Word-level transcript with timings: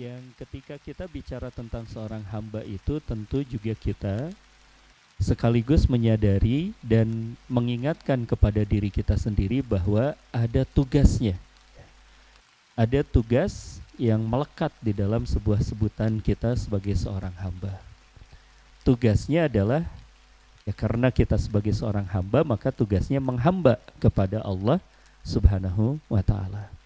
yang 0.00 0.22
ketika 0.40 0.80
kita 0.80 1.04
bicara 1.04 1.52
tentang 1.52 1.84
seorang 1.84 2.24
hamba 2.32 2.64
itu 2.64 2.96
tentu 3.04 3.44
juga 3.44 3.76
kita 3.76 4.32
sekaligus 5.20 5.84
menyadari 5.84 6.72
dan 6.80 7.36
mengingatkan 7.44 8.24
kepada 8.24 8.64
diri 8.64 8.88
kita 8.88 9.20
sendiri 9.20 9.60
bahwa 9.60 10.16
ada 10.32 10.64
tugasnya. 10.64 11.36
Ada 12.72 13.04
tugas 13.04 13.76
yang 14.00 14.24
melekat 14.24 14.72
di 14.80 14.96
dalam 14.96 15.28
sebuah 15.28 15.60
sebutan 15.60 16.16
kita 16.24 16.56
sebagai 16.56 16.96
seorang 16.96 17.36
hamba. 17.36 17.76
Tugasnya 18.80 19.52
adalah 19.52 19.84
ya 20.64 20.72
karena 20.72 21.12
kita 21.12 21.36
sebagai 21.36 21.76
seorang 21.76 22.08
hamba 22.08 22.40
maka 22.40 22.72
tugasnya 22.72 23.20
menghamba 23.20 23.76
kepada 24.00 24.40
Allah 24.40 24.80
Subhanahu 25.20 26.00
wa 26.08 26.24
taala. 26.24 26.79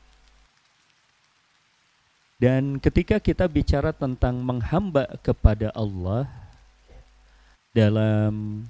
Dan 2.35 2.83
ketika 2.83 3.23
kita 3.23 3.47
bicara 3.47 3.95
tentang 3.95 4.43
menghamba 4.43 5.07
kepada 5.23 5.71
Allah 5.71 6.27
dalam 7.71 8.67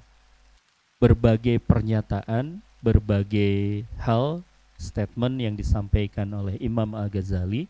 berbagai 1.00 1.60
pernyataan, 1.64 2.60
berbagai 2.84 3.88
hal, 4.00 4.44
statement 4.76 5.40
yang 5.40 5.54
disampaikan 5.56 6.28
oleh 6.36 6.60
Imam 6.60 6.92
Al-Ghazali, 6.92 7.64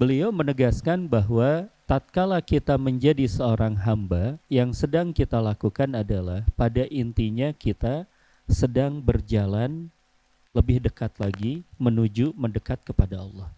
beliau 0.00 0.32
menegaskan 0.32 1.04
bahwa 1.08 1.68
tatkala 1.84 2.40
kita 2.40 2.80
menjadi 2.80 3.28
seorang 3.28 3.76
hamba, 3.84 4.40
yang 4.48 4.72
sedang 4.72 5.12
kita 5.12 5.36
lakukan 5.36 5.92
adalah 5.92 6.40
pada 6.56 6.88
intinya 6.88 7.52
kita 7.52 8.08
sedang 8.48 9.00
berjalan 9.04 9.92
lebih 10.56 10.80
dekat 10.84 11.12
lagi 11.20 11.64
menuju 11.76 12.32
mendekat 12.36 12.80
kepada 12.84 13.20
Allah. 13.20 13.48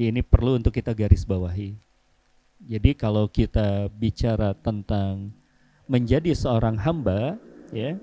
Ini 0.00 0.24
perlu 0.24 0.56
untuk 0.56 0.72
kita 0.72 0.96
garis 0.96 1.28
bawahi. 1.28 1.76
Jadi 2.62 2.94
kalau 2.94 3.26
kita 3.28 3.90
bicara 3.92 4.54
tentang 4.54 5.34
menjadi 5.90 6.32
seorang 6.32 6.78
hamba, 6.78 7.36
ya, 7.74 7.98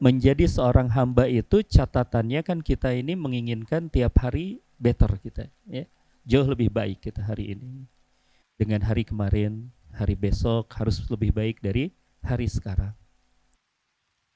menjadi 0.00 0.46
seorang 0.46 0.88
hamba 0.92 1.26
itu 1.26 1.60
catatannya 1.60 2.40
kan 2.46 2.62
kita 2.62 2.94
ini 2.94 3.18
menginginkan 3.18 3.90
tiap 3.92 4.16
hari 4.22 4.62
better 4.80 5.10
kita, 5.20 5.50
ya, 5.68 5.84
jauh 6.24 6.46
lebih 6.46 6.72
baik 6.72 7.02
kita 7.02 7.20
hari 7.20 7.56
ini 7.58 7.84
dengan 8.56 8.80
hari 8.80 9.04
kemarin, 9.04 9.68
hari 9.92 10.16
besok 10.16 10.72
harus 10.72 11.04
lebih 11.12 11.32
baik 11.32 11.60
dari 11.60 11.92
hari 12.24 12.48
sekarang. 12.48 12.96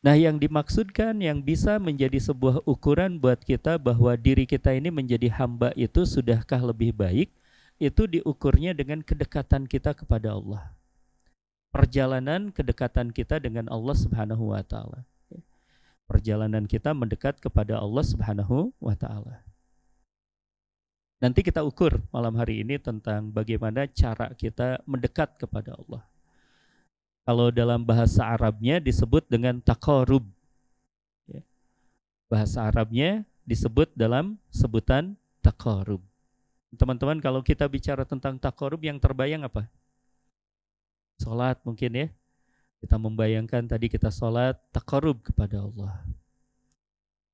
Nah, 0.01 0.17
yang 0.17 0.41
dimaksudkan 0.41 1.21
yang 1.21 1.45
bisa 1.45 1.77
menjadi 1.77 2.17
sebuah 2.17 2.65
ukuran 2.65 3.21
buat 3.21 3.37
kita 3.45 3.77
bahwa 3.77 4.17
diri 4.17 4.49
kita 4.49 4.73
ini 4.73 4.89
menjadi 4.89 5.29
hamba 5.29 5.77
itu 5.77 6.09
sudahkah 6.09 6.65
lebih 6.65 6.97
baik, 6.97 7.29
itu 7.77 8.09
diukurnya 8.09 8.73
dengan 8.73 9.05
kedekatan 9.05 9.69
kita 9.69 9.93
kepada 9.93 10.37
Allah. 10.37 10.73
Perjalanan 11.69 12.49
kedekatan 12.49 13.13
kita 13.13 13.45
dengan 13.45 13.69
Allah 13.69 13.93
Subhanahu 13.93 14.57
wa 14.57 14.65
taala. 14.65 15.05
Perjalanan 16.09 16.65
kita 16.65 16.97
mendekat 16.97 17.37
kepada 17.39 17.77
Allah 17.79 18.03
Subhanahu 18.03 18.73
wa 18.81 18.97
taala. 18.97 19.45
Nanti 21.21 21.45
kita 21.45 21.61
ukur 21.61 22.01
malam 22.09 22.41
hari 22.41 22.65
ini 22.65 22.81
tentang 22.81 23.29
bagaimana 23.29 23.85
cara 23.85 24.33
kita 24.33 24.81
mendekat 24.89 25.37
kepada 25.37 25.77
Allah. 25.77 26.10
Kalau 27.29 27.53
dalam 27.53 27.85
bahasa 27.85 28.25
Arabnya 28.25 28.81
disebut 28.81 29.29
dengan 29.29 29.61
takorub. 29.61 30.25
Ya. 31.29 31.45
Bahasa 32.33 32.65
Arabnya 32.67 33.29
disebut 33.45 33.93
dalam 33.93 34.41
sebutan 34.49 35.15
takorub. 35.45 36.01
Teman-teman 36.75 37.19
kalau 37.19 37.43
kita 37.43 37.67
bicara 37.67 38.07
tentang 38.07 38.39
takorub 38.39 38.81
yang 38.81 38.97
terbayang 38.97 39.45
apa? 39.45 39.67
Sholat 41.21 41.61
mungkin 41.67 41.93
ya. 41.93 42.07
Kita 42.81 42.97
membayangkan 42.97 43.69
tadi 43.69 43.93
kita 43.93 44.09
sholat 44.09 44.57
takorub 44.73 45.21
kepada 45.21 45.61
Allah. 45.61 46.01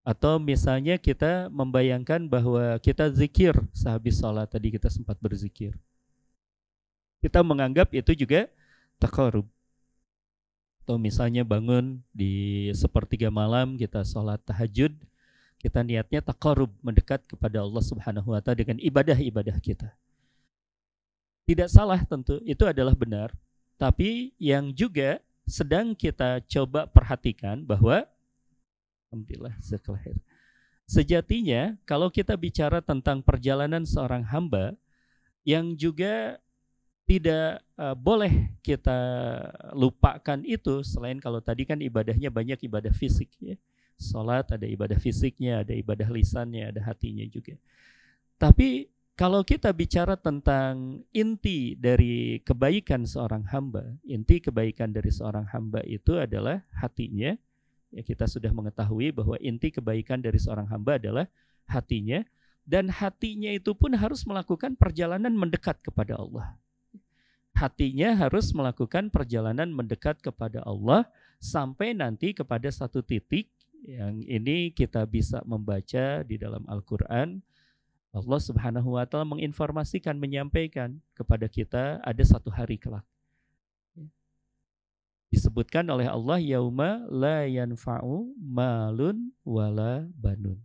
Atau 0.03 0.43
misalnya 0.43 0.99
kita 0.99 1.47
membayangkan 1.51 2.27
bahwa 2.27 2.79
kita 2.83 3.11
zikir 3.15 3.55
sehabis 3.71 4.19
sholat 4.19 4.51
tadi 4.51 4.75
kita 4.75 4.91
sempat 4.91 5.15
berzikir. 5.23 5.79
Kita 7.23 7.47
menganggap 7.47 7.95
itu 7.95 8.15
juga 8.15 8.51
takorub 8.99 9.47
atau 10.87 11.03
misalnya 11.03 11.43
bangun 11.43 11.99
di 12.15 12.71
sepertiga 12.71 13.27
malam 13.27 13.75
kita 13.75 14.07
sholat 14.07 14.39
tahajud 14.47 14.95
kita 15.59 15.83
niatnya 15.83 16.23
takarub 16.23 16.71
mendekat 16.79 17.27
kepada 17.27 17.59
Allah 17.67 17.83
Subhanahu 17.83 18.31
wa 18.31 18.39
taala 18.39 18.63
dengan 18.63 18.79
ibadah-ibadah 18.79 19.59
kita. 19.59 19.91
Tidak 21.43 21.67
salah 21.67 21.99
tentu, 22.07 22.39
itu 22.47 22.63
adalah 22.63 22.95
benar. 22.95 23.35
Tapi 23.75 24.31
yang 24.39 24.71
juga 24.71 25.19
sedang 25.43 25.99
kita 25.99 26.39
coba 26.47 26.87
perhatikan 26.87 27.67
bahwa 27.67 28.07
alhamdulillah 29.11 29.59
sekelahir. 29.59 30.15
Sejatinya 30.87 31.75
kalau 31.83 32.15
kita 32.15 32.39
bicara 32.39 32.79
tentang 32.79 33.19
perjalanan 33.19 33.83
seorang 33.83 34.23
hamba 34.23 34.79
yang 35.43 35.75
juga 35.75 36.39
tidak 37.07 37.63
uh, 37.79 37.95
boleh 37.95 38.59
kita 38.67 38.99
lupakan 39.79 40.43
itu 40.43 40.83
selain 40.83 41.23
kalau 41.23 41.39
tadi 41.39 41.63
kan 41.63 41.79
ibadahnya 41.79 42.35
banyak 42.35 42.67
ibadah 42.67 42.91
fisik 42.91 43.31
ya. 43.39 43.55
Salat 43.97 44.53
ada 44.53 44.67
ibadah 44.69 45.01
fisiknya, 45.01 45.65
ada 45.65 45.73
ibadah 45.73 46.11
lisannya, 46.13 46.69
ada 46.69 46.85
hatinya 46.85 47.25
juga. 47.25 47.57
Tapi 48.37 48.93
kalau 49.17 49.41
kita 49.41 49.73
bicara 49.73 50.21
tentang 50.21 51.01
inti 51.17 51.73
dari 51.79 52.45
kebaikan 52.45 53.09
seorang 53.09 53.49
hamba, 53.49 53.97
inti 54.05 54.43
kebaikan 54.45 54.93
dari 54.93 55.09
seorang 55.09 55.49
hamba 55.49 55.81
itu 55.89 56.21
adalah 56.21 56.61
hatinya. 56.77 57.33
Ya 57.89 58.03
kita 58.05 58.29
sudah 58.29 58.53
mengetahui 58.53 59.15
bahwa 59.17 59.41
inti 59.41 59.73
kebaikan 59.73 60.21
dari 60.21 60.37
seorang 60.37 60.69
hamba 60.69 61.01
adalah 61.01 61.25
hatinya 61.71 62.21
dan 62.67 62.91
hatinya 62.91 63.55
itu 63.55 63.73
pun 63.79 63.95
harus 63.95 64.27
melakukan 64.27 64.75
perjalanan 64.75 65.33
mendekat 65.33 65.81
kepada 65.81 66.19
Allah 66.19 66.59
hatinya 67.57 68.13
harus 68.13 68.53
melakukan 68.53 69.09
perjalanan 69.09 69.73
mendekat 69.73 70.21
kepada 70.21 70.61
Allah 70.69 71.09
sampai 71.41 71.97
nanti 71.97 72.37
kepada 72.37 72.69
satu 72.69 73.01
titik 73.01 73.49
yang 73.89 74.21
ini 74.29 74.69
kita 74.77 75.09
bisa 75.09 75.41
membaca 75.49 76.21
di 76.21 76.37
dalam 76.37 76.69
Al-Qur'an. 76.69 77.41
Allah 78.13 78.41
Subhanahu 78.41 78.97
wa 78.97 79.05
taala 79.09 79.29
menginformasikan 79.29 80.17
menyampaikan 80.17 81.01
kepada 81.17 81.49
kita 81.49 82.01
ada 82.05 82.23
satu 82.25 82.53
hari 82.53 82.77
kelak. 82.77 83.05
Disebutkan 85.33 85.85
oleh 85.93 86.09
Allah 86.09 86.41
yauma 86.41 87.05
la 87.09 87.45
yanfa'u 87.45 88.37
malun 88.41 89.33
wala 89.45 90.09
banun. 90.17 90.61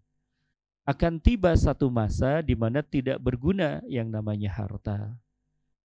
Akan 0.87 1.19
tiba 1.19 1.51
satu 1.55 1.91
masa 1.91 2.39
di 2.39 2.55
mana 2.55 2.83
tidak 2.83 3.19
berguna 3.19 3.83
yang 3.87 4.07
namanya 4.11 4.51
harta 4.51 5.11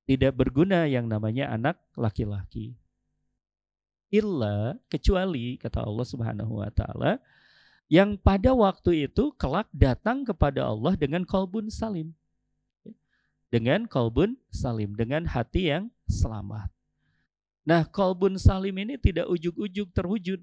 tidak 0.06 0.38
berguna 0.38 0.86
yang 0.86 1.10
namanya 1.10 1.50
anak 1.50 1.82
laki-laki. 1.98 2.78
Illa 4.06 4.78
kecuali 4.86 5.58
kata 5.58 5.82
Allah 5.82 6.06
Subhanahu 6.06 6.62
wa 6.62 6.70
taala 6.70 7.18
yang 7.90 8.14
pada 8.14 8.54
waktu 8.54 9.10
itu 9.10 9.34
kelak 9.34 9.66
datang 9.74 10.22
kepada 10.22 10.62
Allah 10.62 10.94
dengan 10.94 11.26
kolbun 11.26 11.66
salim. 11.68 12.14
Dengan 13.50 13.90
kolbun 13.90 14.38
salim, 14.50 14.94
dengan 14.94 15.26
hati 15.26 15.74
yang 15.74 15.90
selamat. 16.06 16.70
Nah, 17.66 17.82
kolbun 17.86 18.38
salim 18.38 18.74
ini 18.78 18.94
tidak 18.98 19.26
ujuk-ujuk 19.26 19.90
terwujud. 19.90 20.38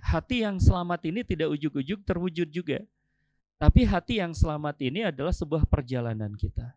Hati 0.00 0.44
yang 0.44 0.56
selamat 0.56 1.00
ini 1.08 1.20
tidak 1.24 1.52
ujuk-ujuk 1.52 2.04
terwujud 2.08 2.48
juga. 2.48 2.80
Tapi 3.56 3.84
hati 3.84 4.20
yang 4.20 4.32
selamat 4.36 4.76
ini 4.80 5.08
adalah 5.08 5.32
sebuah 5.32 5.64
perjalanan 5.68 6.32
kita 6.36 6.76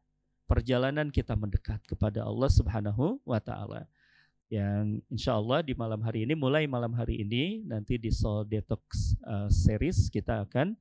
perjalanan 0.49 1.13
kita 1.13 1.37
mendekat 1.37 1.77
kepada 1.85 2.25
Allah 2.25 2.49
Subhanahu 2.49 3.21
wa 3.21 3.37
taala. 3.37 3.85
Yang 4.49 5.05
insya 5.13 5.37
Allah 5.37 5.61
di 5.61 5.77
malam 5.77 6.01
hari 6.01 6.25
ini, 6.25 6.33
mulai 6.33 6.65
malam 6.65 6.89
hari 6.97 7.21
ini 7.21 7.61
nanti 7.61 8.01
di 8.01 8.09
Soul 8.09 8.49
Detox 8.49 9.13
uh, 9.21 9.45
series 9.45 10.09
kita 10.09 10.41
akan 10.41 10.73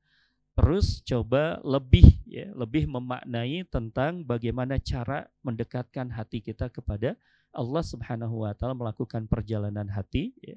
terus 0.57 1.05
coba 1.05 1.61
lebih 1.61 2.17
ya, 2.25 2.49
lebih 2.57 2.89
memaknai 2.89 3.69
tentang 3.69 4.25
bagaimana 4.25 4.81
cara 4.81 5.29
mendekatkan 5.45 6.09
hati 6.09 6.41
kita 6.41 6.73
kepada 6.73 7.13
Allah 7.53 7.85
Subhanahu 7.85 8.49
wa 8.49 8.57
taala 8.57 8.73
melakukan 8.73 9.29
perjalanan 9.29 9.87
hati 9.93 10.33
ya. 10.41 10.57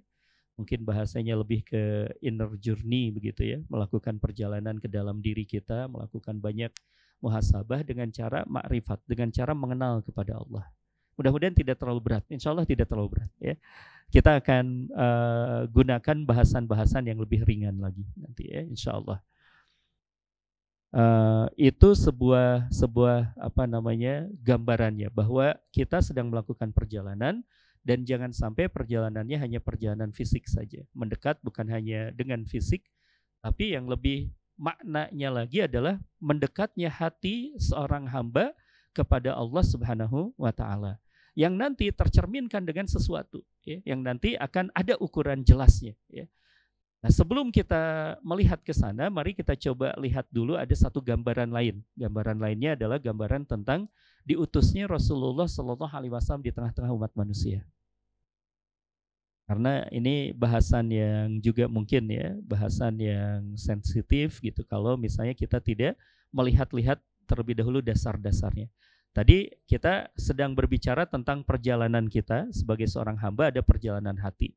Mungkin 0.56 0.88
bahasanya 0.88 1.36
lebih 1.36 1.68
ke 1.68 2.08
inner 2.24 2.54
journey 2.64 3.12
begitu 3.12 3.44
ya, 3.44 3.60
melakukan 3.68 4.24
perjalanan 4.24 4.80
ke 4.80 4.88
dalam 4.88 5.20
diri 5.20 5.44
kita, 5.44 5.92
melakukan 5.92 6.38
banyak 6.40 6.72
muhasabah 7.22 7.86
dengan 7.86 8.10
cara 8.10 8.44
makrifat, 8.50 9.00
dengan 9.06 9.30
cara 9.30 9.54
mengenal 9.54 10.02
kepada 10.02 10.42
Allah. 10.42 10.66
Mudah-mudahan 11.16 11.54
tidak 11.54 11.78
terlalu 11.78 12.02
berat. 12.02 12.26
Insya 12.34 12.50
Allah 12.50 12.66
tidak 12.66 12.90
terlalu 12.90 13.22
berat. 13.22 13.32
Ya. 13.38 13.56
Kita 14.12 14.42
akan 14.42 14.90
uh, 14.92 15.60
gunakan 15.70 16.18
bahasan-bahasan 16.28 17.08
yang 17.08 17.22
lebih 17.22 17.48
ringan 17.48 17.80
lagi 17.80 18.04
nanti 18.20 18.50
ya, 18.52 18.66
insya 18.66 18.98
Allah. 18.98 19.24
uh, 20.92 21.48
itu 21.56 21.96
sebuah 21.96 22.68
sebuah 22.68 23.38
apa 23.40 23.64
namanya 23.64 24.28
gambarannya 24.44 25.08
bahwa 25.16 25.56
kita 25.72 26.04
sedang 26.04 26.28
melakukan 26.28 26.76
perjalanan 26.76 27.40
dan 27.82 28.04
jangan 28.06 28.36
sampai 28.36 28.68
perjalanannya 28.68 29.38
hanya 29.40 29.60
perjalanan 29.64 30.12
fisik 30.12 30.46
saja. 30.46 30.84
Mendekat 30.92 31.40
bukan 31.42 31.66
hanya 31.72 32.12
dengan 32.12 32.44
fisik, 32.46 32.86
tapi 33.42 33.74
yang 33.74 33.90
lebih 33.90 34.30
maknanya 34.62 35.30
lagi 35.34 35.66
adalah 35.66 35.98
mendekatnya 36.22 36.94
hati 36.94 37.58
seorang 37.58 38.06
hamba 38.06 38.54
kepada 38.94 39.34
Allah 39.34 39.66
Subhanahu 39.66 40.38
wa 40.38 40.54
taala 40.54 41.02
yang 41.34 41.58
nanti 41.58 41.90
tercerminkan 41.90 42.62
dengan 42.62 42.86
sesuatu 42.86 43.42
ya, 43.66 43.82
yang 43.82 44.06
nanti 44.06 44.38
akan 44.38 44.70
ada 44.78 44.94
ukuran 45.02 45.42
jelasnya 45.42 45.98
ya. 46.14 46.30
Nah, 47.02 47.10
sebelum 47.10 47.50
kita 47.50 48.14
melihat 48.22 48.62
ke 48.62 48.78
sana, 48.78 49.10
mari 49.10 49.34
kita 49.34 49.58
coba 49.58 49.98
lihat 49.98 50.30
dulu 50.30 50.54
ada 50.54 50.70
satu 50.78 51.02
gambaran 51.02 51.50
lain. 51.50 51.82
Gambaran 51.98 52.38
lainnya 52.38 52.78
adalah 52.78 53.02
gambaran 53.02 53.50
tentang 53.50 53.90
diutusnya 54.22 54.86
Rasulullah 54.86 55.50
Shallallahu 55.50 55.90
Alaihi 55.90 56.14
Wasallam 56.14 56.46
di 56.46 56.54
tengah-tengah 56.54 56.94
umat 56.94 57.10
manusia. 57.18 57.66
Karena 59.52 59.84
ini 59.92 60.32
bahasan 60.32 60.88
yang 60.88 61.44
juga 61.44 61.68
mungkin 61.68 62.08
ya, 62.08 62.40
bahasan 62.40 62.96
yang 63.04 63.60
sensitif 63.60 64.40
gitu. 64.40 64.64
Kalau 64.64 64.96
misalnya 64.96 65.36
kita 65.36 65.60
tidak 65.60 66.00
melihat-lihat 66.32 67.04
terlebih 67.28 67.60
dahulu 67.60 67.84
dasar-dasarnya. 67.84 68.72
Tadi 69.12 69.52
kita 69.68 70.08
sedang 70.16 70.56
berbicara 70.56 71.04
tentang 71.04 71.44
perjalanan 71.44 72.08
kita 72.08 72.48
sebagai 72.56 72.88
seorang 72.88 73.20
hamba 73.20 73.52
ada 73.52 73.60
perjalanan 73.60 74.16
hati. 74.24 74.56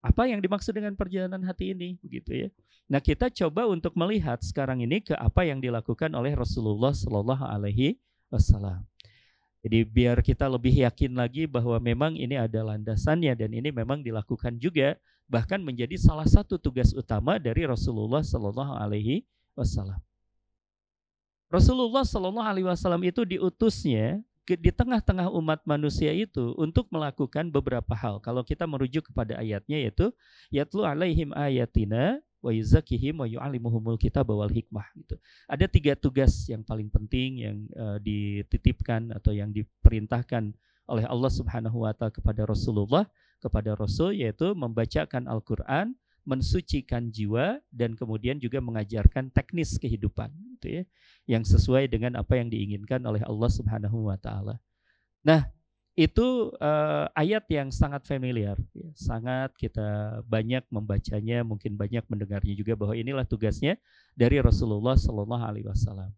Apa 0.00 0.24
yang 0.24 0.40
dimaksud 0.40 0.72
dengan 0.72 0.96
perjalanan 0.96 1.44
hati 1.44 1.76
ini 1.76 2.00
begitu 2.00 2.32
ya. 2.32 2.48
Nah, 2.88 3.04
kita 3.04 3.28
coba 3.28 3.68
untuk 3.68 3.92
melihat 3.92 4.40
sekarang 4.40 4.80
ini 4.80 5.04
ke 5.04 5.12
apa 5.20 5.44
yang 5.44 5.60
dilakukan 5.60 6.16
oleh 6.16 6.32
Rasulullah 6.32 6.96
Shallallahu 6.96 7.44
alaihi 7.44 8.00
wasallam. 8.32 8.88
Jadi 9.60 9.84
biar 9.84 10.24
kita 10.24 10.48
lebih 10.48 10.72
yakin 10.72 11.12
lagi 11.12 11.44
bahwa 11.44 11.76
memang 11.76 12.16
ini 12.16 12.32
ada 12.32 12.64
landasannya 12.64 13.36
dan 13.36 13.50
ini 13.52 13.68
memang 13.68 14.00
dilakukan 14.00 14.56
juga 14.56 14.96
bahkan 15.28 15.60
menjadi 15.60 16.00
salah 16.00 16.24
satu 16.24 16.56
tugas 16.56 16.96
utama 16.96 17.36
dari 17.36 17.68
Rasulullah 17.68 18.24
Shallallahu 18.24 18.72
alaihi 18.80 19.22
wasallam. 19.52 20.00
Rasulullah 21.52 22.08
Shallallahu 22.08 22.48
alaihi 22.48 22.66
wasallam 22.66 23.04
itu 23.04 23.22
diutusnya 23.28 24.24
di 24.48 24.72
tengah-tengah 24.74 25.30
umat 25.30 25.62
manusia 25.62 26.10
itu 26.10 26.56
untuk 26.58 26.90
melakukan 26.90 27.52
beberapa 27.52 27.94
hal. 27.94 28.18
Kalau 28.18 28.42
kita 28.42 28.66
merujuk 28.66 29.12
kepada 29.12 29.38
ayatnya 29.38 29.78
yaitu 29.78 30.10
yatlu 30.50 30.82
alaihim 30.82 31.30
ayatina 31.36 32.18
wa 32.40 32.50
yuzakihim 32.52 33.20
wa 33.20 33.28
yu'allimuhumul 33.28 34.00
kitab 34.00 34.28
wal 34.32 34.48
hikmah 34.48 34.84
gitu. 34.96 35.16
Ada 35.46 35.68
tiga 35.68 35.92
tugas 35.96 36.48
yang 36.48 36.64
paling 36.64 36.88
penting 36.88 37.30
yang 37.44 37.56
uh, 37.76 37.96
dititipkan 38.00 39.12
atau 39.12 39.32
yang 39.36 39.52
diperintahkan 39.52 40.56
oleh 40.90 41.04
Allah 41.06 41.30
Subhanahu 41.30 41.86
wa 41.86 41.92
taala 41.94 42.10
kepada 42.10 42.42
Rasulullah 42.48 43.06
kepada 43.40 43.72
Rasul 43.74 44.20
yaitu 44.20 44.52
membacakan 44.52 45.24
Al-Qur'an, 45.24 45.96
mensucikan 46.28 47.08
jiwa 47.08 47.58
dan 47.72 47.96
kemudian 47.96 48.36
juga 48.36 48.60
mengajarkan 48.60 49.32
teknis 49.32 49.80
kehidupan 49.80 50.28
gitu 50.60 50.80
ya 50.80 50.84
yang 51.24 51.42
sesuai 51.42 51.88
dengan 51.88 52.20
apa 52.20 52.36
yang 52.36 52.52
diinginkan 52.52 53.00
oleh 53.08 53.24
Allah 53.24 53.50
Subhanahu 53.50 54.12
wa 54.12 54.20
taala. 54.20 54.60
Nah, 55.24 55.48
itu 56.00 56.48
uh, 56.56 57.12
ayat 57.12 57.44
yang 57.52 57.68
sangat 57.68 58.08
familiar, 58.08 58.56
ya, 58.72 58.88
sangat 58.96 59.52
kita 59.60 60.20
banyak 60.24 60.64
membacanya, 60.72 61.44
mungkin 61.44 61.76
banyak 61.76 62.08
mendengarnya 62.08 62.56
juga 62.56 62.72
bahwa 62.72 62.96
inilah 62.96 63.28
tugasnya 63.28 63.76
dari 64.16 64.40
Rasulullah 64.40 64.96
Shallallahu 64.96 65.44
Alaihi 65.44 65.68
Wasallam. 65.68 66.08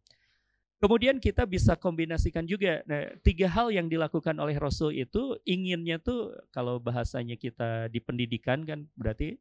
Kemudian 0.79 1.19
kita 1.19 1.47
bisa 1.47 1.75
kombinasikan 1.75 2.47
juga 2.47 2.83
nah, 2.87 3.11
tiga 3.27 3.51
hal 3.51 3.75
yang 3.75 3.91
dilakukan 3.91 4.39
oleh 4.39 4.55
Rasul 4.59 4.95
itu 4.95 5.39
inginnya 5.47 5.99
tuh 5.99 6.31
kalau 6.55 6.79
bahasanya 6.79 7.35
kita 7.39 7.87
di 7.91 7.99
pendidikan 8.03 8.63
kan 8.63 8.87
berarti 8.99 9.39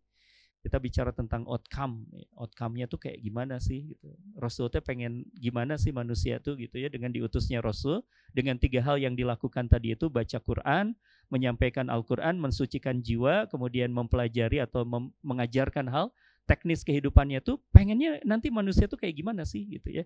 kita 0.61 0.77
bicara 0.77 1.09
tentang 1.09 1.41
outcome 1.49 2.05
outcome-nya 2.37 2.85
tuh 2.85 3.01
kayak 3.01 3.17
gimana 3.17 3.57
sih 3.57 3.97
gitu 3.97 4.13
Rasul 4.37 4.69
tuh 4.69 4.85
pengen 4.85 5.25
gimana 5.33 5.75
sih 5.75 5.89
manusia 5.89 6.37
tuh 6.37 6.53
gitu 6.53 6.77
ya 6.77 6.87
dengan 6.87 7.09
diutusnya 7.09 7.65
Rasul 7.65 8.05
dengan 8.29 8.61
tiga 8.61 8.85
hal 8.85 9.01
yang 9.01 9.17
dilakukan 9.17 9.65
tadi 9.65 9.97
itu 9.97 10.07
baca 10.13 10.37
Quran 10.37 10.93
menyampaikan 11.33 11.89
Al-Quran 11.89 12.37
mensucikan 12.37 13.01
jiwa 13.01 13.49
kemudian 13.49 13.89
mempelajari 13.89 14.61
atau 14.61 14.85
mem 14.85 15.09
mengajarkan 15.25 15.89
hal 15.89 16.13
teknis 16.45 16.85
kehidupannya 16.85 17.41
tuh 17.41 17.57
pengennya 17.73 18.21
nanti 18.21 18.53
manusia 18.53 18.85
tuh 18.85 19.01
kayak 19.01 19.17
gimana 19.17 19.41
sih 19.47 19.65
gitu 19.65 19.89
ya 19.89 20.05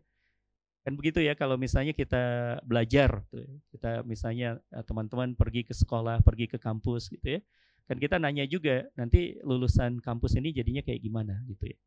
kan 0.86 0.94
begitu 0.94 1.18
ya 1.19 1.34
kalau 1.34 1.58
misalnya 1.58 1.98
kita 1.98 2.56
belajar 2.62 3.25
tuh 3.34 3.42
ya. 3.42 3.50
kita 3.74 3.92
misalnya 4.06 4.62
eh, 4.72 4.84
teman-teman 4.86 5.34
pergi 5.34 5.66
ke 5.66 5.74
sekolah 5.74 6.22
pergi 6.22 6.46
ke 6.48 6.62
kampus 6.62 7.10
gitu 7.10 7.28
ya 7.28 7.42
kan 7.86 7.98
kita 8.02 8.18
nanya 8.18 8.46
juga 8.50 8.86
nanti 8.98 9.38
lulusan 9.46 10.02
kampus 10.02 10.38
ini 10.42 10.52
jadinya 10.52 10.82
kayak 10.82 11.02
gimana 11.02 11.38
gitu 11.46 11.70
ya. 11.70 11.78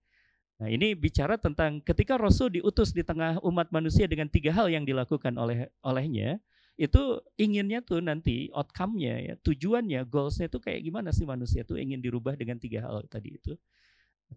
Nah 0.59 0.69
ini 0.71 0.95
bicara 0.99 1.39
tentang 1.39 1.79
ketika 1.83 2.19
Rasul 2.19 2.59
diutus 2.59 2.91
di 2.91 3.07
tengah 3.07 3.39
umat 3.47 3.71
manusia 3.71 4.11
dengan 4.11 4.27
tiga 4.27 4.51
hal 4.51 4.67
yang 4.67 4.83
dilakukan 4.83 5.35
oleh 5.39 5.71
olehnya, 5.87 6.43
itu 6.79 7.23
inginnya 7.39 7.83
tuh 7.83 7.99
nanti 7.99 8.51
outcome-nya 8.55 9.15
ya, 9.23 9.35
tujuannya, 9.43 10.07
goals-nya 10.07 10.47
tuh 10.47 10.63
kayak 10.63 10.83
gimana 10.87 11.11
sih 11.11 11.27
manusia 11.27 11.67
tuh 11.67 11.79
ingin 11.79 11.99
dirubah 11.99 12.39
dengan 12.39 12.59
tiga 12.59 12.87
hal 12.87 13.07
tadi 13.11 13.39
itu. 13.39 13.55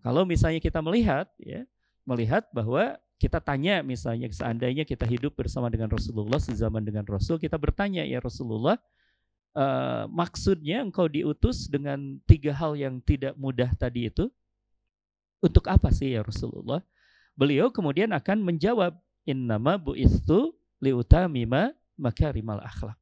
Kalau 0.01 0.25
misalnya 0.25 0.57
kita 0.57 0.81
melihat 0.81 1.29
ya, 1.41 1.65
melihat 2.05 2.49
bahwa 2.53 2.97
kita 3.21 3.37
tanya 3.37 3.85
misalnya 3.85 4.25
seandainya 4.33 4.81
kita 4.81 5.05
hidup 5.05 5.37
bersama 5.37 5.69
dengan 5.69 5.93
Rasulullah 5.93 6.41
sezaman 6.41 6.81
dengan 6.81 7.05
Rasul, 7.05 7.37
kita 7.37 7.57
bertanya 7.61 8.01
ya 8.01 8.17
Rasulullah, 8.17 8.81
uh, 9.55 10.05
maksudnya 10.11 10.83
engkau 10.83 11.07
diutus 11.07 11.67
dengan 11.67 12.19
tiga 12.27 12.51
hal 12.55 12.75
yang 12.75 12.99
tidak 13.03 13.35
mudah 13.35 13.71
tadi 13.75 14.07
itu 14.11 14.27
untuk 15.41 15.65
apa 15.67 15.89
sih 15.89 16.13
ya 16.13 16.21
Rasulullah? 16.21 16.85
Beliau 17.33 17.73
kemudian 17.73 18.13
akan 18.13 18.43
menjawab 18.45 18.99
innama 19.25 19.79
bu'istu 19.79 20.53
liutamima 20.77 21.73
makarimal 21.97 22.61
akhlak. 22.61 22.97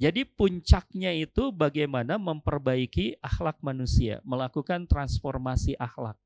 Jadi 0.00 0.24
puncaknya 0.24 1.12
itu 1.12 1.52
bagaimana 1.52 2.16
memperbaiki 2.16 3.20
akhlak 3.20 3.60
manusia, 3.60 4.24
melakukan 4.24 4.88
transformasi 4.88 5.76
akhlak. 5.76 6.16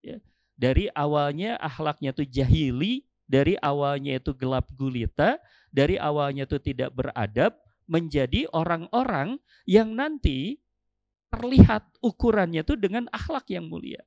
Ya. 0.00 0.16
Dari 0.56 0.88
awalnya 0.96 1.60
akhlaknya 1.60 2.16
itu 2.16 2.24
jahili, 2.24 3.04
dari 3.28 3.60
awalnya 3.60 4.16
itu 4.16 4.32
gelap 4.32 4.64
gulita, 4.72 5.36
dari 5.68 6.00
awalnya 6.00 6.48
itu 6.48 6.56
tidak 6.56 6.96
beradab, 6.96 7.52
menjadi 7.92 8.48
orang-orang 8.56 9.36
yang 9.68 9.92
nanti 9.92 10.64
terlihat 11.28 11.84
ukurannya 12.00 12.64
itu 12.64 12.72
dengan 12.80 13.04
akhlak 13.12 13.52
yang 13.52 13.68
mulia. 13.68 14.00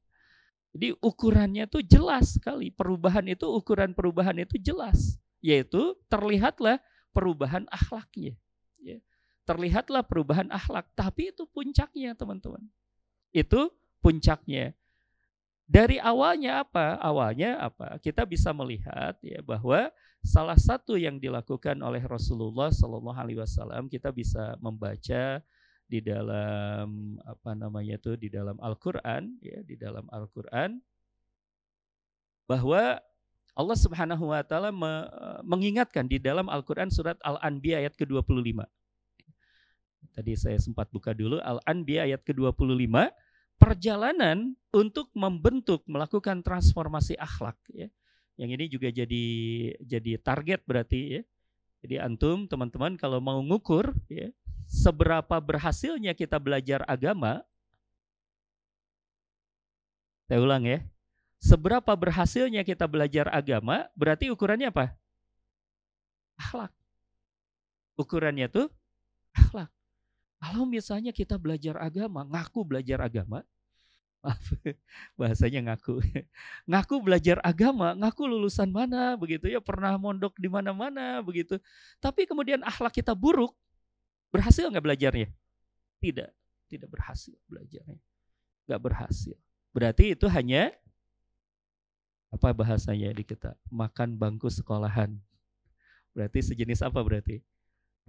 Jadi 0.73 0.97
ukurannya 0.99 1.69
itu 1.69 1.85
jelas 1.85 2.35
sekali. 2.35 2.73
Perubahan 2.73 3.29
itu 3.29 3.45
ukuran 3.45 3.93
perubahan 3.93 4.35
itu 4.41 4.57
jelas, 4.57 5.21
yaitu 5.39 5.93
terlihatlah 6.09 6.81
perubahan 7.13 7.69
akhlaknya. 7.69 8.33
Ya. 8.81 8.97
Terlihatlah 9.45 10.03
perubahan 10.03 10.49
akhlak, 10.49 10.89
tapi 10.97 11.29
itu 11.31 11.45
puncaknya 11.47 12.17
teman-teman. 12.17 12.65
Itu 13.29 13.69
puncaknya. 14.01 14.73
Dari 15.65 15.97
awalnya 15.97 16.61
apa? 16.61 17.01
Awalnya 17.01 17.57
apa? 17.57 17.97
Kita 17.97 18.21
bisa 18.21 18.53
melihat 18.53 19.17
ya 19.25 19.41
bahwa 19.41 19.89
salah 20.21 20.57
satu 20.57 20.93
yang 20.93 21.17
dilakukan 21.17 21.77
oleh 21.81 22.05
Rasulullah 22.05 22.69
Shallallahu 22.69 23.17
Alaihi 23.17 23.41
Wasallam 23.41 23.89
kita 23.89 24.13
bisa 24.13 24.57
membaca 24.61 25.41
di 25.85 25.99
dalam 26.01 27.17
apa 27.21 27.53
namanya 27.53 27.97
itu 27.97 28.17
di 28.17 28.29
dalam 28.29 28.57
Al-Qur'an 28.57 29.37
ya 29.37 29.61
di 29.61 29.77
dalam 29.77 30.09
Al-Qur'an 30.09 30.81
bahwa 32.49 32.97
Allah 33.55 33.77
Subhanahu 33.79 34.33
wa 34.33 34.41
taala 34.41 34.73
mengingatkan 35.45 36.09
di 36.09 36.17
dalam 36.17 36.49
Al-Qur'an 36.49 36.91
surat 36.91 37.15
Al-Anbiya 37.23 37.85
ayat 37.85 37.93
ke-25. 37.95 38.65
Tadi 40.11 40.33
saya 40.35 40.57
sempat 40.59 40.91
buka 40.91 41.15
dulu 41.15 41.39
Al-Anbiya 41.39 42.09
ayat 42.09 42.21
ke-25 42.27 42.91
perjalanan 43.65 44.53
untuk 44.69 45.09
membentuk 45.17 45.81
melakukan 45.89 46.45
transformasi 46.45 47.17
akhlak 47.17 47.57
ya. 47.73 47.89
Yang 48.37 48.49
ini 48.53 48.65
juga 48.69 48.87
jadi 48.93 49.25
jadi 49.81 50.11
target 50.21 50.61
berarti 50.69 51.01
ya. 51.17 51.21
Jadi 51.81 51.95
antum 51.97 52.45
teman-teman 52.45 52.93
kalau 52.93 53.17
mau 53.17 53.41
ngukur 53.41 53.89
ya 54.05 54.29
seberapa 54.69 55.41
berhasilnya 55.41 56.13
kita 56.13 56.37
belajar 56.37 56.85
agama 56.85 57.41
saya 60.29 60.41
ulang 60.41 60.65
ya. 60.65 60.85
Seberapa 61.41 61.93
berhasilnya 61.93 62.61
kita 62.61 62.85
belajar 62.85 63.29
agama 63.33 63.89
berarti 63.97 64.29
ukurannya 64.29 64.69
apa? 64.69 64.93
Akhlak. 66.37 66.73
Ukurannya 67.97 68.45
tuh 68.49 68.69
akhlak. 69.33 69.69
Kalau 70.41 70.63
misalnya 70.69 71.09
kita 71.09 71.41
belajar 71.41 71.77
agama, 71.81 72.21
ngaku 72.25 72.61
belajar 72.65 73.01
agama, 73.01 73.41
maaf 74.25 74.41
bahasanya 75.19 75.71
ngaku. 75.71 76.01
Ngaku 76.69 76.95
belajar 77.05 77.37
agama 77.45 77.93
ngaku 77.93 78.25
lulusan 78.25 78.73
mana 78.73 79.13
begitu 79.13 79.45
ya 79.45 79.61
pernah 79.61 79.93
mondok 80.01 80.33
di 80.41 80.49
mana-mana 80.49 81.21
begitu. 81.21 81.61
Tapi 82.01 82.25
kemudian 82.25 82.65
akhlak 82.65 82.97
kita 82.97 83.13
buruk 83.13 83.53
berhasil 84.33 84.65
nggak 84.65 84.81
belajarnya? 84.81 85.29
Tidak 86.01 86.29
tidak 86.65 86.89
berhasil 86.89 87.37
belajarnya. 87.45 88.01
Nggak 88.65 88.81
berhasil. 88.81 89.37
Berarti 89.69 90.17
itu 90.17 90.25
hanya 90.25 90.73
apa 92.33 92.49
bahasanya 92.51 93.13
di 93.13 93.21
kita? 93.21 93.53
Makan 93.69 94.17
bangku 94.17 94.49
sekolahan. 94.49 95.13
Berarti 96.17 96.41
sejenis 96.41 96.81
apa 96.81 96.97
berarti? 97.05 97.45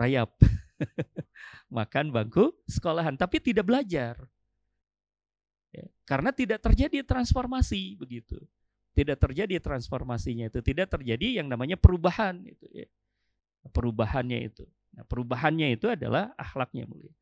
Rayap. 0.00 0.32
Makan 1.76 2.08
bangku 2.08 2.56
sekolahan 2.64 3.16
tapi 3.20 3.40
tidak 3.40 3.68
belajar 3.68 4.16
Ya, 5.75 5.85
karena 6.06 6.30
tidak 6.30 6.62
terjadi 6.62 7.02
transformasi 7.02 7.99
begitu. 7.99 8.38
Tidak 8.96 9.18
terjadi 9.20 9.61
transformasinya 9.61 10.49
itu, 10.49 10.64
tidak 10.64 10.88
terjadi 10.88 11.42
yang 11.42 11.52
namanya 11.52 11.76
perubahan 11.76 12.40
itu 12.49 12.64
ya. 12.73 12.88
Perubahannya 13.68 14.49
itu. 14.49 14.64
Nah, 14.96 15.04
perubahannya 15.04 15.76
itu 15.76 15.92
adalah 15.92 16.32
akhlaknya 16.40 16.88
mulia. 16.88 17.12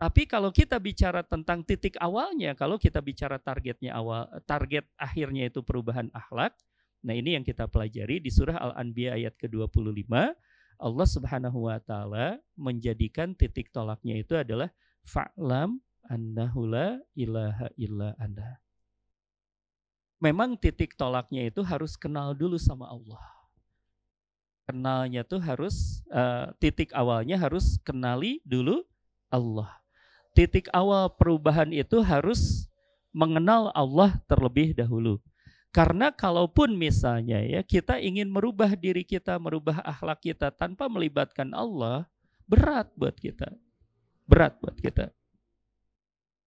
Tapi 0.00 0.24
kalau 0.24 0.48
kita 0.48 0.80
bicara 0.80 1.20
tentang 1.20 1.60
titik 1.60 1.94
awalnya, 2.00 2.56
kalau 2.56 2.80
kita 2.80 3.04
bicara 3.04 3.36
targetnya 3.36 3.92
awal, 3.92 4.26
target 4.48 4.88
akhirnya 4.96 5.52
itu 5.52 5.60
perubahan 5.60 6.08
akhlak, 6.16 6.56
nah 7.04 7.12
ini 7.12 7.36
yang 7.36 7.44
kita 7.44 7.68
pelajari 7.68 8.16
di 8.16 8.32
surah 8.32 8.56
Al-Anbiya 8.56 9.20
ayat 9.20 9.36
ke-25, 9.36 10.08
Allah 10.80 11.04
Subhanahu 11.06 11.68
wa 11.68 11.76
taala 11.84 12.40
menjadikan 12.56 13.36
titik 13.36 13.68
tolaknya 13.68 14.16
itu 14.16 14.32
adalah 14.40 14.72
fa'lam 15.04 15.76
annahu 16.08 16.66
la 16.66 16.98
ilaha 17.12 17.68
illa 17.76 18.16
anda. 18.16 18.58
Memang 20.20 20.56
titik 20.60 21.00
tolaknya 21.00 21.48
itu 21.48 21.64
harus 21.64 21.96
kenal 21.96 22.36
dulu 22.36 22.60
sama 22.60 22.92
Allah. 22.92 23.24
Kenalnya 24.68 25.24
tuh 25.24 25.40
harus 25.40 26.04
uh, 26.12 26.52
titik 26.60 26.92
awalnya 26.92 27.40
harus 27.40 27.80
kenali 27.80 28.38
dulu 28.44 28.84
Allah. 29.32 29.80
Titik 30.36 30.68
awal 30.70 31.10
perubahan 31.16 31.72
itu 31.72 32.04
harus 32.04 32.68
mengenal 33.10 33.74
Allah 33.74 34.14
terlebih 34.28 34.76
dahulu. 34.76 35.18
Karena 35.74 36.12
kalaupun 36.12 36.76
misalnya 36.76 37.40
ya 37.42 37.64
kita 37.64 37.98
ingin 37.98 38.30
merubah 38.30 38.76
diri 38.76 39.02
kita, 39.02 39.38
merubah 39.40 39.82
akhlak 39.82 40.20
kita 40.22 40.52
tanpa 40.52 40.86
melibatkan 40.86 41.50
Allah, 41.56 42.06
berat 42.46 42.92
buat 42.94 43.16
kita. 43.16 43.50
Berat 44.28 44.60
buat 44.62 44.78
kita 44.78 45.10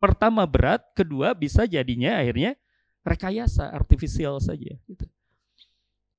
pertama 0.03 0.43
berat, 0.43 0.83
kedua 0.91 1.31
bisa 1.31 1.63
jadinya 1.63 2.19
akhirnya 2.19 2.59
rekayasa 3.07 3.71
artifisial 3.71 4.43
saja. 4.43 4.75
Gitu. 4.83 5.07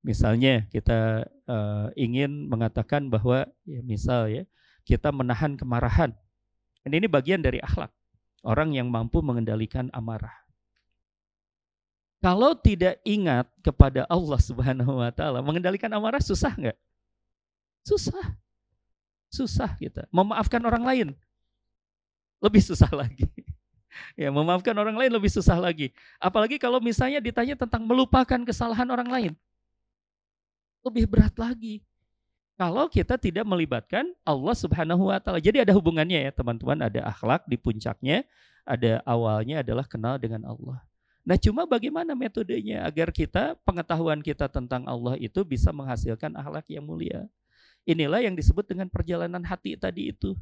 Misalnya 0.00 0.64
kita 0.72 1.28
uh, 1.44 1.92
ingin 1.92 2.48
mengatakan 2.48 3.12
bahwa 3.12 3.44
ya 3.68 3.84
misal 3.84 4.32
ya 4.32 4.48
kita 4.88 5.12
menahan 5.12 5.60
kemarahan. 5.60 6.16
Dan 6.80 6.96
ini 6.96 7.04
bagian 7.04 7.44
dari 7.44 7.60
akhlak. 7.60 7.92
Orang 8.40 8.72
yang 8.72 8.88
mampu 8.88 9.20
mengendalikan 9.20 9.92
amarah. 9.92 10.32
Kalau 12.24 12.56
tidak 12.56 13.04
ingat 13.04 13.48
kepada 13.60 14.08
Allah 14.08 14.40
Subhanahu 14.40 14.96
wa 14.96 15.12
taala, 15.12 15.44
mengendalikan 15.44 15.92
amarah 15.92 16.24
susah 16.24 16.56
nggak? 16.56 16.76
Susah. 17.84 18.32
Susah 19.28 19.76
kita. 19.76 20.08
Memaafkan 20.08 20.60
orang 20.64 20.84
lain 20.88 21.08
lebih 22.44 22.60
susah 22.60 22.92
lagi. 22.92 23.24
Ya, 24.14 24.30
memaafkan 24.30 24.74
orang 24.74 24.94
lain 24.94 25.10
lebih 25.10 25.30
susah 25.30 25.58
lagi. 25.58 25.90
Apalagi 26.18 26.58
kalau 26.58 26.78
misalnya 26.78 27.18
ditanya 27.18 27.54
tentang 27.58 27.86
melupakan 27.86 28.40
kesalahan 28.46 28.88
orang 28.90 29.08
lain. 29.10 29.32
Lebih 30.84 31.08
berat 31.08 31.34
lagi. 31.40 31.80
Kalau 32.54 32.86
kita 32.86 33.18
tidak 33.18 33.42
melibatkan 33.42 34.06
Allah 34.22 34.54
Subhanahu 34.54 35.10
wa 35.10 35.18
taala. 35.18 35.42
Jadi 35.42 35.66
ada 35.66 35.74
hubungannya 35.74 36.30
ya, 36.30 36.30
teman-teman, 36.30 36.78
ada 36.86 37.02
akhlak 37.10 37.42
di 37.50 37.58
puncaknya, 37.58 38.22
ada 38.62 39.02
awalnya 39.02 39.66
adalah 39.66 39.82
kenal 39.82 40.22
dengan 40.22 40.46
Allah. 40.46 40.78
Nah, 41.24 41.40
cuma 41.40 41.64
bagaimana 41.64 42.12
metodenya 42.12 42.84
agar 42.84 43.08
kita 43.08 43.56
pengetahuan 43.64 44.20
kita 44.20 44.46
tentang 44.46 44.84
Allah 44.84 45.16
itu 45.16 45.40
bisa 45.42 45.72
menghasilkan 45.72 46.36
akhlak 46.36 46.68
yang 46.68 46.84
mulia. 46.84 47.26
Inilah 47.88 48.20
yang 48.22 48.36
disebut 48.36 48.64
dengan 48.68 48.92
perjalanan 48.92 49.40
hati 49.44 49.76
tadi 49.76 50.12
itu 50.12 50.36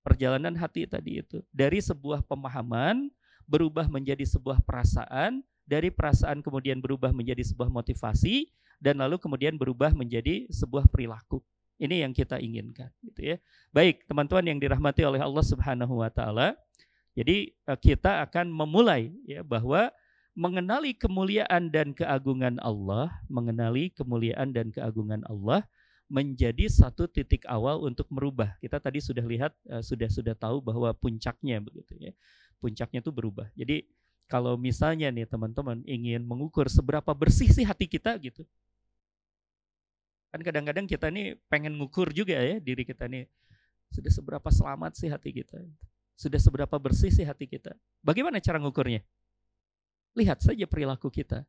perjalanan 0.00 0.56
hati 0.56 0.84
tadi 0.88 1.20
itu. 1.20 1.40
Dari 1.52 1.80
sebuah 1.80 2.24
pemahaman 2.24 3.08
berubah 3.48 3.90
menjadi 3.90 4.22
sebuah 4.22 4.62
perasaan, 4.62 5.42
dari 5.66 5.90
perasaan 5.90 6.42
kemudian 6.42 6.78
berubah 6.78 7.14
menjadi 7.14 7.42
sebuah 7.46 7.70
motivasi 7.70 8.50
dan 8.80 8.98
lalu 8.98 9.20
kemudian 9.20 9.54
berubah 9.54 9.92
menjadi 9.92 10.48
sebuah 10.50 10.88
perilaku. 10.88 11.44
Ini 11.80 12.04
yang 12.04 12.12
kita 12.12 12.36
inginkan 12.36 12.92
gitu 13.00 13.34
ya. 13.34 13.36
Baik, 13.72 14.04
teman-teman 14.04 14.44
yang 14.44 14.58
dirahmati 14.60 15.00
oleh 15.00 15.20
Allah 15.20 15.44
Subhanahu 15.44 16.04
wa 16.04 16.12
taala. 16.12 16.52
Jadi 17.16 17.56
eh, 17.56 17.78
kita 17.80 18.20
akan 18.28 18.52
memulai 18.52 19.12
ya 19.24 19.40
bahwa 19.40 19.88
mengenali 20.36 20.94
kemuliaan 20.94 21.72
dan 21.72 21.96
keagungan 21.96 22.60
Allah, 22.62 23.10
mengenali 23.26 23.90
kemuliaan 23.90 24.54
dan 24.54 24.70
keagungan 24.70 25.24
Allah 25.26 25.66
menjadi 26.10 26.66
satu 26.66 27.06
titik 27.06 27.46
awal 27.46 27.86
untuk 27.86 28.10
merubah. 28.10 28.58
Kita 28.58 28.82
tadi 28.82 28.98
sudah 28.98 29.22
lihat 29.22 29.54
uh, 29.70 29.78
sudah 29.78 30.10
sudah 30.10 30.34
tahu 30.34 30.58
bahwa 30.58 30.90
puncaknya 30.90 31.62
begitu 31.62 31.94
ya. 32.02 32.12
Puncaknya 32.58 32.98
itu 32.98 33.14
berubah. 33.14 33.46
Jadi 33.54 33.86
kalau 34.26 34.58
misalnya 34.58 35.06
nih 35.14 35.30
teman-teman 35.30 35.86
ingin 35.86 36.26
mengukur 36.26 36.66
seberapa 36.66 37.14
bersih 37.14 37.46
sih 37.54 37.62
hati 37.62 37.86
kita 37.86 38.18
gitu. 38.18 38.42
Kan 40.34 40.42
kadang-kadang 40.42 40.90
kita 40.90 41.10
nih 41.14 41.38
pengen 41.46 41.78
ngukur 41.78 42.10
juga 42.10 42.34
ya 42.38 42.58
diri 42.58 42.82
kita 42.82 43.06
nih 43.06 43.30
sudah 43.90 44.10
seberapa 44.10 44.48
selamat 44.50 44.98
sih 44.98 45.10
hati 45.10 45.30
kita. 45.30 45.58
Sudah 46.18 46.42
seberapa 46.42 46.74
bersih 46.78 47.10
sih 47.14 47.26
hati 47.26 47.46
kita. 47.46 47.74
Bagaimana 48.02 48.42
cara 48.42 48.58
ngukurnya? 48.58 49.02
Lihat 50.18 50.42
saja 50.42 50.66
perilaku 50.66 51.06
kita. 51.10 51.46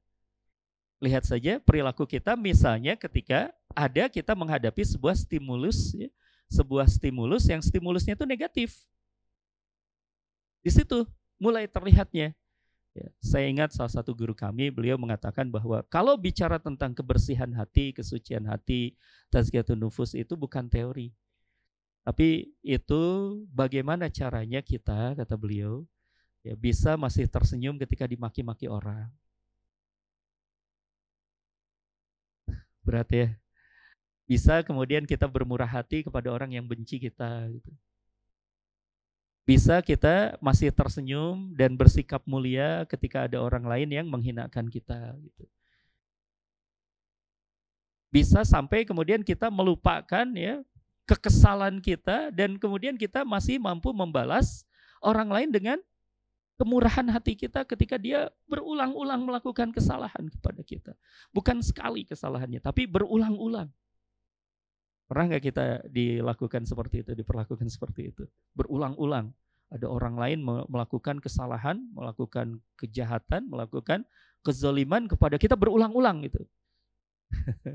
Lihat 1.01 1.25
saja 1.25 1.57
perilaku 1.57 2.05
kita 2.05 2.37
misalnya 2.37 2.93
ketika 2.93 3.49
ada 3.75 4.07
kita 4.07 4.33
menghadapi 4.35 4.83
sebuah 4.83 5.15
stimulus, 5.17 5.95
ya, 5.95 6.09
sebuah 6.51 6.87
stimulus 6.87 7.47
yang 7.47 7.63
stimulusnya 7.63 8.13
itu 8.13 8.25
negatif. 8.27 8.69
Di 10.61 10.69
situ 10.69 11.07
mulai 11.41 11.65
terlihatnya. 11.65 12.37
Ya, 12.91 13.07
saya 13.23 13.47
ingat 13.47 13.71
salah 13.71 13.87
satu 13.87 14.11
guru 14.11 14.35
kami, 14.35 14.67
beliau 14.67 14.99
mengatakan 14.99 15.47
bahwa 15.47 15.79
kalau 15.87 16.19
bicara 16.19 16.59
tentang 16.59 16.91
kebersihan 16.91 17.47
hati, 17.55 17.95
kesucian 17.95 18.43
hati, 18.51 18.99
tazkiyatun 19.31 19.79
nufus 19.79 20.11
itu 20.11 20.35
bukan 20.35 20.67
teori. 20.67 21.15
Tapi 22.03 22.51
itu 22.59 23.01
bagaimana 23.47 24.11
caranya 24.11 24.59
kita, 24.59 25.15
kata 25.15 25.35
beliau, 25.39 25.87
ya 26.43 26.51
bisa 26.59 26.99
masih 26.99 27.31
tersenyum 27.31 27.79
ketika 27.79 28.03
dimaki-maki 28.03 28.67
orang. 28.67 29.07
berat 32.85 33.09
ya. 33.13 33.40
Bisa 34.31 34.63
kemudian 34.63 35.03
kita 35.03 35.27
bermurah 35.27 35.67
hati 35.67 36.07
kepada 36.07 36.31
orang 36.31 36.55
yang 36.55 36.63
benci 36.63 37.03
kita. 37.03 37.51
Gitu. 37.51 37.67
Bisa 39.43 39.83
kita 39.83 40.39
masih 40.39 40.71
tersenyum 40.71 41.51
dan 41.51 41.75
bersikap 41.75 42.23
mulia 42.23 42.87
ketika 42.87 43.27
ada 43.27 43.43
orang 43.43 43.67
lain 43.67 43.91
yang 43.91 44.07
menghinakan 44.07 44.71
kita. 44.71 45.19
Gitu. 45.19 45.43
Bisa 48.07 48.47
sampai 48.47 48.87
kemudian 48.87 49.19
kita 49.19 49.51
melupakan 49.51 50.23
ya 50.31 50.63
kekesalan 51.03 51.83
kita 51.83 52.31
dan 52.31 52.55
kemudian 52.55 52.95
kita 52.95 53.27
masih 53.27 53.59
mampu 53.59 53.91
membalas 53.91 54.63
orang 55.03 55.27
lain 55.27 55.51
dengan 55.51 55.79
kemurahan 56.55 57.11
hati 57.11 57.35
kita 57.35 57.67
ketika 57.67 57.99
dia 57.99 58.31
berulang-ulang 58.47 59.27
melakukan 59.27 59.75
kesalahan 59.75 60.31
kepada 60.31 60.63
kita. 60.63 60.93
Bukan 61.35 61.59
sekali 61.59 62.07
kesalahannya, 62.07 62.63
tapi 62.63 62.87
berulang-ulang. 62.87 63.67
Pernah 65.11 65.27
nggak 65.27 65.43
kita 65.43 65.65
dilakukan 65.91 66.63
seperti 66.63 67.03
itu, 67.03 67.11
diperlakukan 67.11 67.67
seperti 67.67 68.15
itu? 68.15 68.23
Berulang-ulang. 68.55 69.35
Ada 69.67 69.91
orang 69.91 70.15
lain 70.15 70.39
melakukan 70.71 71.19
kesalahan, 71.19 71.83
melakukan 71.91 72.63
kejahatan, 72.79 73.51
melakukan 73.51 74.07
kezaliman 74.39 75.11
kepada 75.11 75.35
kita 75.35 75.59
berulang-ulang 75.59 76.23
gitu. 76.31 76.47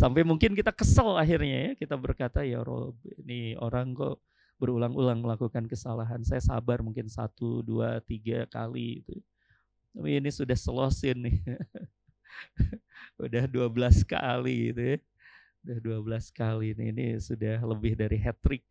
Sampai 0.00 0.24
mungkin 0.24 0.56
kita 0.56 0.72
kesel 0.72 1.20
akhirnya 1.20 1.68
ya, 1.68 1.72
kita 1.76 2.00
berkata 2.00 2.40
ya 2.48 2.64
Rob, 2.64 2.96
ini 3.20 3.60
orang 3.60 3.92
kok 3.92 4.24
berulang-ulang 4.56 5.20
melakukan 5.20 5.68
kesalahan. 5.68 6.24
Saya 6.24 6.40
sabar 6.40 6.80
mungkin 6.80 7.12
satu, 7.12 7.60
dua, 7.60 8.00
tiga 8.00 8.48
kali 8.48 9.04
itu. 9.04 9.20
Tapi 9.92 10.16
ini 10.16 10.32
sudah 10.32 10.56
selosin 10.56 11.28
nih. 11.28 11.36
udah 13.24 13.44
12 13.52 14.00
kali 14.08 14.72
gitu 14.72 14.80
ya. 14.80 14.98
Udah 15.64 15.80
12 15.80 16.28
kali 16.28 16.76
nih, 16.76 16.88
ini 16.92 17.06
sudah 17.16 17.56
lebih 17.64 17.96
dari 17.96 18.20
hat 18.20 18.36
trick. 18.44 18.68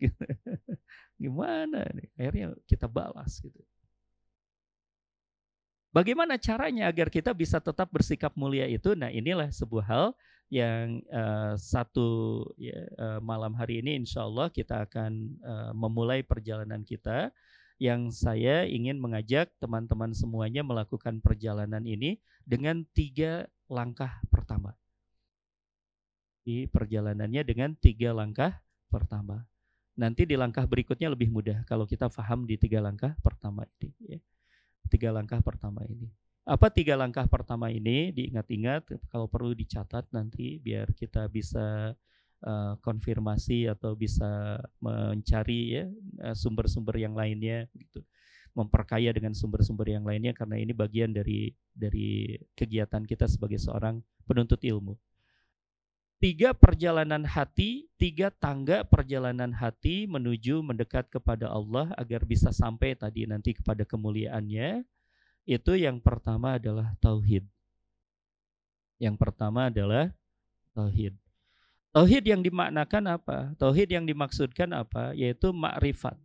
Gimana 1.21 1.89
nih? 1.89 2.09
Akhirnya 2.13 2.47
kita 2.69 2.85
balas 2.85 3.41
gitu. 3.41 3.57
Bagaimana 5.93 6.37
caranya 6.41 6.89
agar 6.89 7.09
kita 7.09 7.33
bisa 7.37 7.61
tetap 7.61 7.89
bersikap 7.89 8.33
mulia 8.33 8.65
itu? 8.65 8.97
Nah, 8.97 9.13
inilah 9.13 9.49
sebuah 9.53 9.85
hal 9.85 10.05
yang 10.53 11.01
uh, 11.09 11.57
satu 11.57 12.45
ya, 12.61 12.77
uh, 12.97 13.19
malam 13.21 13.57
hari 13.57 13.81
ini 13.81 14.05
insya 14.05 14.25
Allah 14.25 14.53
kita 14.53 14.85
akan 14.85 15.37
uh, 15.41 15.71
memulai 15.73 16.21
perjalanan 16.21 16.85
kita 16.85 17.33
yang 17.81 18.13
saya 18.13 18.69
ingin 18.69 19.01
mengajak 19.01 19.49
teman-teman 19.57 20.13
semuanya 20.13 20.61
melakukan 20.61 21.21
perjalanan 21.25 21.81
ini 21.85 22.21
dengan 22.45 22.85
tiga 22.93 23.49
langkah 23.65 24.21
pertama. 24.29 24.77
Di 26.43 26.67
perjalanannya 26.67 27.41
dengan 27.47 27.71
tiga 27.79 28.11
langkah 28.11 28.59
pertama. 28.91 29.47
Nanti 29.95 30.27
di 30.27 30.35
langkah 30.35 30.67
berikutnya 30.67 31.07
lebih 31.07 31.31
mudah 31.31 31.63
kalau 31.63 31.87
kita 31.87 32.11
paham 32.11 32.43
di 32.43 32.59
tiga 32.59 32.83
langkah 32.83 33.15
pertama 33.23 33.63
ini. 33.79 34.17
Ya 34.17 34.19
tiga 34.93 35.09
langkah 35.09 35.41
pertama 35.41 35.81
ini. 35.89 36.05
Apa 36.45 36.69
tiga 36.69 36.93
langkah 36.93 37.25
pertama 37.25 37.73
ini? 37.73 38.13
Diingat-ingat, 38.13 38.93
kalau 39.09 39.25
perlu 39.25 39.57
dicatat 39.57 40.05
nanti 40.13 40.61
biar 40.61 40.93
kita 40.93 41.25
bisa 41.31 41.97
uh, 42.45 42.73
konfirmasi 42.83 43.65
atau 43.71 43.97
bisa 43.97 44.61
mencari 44.83 45.61
ya 45.81 45.83
eh, 46.29 46.35
sumber-sumber 46.37 46.99
yang 47.01 47.17
lainnya 47.17 47.65
gitu. 47.73 48.05
Memperkaya 48.53 49.09
dengan 49.09 49.33
sumber-sumber 49.33 49.97
yang 49.97 50.05
lainnya 50.05 50.35
karena 50.35 50.61
ini 50.61 50.77
bagian 50.77 51.09
dari 51.09 51.49
dari 51.73 52.37
kegiatan 52.53 53.01
kita 53.01 53.25
sebagai 53.25 53.57
seorang 53.57 54.03
penuntut 54.27 54.61
ilmu. 54.61 54.93
Tiga 56.23 56.55
perjalanan 56.55 57.27
hati, 57.27 57.91
tiga 57.99 58.31
tangga 58.31 58.87
perjalanan 58.87 59.51
hati 59.51 60.07
menuju 60.07 60.63
mendekat 60.63 61.11
kepada 61.11 61.51
Allah 61.51 61.91
agar 61.99 62.23
bisa 62.23 62.47
sampai 62.55 62.95
tadi 62.95 63.27
nanti 63.27 63.51
kepada 63.51 63.83
kemuliaannya. 63.83 64.87
Itu 65.43 65.75
yang 65.75 65.99
pertama 65.99 66.55
adalah 66.55 66.95
tauhid. 67.03 67.43
Yang 69.03 69.19
pertama 69.19 69.67
adalah 69.67 70.15
tauhid. 70.71 71.11
Tauhid 71.91 72.23
yang 72.23 72.39
dimaknakan 72.39 73.19
apa? 73.19 73.51
Tauhid 73.59 73.91
yang 73.91 74.07
dimaksudkan 74.07 74.71
apa? 74.71 75.11
Yaitu 75.19 75.51
makrifat. 75.51 76.15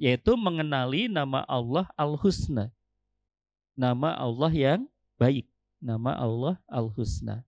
Yaitu 0.00 0.40
mengenali 0.40 1.12
nama 1.12 1.44
Allah 1.44 1.84
Al-Husna. 2.00 2.72
Nama 3.76 4.16
Allah 4.16 4.52
yang 4.56 4.80
baik. 5.20 5.44
Nama 5.84 6.16
Allah 6.16 6.56
Al-Husna 6.64 7.44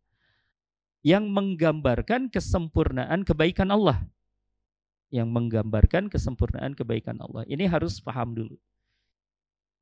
yang 1.04 1.28
menggambarkan 1.28 2.32
kesempurnaan 2.32 3.28
kebaikan 3.28 3.68
Allah. 3.68 4.00
Yang 5.12 5.28
menggambarkan 5.30 6.08
kesempurnaan 6.08 6.73
kebaikan 6.73 7.20
Allah. 7.20 7.44
Ini 7.44 7.68
harus 7.68 8.00
paham 8.00 8.32
dulu. 8.32 8.56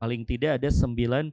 Paling 0.03 0.27
tidak 0.27 0.59
ada 0.59 0.69
99 0.69 1.31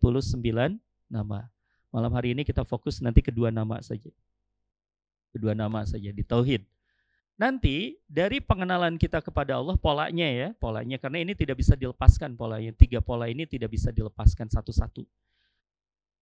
nama. 1.09 1.49
Malam 1.89 2.11
hari 2.13 2.37
ini 2.37 2.45
kita 2.45 2.61
fokus 2.61 3.01
nanti 3.01 3.25
kedua 3.25 3.49
nama 3.49 3.81
saja. 3.81 4.13
Kedua 5.33 5.57
nama 5.57 5.81
saja 5.89 6.13
di 6.13 6.21
tauhid. 6.21 6.61
Nanti 7.33 7.97
dari 8.05 8.37
pengenalan 8.43 8.99
kita 8.99 9.25
kepada 9.25 9.57
Allah 9.57 9.73
polanya 9.73 10.27
ya, 10.27 10.53
polanya 10.61 11.01
karena 11.01 11.25
ini 11.25 11.33
tidak 11.33 11.57
bisa 11.57 11.73
dilepaskan 11.73 12.37
polanya. 12.37 12.69
Tiga 12.77 13.01
pola 13.01 13.25
ini 13.25 13.49
tidak 13.49 13.73
bisa 13.73 13.89
dilepaskan 13.89 14.53
satu-satu. 14.53 15.01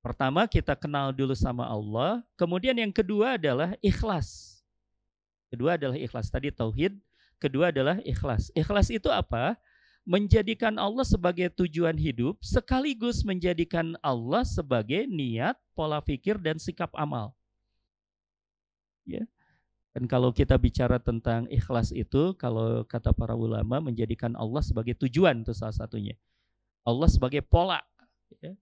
Pertama 0.08 0.48
kita 0.48 0.72
kenal 0.72 1.12
dulu 1.12 1.36
sama 1.36 1.68
Allah, 1.68 2.24
kemudian 2.40 2.72
yang 2.80 2.96
kedua 2.96 3.36
adalah 3.36 3.76
ikhlas. 3.84 4.64
Kedua 5.52 5.76
adalah 5.76 6.00
ikhlas. 6.00 6.32
Tadi 6.32 6.48
tauhid, 6.48 6.96
kedua 7.44 7.76
adalah 7.76 8.00
ikhlas. 8.08 8.48
Ikhlas 8.56 8.88
itu 8.88 9.12
apa? 9.12 9.60
Menjadikan 10.08 10.80
Allah 10.80 11.04
sebagai 11.04 11.52
tujuan 11.52 12.00
hidup 12.00 12.40
sekaligus 12.40 13.28
menjadikan 13.28 14.00
Allah 14.00 14.48
sebagai 14.48 15.04
niat, 15.12 15.60
pola 15.76 16.00
pikir 16.00 16.40
dan 16.40 16.56
sikap 16.56 16.88
amal. 16.96 17.36
Ya. 19.04 19.28
Dan 19.92 20.08
kalau 20.08 20.32
kita 20.32 20.56
bicara 20.56 21.04
tentang 21.04 21.52
ikhlas 21.52 21.92
itu, 21.92 22.32
kalau 22.40 22.88
kata 22.88 23.12
para 23.12 23.36
ulama 23.36 23.84
menjadikan 23.84 24.40
Allah 24.40 24.64
sebagai 24.64 24.96
tujuan 25.04 25.44
itu 25.44 25.52
salah 25.52 25.76
satunya. 25.76 26.16
Allah 26.88 27.12
sebagai 27.12 27.44
pola. 27.44 27.84
Ya. 28.40 28.56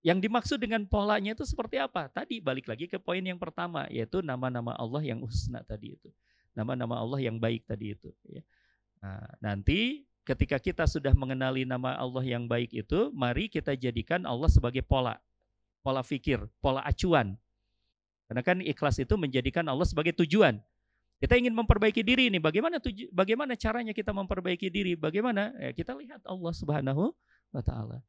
Yang 0.00 0.18
dimaksud 0.28 0.58
dengan 0.60 0.88
polanya 0.88 1.36
itu 1.36 1.44
seperti 1.44 1.76
apa? 1.76 2.08
Tadi 2.08 2.40
balik 2.40 2.64
lagi 2.64 2.88
ke 2.88 2.96
poin 2.96 3.20
yang 3.20 3.36
pertama, 3.36 3.84
yaitu 3.92 4.24
nama-nama 4.24 4.72
Allah 4.80 5.04
yang 5.04 5.20
husna 5.20 5.60
tadi 5.60 5.92
itu. 5.92 6.08
Nama-nama 6.56 6.96
Allah 6.96 7.20
yang 7.20 7.36
baik 7.36 7.68
tadi 7.68 7.92
itu. 7.92 8.08
Ya. 8.24 8.40
Nah, 9.04 9.28
nanti 9.44 10.08
ketika 10.24 10.56
kita 10.56 10.88
sudah 10.88 11.12
mengenali 11.12 11.68
nama 11.68 12.00
Allah 12.00 12.24
yang 12.24 12.48
baik 12.48 12.72
itu, 12.72 13.12
mari 13.12 13.52
kita 13.52 13.76
jadikan 13.76 14.24
Allah 14.24 14.48
sebagai 14.48 14.80
pola. 14.80 15.20
Pola 15.84 16.00
fikir, 16.00 16.48
pola 16.64 16.80
acuan. 16.80 17.36
Karena 18.24 18.40
kan 18.40 18.64
ikhlas 18.64 18.96
itu 19.04 19.16
menjadikan 19.20 19.68
Allah 19.68 19.84
sebagai 19.84 20.16
tujuan. 20.24 20.56
Kita 21.20 21.36
ingin 21.36 21.52
memperbaiki 21.52 22.00
diri 22.00 22.32
ini, 22.32 22.40
bagaimana 22.40 22.80
tuju, 22.80 23.12
bagaimana 23.12 23.52
caranya 23.52 23.92
kita 23.92 24.16
memperbaiki 24.16 24.72
diri? 24.72 24.96
Bagaimana? 24.96 25.52
Ya, 25.60 25.76
kita 25.76 25.92
lihat 25.92 26.24
Allah 26.24 26.52
Subhanahu 26.56 27.12
wa 27.52 27.60
taala. 27.60 28.00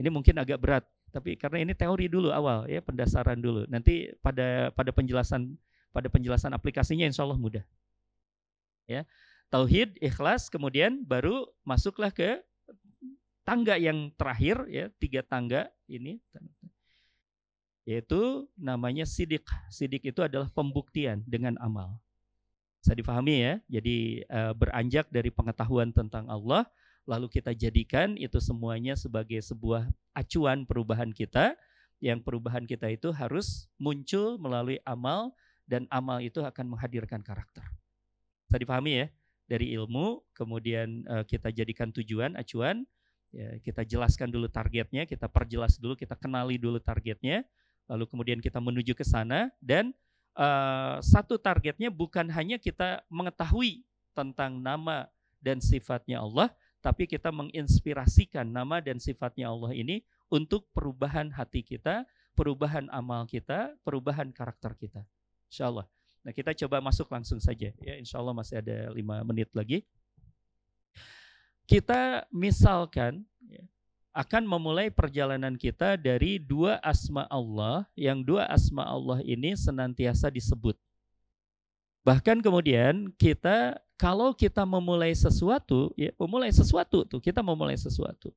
Ini 0.00 0.08
mungkin 0.08 0.32
agak 0.40 0.56
berat 0.56 0.84
tapi 1.14 1.38
karena 1.38 1.62
ini 1.62 1.78
teori 1.78 2.10
dulu 2.10 2.34
awal 2.34 2.66
ya, 2.66 2.82
pendasaran 2.82 3.38
dulu. 3.38 3.70
Nanti 3.70 4.10
pada 4.18 4.74
pada 4.74 4.90
penjelasan 4.90 5.54
pada 5.94 6.10
penjelasan 6.10 6.50
aplikasinya 6.50 7.06
insya 7.06 7.22
Allah 7.22 7.38
mudah. 7.38 7.62
Ya. 8.90 9.06
Tauhid, 9.46 10.02
ikhlas, 10.02 10.50
kemudian 10.50 11.06
baru 11.06 11.46
masuklah 11.62 12.10
ke 12.10 12.42
tangga 13.46 13.78
yang 13.78 14.10
terakhir 14.18 14.66
ya, 14.66 14.90
tiga 14.98 15.22
tangga 15.22 15.70
ini 15.86 16.18
yaitu 17.86 18.48
namanya 18.58 19.06
sidik. 19.06 19.46
Sidik 19.70 20.02
itu 20.02 20.18
adalah 20.24 20.50
pembuktian 20.50 21.22
dengan 21.28 21.54
amal. 21.62 22.00
Bisa 22.80 22.96
difahami 22.96 23.36
ya. 23.44 23.54
Jadi 23.70 24.24
uh, 24.26 24.56
beranjak 24.56 25.06
dari 25.14 25.30
pengetahuan 25.30 25.92
tentang 25.94 26.26
Allah 26.26 26.66
lalu 27.04 27.28
kita 27.28 27.52
jadikan 27.52 28.16
itu 28.16 28.40
semuanya 28.40 28.96
sebagai 28.96 29.40
sebuah 29.44 29.88
acuan 30.16 30.64
perubahan 30.64 31.12
kita 31.12 31.56
yang 32.00 32.20
perubahan 32.20 32.64
kita 32.68 32.92
itu 32.92 33.12
harus 33.12 33.68
muncul 33.80 34.36
melalui 34.36 34.80
amal 34.84 35.32
dan 35.64 35.88
amal 35.88 36.20
itu 36.20 36.44
akan 36.44 36.76
menghadirkan 36.76 37.24
karakter. 37.24 37.64
Bisa 38.48 38.60
dipahami 38.60 39.04
ya? 39.04 39.06
Dari 39.44 39.76
ilmu 39.76 40.24
kemudian 40.32 41.04
uh, 41.04 41.24
kita 41.24 41.52
jadikan 41.52 41.92
tujuan 41.92 42.36
acuan 42.36 42.88
ya, 43.32 43.60
kita 43.60 43.84
jelaskan 43.84 44.32
dulu 44.32 44.48
targetnya, 44.48 45.04
kita 45.04 45.28
perjelas 45.28 45.76
dulu, 45.76 45.92
kita 45.96 46.16
kenali 46.16 46.56
dulu 46.56 46.80
targetnya, 46.80 47.44
lalu 47.88 48.08
kemudian 48.08 48.40
kita 48.40 48.56
menuju 48.60 48.96
ke 48.96 49.04
sana 49.04 49.52
dan 49.60 49.92
uh, 50.32 50.96
satu 51.04 51.36
targetnya 51.36 51.92
bukan 51.92 52.28
hanya 52.32 52.56
kita 52.56 53.04
mengetahui 53.12 53.84
tentang 54.16 54.56
nama 54.60 55.12
dan 55.44 55.60
sifatnya 55.60 56.24
Allah, 56.24 56.48
tapi 56.84 57.08
kita 57.08 57.32
menginspirasikan 57.32 58.44
nama 58.44 58.76
dan 58.84 59.00
sifatnya 59.00 59.48
Allah 59.48 59.72
ini 59.72 60.04
untuk 60.28 60.68
perubahan 60.76 61.32
hati 61.32 61.64
kita, 61.64 62.04
perubahan 62.36 62.92
amal 62.92 63.24
kita, 63.24 63.72
perubahan 63.80 64.28
karakter 64.28 64.76
kita. 64.76 65.00
Insya 65.48 65.72
Allah. 65.72 65.88
Nah 66.20 66.36
kita 66.36 66.52
coba 66.52 66.84
masuk 66.84 67.08
langsung 67.08 67.40
saja. 67.40 67.72
Ya 67.80 67.94
Insya 67.96 68.20
Allah 68.20 68.36
masih 68.36 68.60
ada 68.60 68.92
lima 68.92 69.24
menit 69.24 69.48
lagi. 69.56 69.88
Kita 71.64 72.28
misalkan 72.28 73.24
ya, 73.48 73.64
akan 74.12 74.44
memulai 74.44 74.92
perjalanan 74.92 75.56
kita 75.56 75.96
dari 75.96 76.36
dua 76.36 76.76
asma 76.84 77.24
Allah, 77.32 77.88
yang 77.96 78.20
dua 78.20 78.44
asma 78.44 78.84
Allah 78.84 79.24
ini 79.24 79.56
senantiasa 79.56 80.28
disebut. 80.28 80.76
Bahkan 82.04 82.44
kemudian 82.44 83.08
kita 83.16 83.80
kalau 83.94 84.34
kita 84.34 84.66
memulai 84.66 85.14
sesuatu, 85.14 85.94
ya 85.94 86.10
memulai 86.18 86.50
sesuatu 86.50 87.06
tuh, 87.06 87.22
kita 87.22 87.40
memulai 87.40 87.78
sesuatu. 87.78 88.34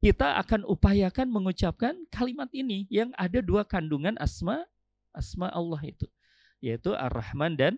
Kita 0.00 0.40
akan 0.40 0.64
upayakan 0.64 1.28
mengucapkan 1.28 1.92
kalimat 2.08 2.48
ini 2.56 2.88
yang 2.88 3.12
ada 3.20 3.44
dua 3.44 3.68
kandungan 3.68 4.16
asma 4.16 4.64
asma 5.12 5.52
Allah 5.52 5.76
itu, 5.84 6.08
yaitu 6.64 6.96
Ar-Rahman 6.96 7.52
dan 7.52 7.76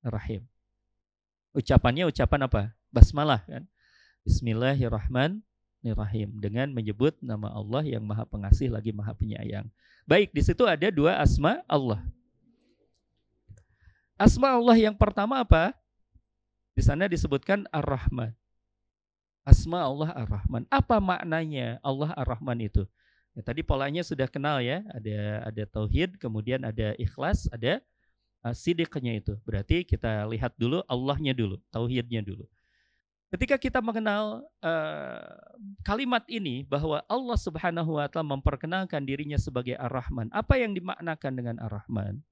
Ar-Rahim. 0.00 0.48
Ucapannya 1.52 2.08
ucapan 2.08 2.48
apa? 2.48 2.72
Basmalah 2.88 3.44
kan. 3.44 3.68
Bismillahirrahmanirrahim 4.24 6.32
dengan 6.40 6.72
menyebut 6.72 7.12
nama 7.20 7.52
Allah 7.52 7.84
yang 7.84 8.00
Maha 8.00 8.24
Pengasih 8.24 8.72
lagi 8.72 8.88
Maha 8.88 9.12
Penyayang. 9.12 9.68
Baik, 10.08 10.32
di 10.32 10.40
situ 10.40 10.64
ada 10.64 10.88
dua 10.88 11.20
asma 11.20 11.60
Allah. 11.68 12.00
Asma 14.22 14.54
Allah 14.54 14.78
yang 14.78 14.94
pertama 14.94 15.42
apa? 15.42 15.74
Di 16.78 16.82
sana 16.86 17.10
disebutkan 17.10 17.66
Ar-Rahman. 17.74 18.30
Asma 19.42 19.82
Allah 19.82 20.14
Ar-Rahman. 20.14 20.62
Apa 20.70 21.02
maknanya 21.02 21.82
Allah 21.82 22.14
Ar-Rahman 22.14 22.62
itu? 22.62 22.86
Ya, 23.34 23.42
tadi 23.42 23.66
polanya 23.66 24.06
sudah 24.06 24.30
kenal 24.30 24.62
ya, 24.62 24.86
ada 24.94 25.50
ada 25.50 25.62
tauhid, 25.66 26.22
kemudian 26.22 26.62
ada 26.62 26.94
ikhlas, 27.02 27.50
ada 27.50 27.82
uh, 28.46 28.54
sidiknya 28.54 29.18
itu. 29.18 29.34
Berarti 29.42 29.82
kita 29.82 30.22
lihat 30.30 30.54
dulu 30.54 30.86
Allahnya 30.86 31.34
dulu, 31.34 31.58
tauhidnya 31.74 32.22
dulu. 32.22 32.46
Ketika 33.34 33.58
kita 33.58 33.82
mengenal 33.82 34.46
uh, 34.62 35.34
kalimat 35.82 36.22
ini 36.30 36.62
bahwa 36.62 37.02
Allah 37.10 37.38
Subhanahu 37.42 37.98
wa 37.98 38.06
taala 38.06 38.38
memperkenalkan 38.38 39.02
dirinya 39.02 39.40
sebagai 39.40 39.74
Ar-Rahman. 39.82 40.30
Apa 40.30 40.62
yang 40.62 40.78
dimaknakan 40.78 41.32
dengan 41.34 41.56
Ar-Rahman? 41.58 42.22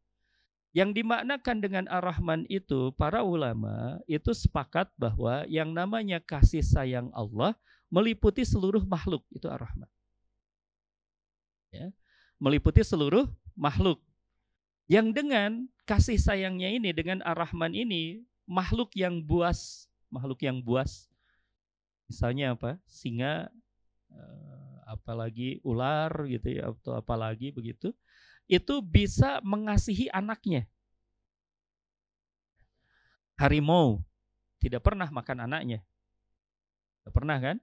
Yang 0.70 1.02
dimaknakan 1.02 1.56
dengan 1.58 1.84
Ar-Rahman 1.90 2.46
itu 2.46 2.94
para 2.94 3.26
ulama 3.26 3.98
itu 4.06 4.30
sepakat 4.30 4.86
bahwa 4.94 5.42
yang 5.50 5.74
namanya 5.74 6.22
kasih 6.22 6.62
sayang 6.62 7.10
Allah 7.10 7.58
meliputi 7.90 8.46
seluruh 8.46 8.86
makhluk 8.86 9.26
itu 9.34 9.50
Ar-Rahman. 9.50 9.90
Ya. 11.74 11.90
Meliputi 12.38 12.86
seluruh 12.86 13.26
makhluk. 13.58 13.98
Yang 14.86 15.22
dengan 15.22 15.50
kasih 15.86 16.22
sayangnya 16.22 16.70
ini 16.70 16.94
dengan 16.94 17.18
Ar-Rahman 17.26 17.74
ini 17.74 18.22
makhluk 18.46 18.94
yang 18.94 19.22
buas 19.26 19.90
makhluk 20.10 20.42
yang 20.42 20.58
buas. 20.60 21.06
Misalnya 22.10 22.58
apa? 22.58 22.76
Singa, 22.90 23.48
eh, 24.10 24.76
apalagi 24.90 25.62
ular 25.62 26.26
gitu 26.26 26.50
ya, 26.50 26.74
atau 26.74 26.98
apalagi 26.98 27.54
begitu. 27.54 27.94
Itu 28.50 28.82
bisa 28.82 29.38
mengasihi 29.46 30.10
anaknya. 30.10 30.66
Harimau 33.38 34.02
tidak 34.58 34.82
pernah 34.82 35.06
makan 35.06 35.46
anaknya. 35.46 35.80
Tidak 37.00 37.14
pernah 37.14 37.38
kan? 37.38 37.56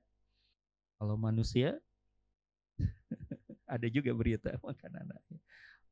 Kalau 0.98 1.20
manusia 1.20 1.78
ada 3.76 3.88
juga 3.92 4.16
berita 4.16 4.56
makan 4.64 4.92
anaknya. 4.96 5.40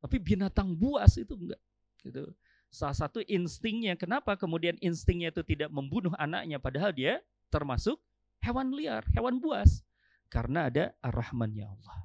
Tapi 0.00 0.16
binatang 0.16 0.72
buas 0.72 1.14
itu 1.20 1.36
enggak. 1.36 1.60
Gitu. 2.00 2.32
Salah 2.72 2.96
satu 2.96 3.20
instingnya, 3.28 3.94
kenapa 3.94 4.34
kemudian 4.34 4.80
instingnya 4.82 5.30
itu 5.30 5.44
tidak 5.44 5.70
membunuh 5.70 6.12
anaknya 6.18 6.58
padahal 6.58 6.90
dia 6.90 7.22
termasuk 7.52 8.00
hewan 8.42 8.74
liar, 8.74 9.06
hewan 9.14 9.38
buas. 9.38 9.86
Karena 10.26 10.66
ada 10.66 10.90
ar-Rahmannya 11.04 11.64
Allah. 11.68 11.98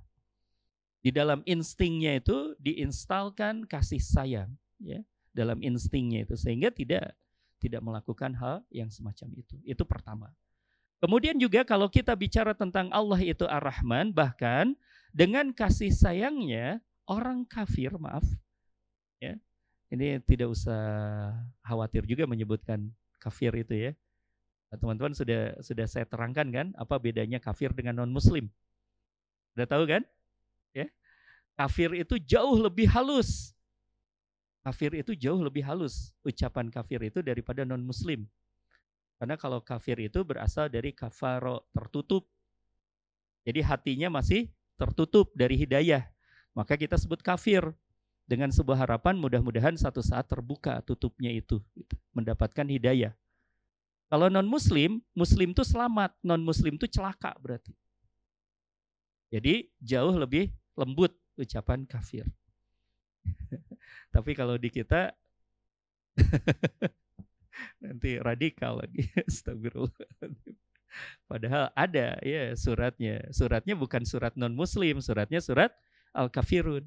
Di 1.02 1.10
dalam 1.10 1.42
instingnya 1.50 2.22
itu 2.22 2.54
diinstalkan 2.62 3.66
kasih 3.66 3.98
sayang, 3.98 4.54
ya, 4.78 5.02
dalam 5.34 5.58
instingnya 5.66 6.30
itu 6.30 6.38
sehingga 6.38 6.70
tidak 6.70 7.18
tidak 7.58 7.82
melakukan 7.82 8.34
hal 8.38 8.62
yang 8.74 8.90
semacam 8.90 9.34
itu. 9.38 9.58
Itu 9.66 9.82
pertama. 9.86 10.30
Kemudian 11.02 11.38
juga 11.42 11.66
kalau 11.66 11.90
kita 11.90 12.14
bicara 12.14 12.54
tentang 12.54 12.94
Allah 12.94 13.18
itu 13.18 13.46
Ar-Rahman, 13.50 14.14
bahkan 14.14 14.78
dengan 15.10 15.50
kasih 15.50 15.90
sayangnya 15.90 16.78
orang 17.10 17.42
kafir, 17.50 17.98
maaf, 17.98 18.22
ya, 19.18 19.34
ini 19.90 20.22
tidak 20.24 20.54
usah 20.54 20.82
khawatir 21.66 22.06
juga 22.06 22.30
menyebutkan 22.30 22.94
kafir 23.18 23.50
itu 23.58 23.90
ya. 23.90 23.92
Teman-teman 24.72 25.12
sudah 25.12 25.58
sudah 25.60 25.86
saya 25.90 26.08
terangkan 26.08 26.48
kan 26.48 26.68
apa 26.80 26.96
bedanya 26.96 27.42
kafir 27.44 27.76
dengan 27.76 28.00
non 28.00 28.14
muslim. 28.14 28.48
Sudah 29.52 29.68
tahu 29.68 29.84
kan? 29.84 30.06
Kafir 31.58 31.94
itu 31.98 32.18
jauh 32.22 32.58
lebih 32.58 32.90
halus. 32.90 33.54
Kafir 34.62 34.94
itu 34.94 35.18
jauh 35.18 35.42
lebih 35.42 35.66
halus 35.66 36.14
ucapan 36.22 36.70
kafir 36.70 37.02
itu 37.02 37.26
daripada 37.26 37.66
non 37.66 37.82
muslim. 37.82 38.30
Karena 39.18 39.38
kalau 39.38 39.62
kafir 39.62 39.98
itu 40.02 40.22
berasal 40.26 40.70
dari 40.70 40.94
kafaro 40.94 41.66
tertutup. 41.74 42.26
Jadi 43.46 43.62
hatinya 43.62 44.22
masih 44.22 44.50
tertutup 44.78 45.30
dari 45.34 45.58
hidayah. 45.58 46.06
Maka 46.58 46.78
kita 46.78 46.98
sebut 46.98 47.22
kafir 47.22 47.62
dengan 48.26 48.50
sebuah 48.50 48.82
harapan 48.88 49.18
mudah-mudahan 49.18 49.78
satu 49.78 50.02
saat 50.02 50.26
terbuka 50.26 50.82
tutupnya 50.88 51.30
itu 51.30 51.62
gitu, 51.78 51.96
mendapatkan 52.18 52.66
hidayah. 52.66 53.14
Kalau 54.10 54.28
non 54.28 54.50
muslim, 54.50 55.00
muslim 55.16 55.56
itu 55.56 55.64
selamat, 55.64 56.12
non 56.26 56.42
muslim 56.44 56.76
itu 56.76 56.90
celaka 56.90 57.32
berarti. 57.40 57.72
Jadi 59.32 59.72
jauh 59.80 60.12
lebih 60.18 60.52
lembut 60.76 61.16
ucapan 61.40 61.88
kafir. 61.88 62.26
Tapi 64.16 64.32
kalau 64.34 64.58
di 64.58 64.70
kita 64.72 65.14
nanti 67.84 68.20
radikal 68.20 68.82
lagi. 68.82 69.08
Astagfirullah. 69.30 70.08
Padahal 71.28 71.72
ada 71.76 72.20
ya 72.20 72.52
suratnya. 72.56 73.32
Suratnya 73.32 73.76
bukan 73.80 74.04
surat 74.04 74.36
non 74.36 74.54
muslim, 74.56 75.00
suratnya 75.00 75.40
surat 75.40 75.72
al-kafirun. 76.12 76.84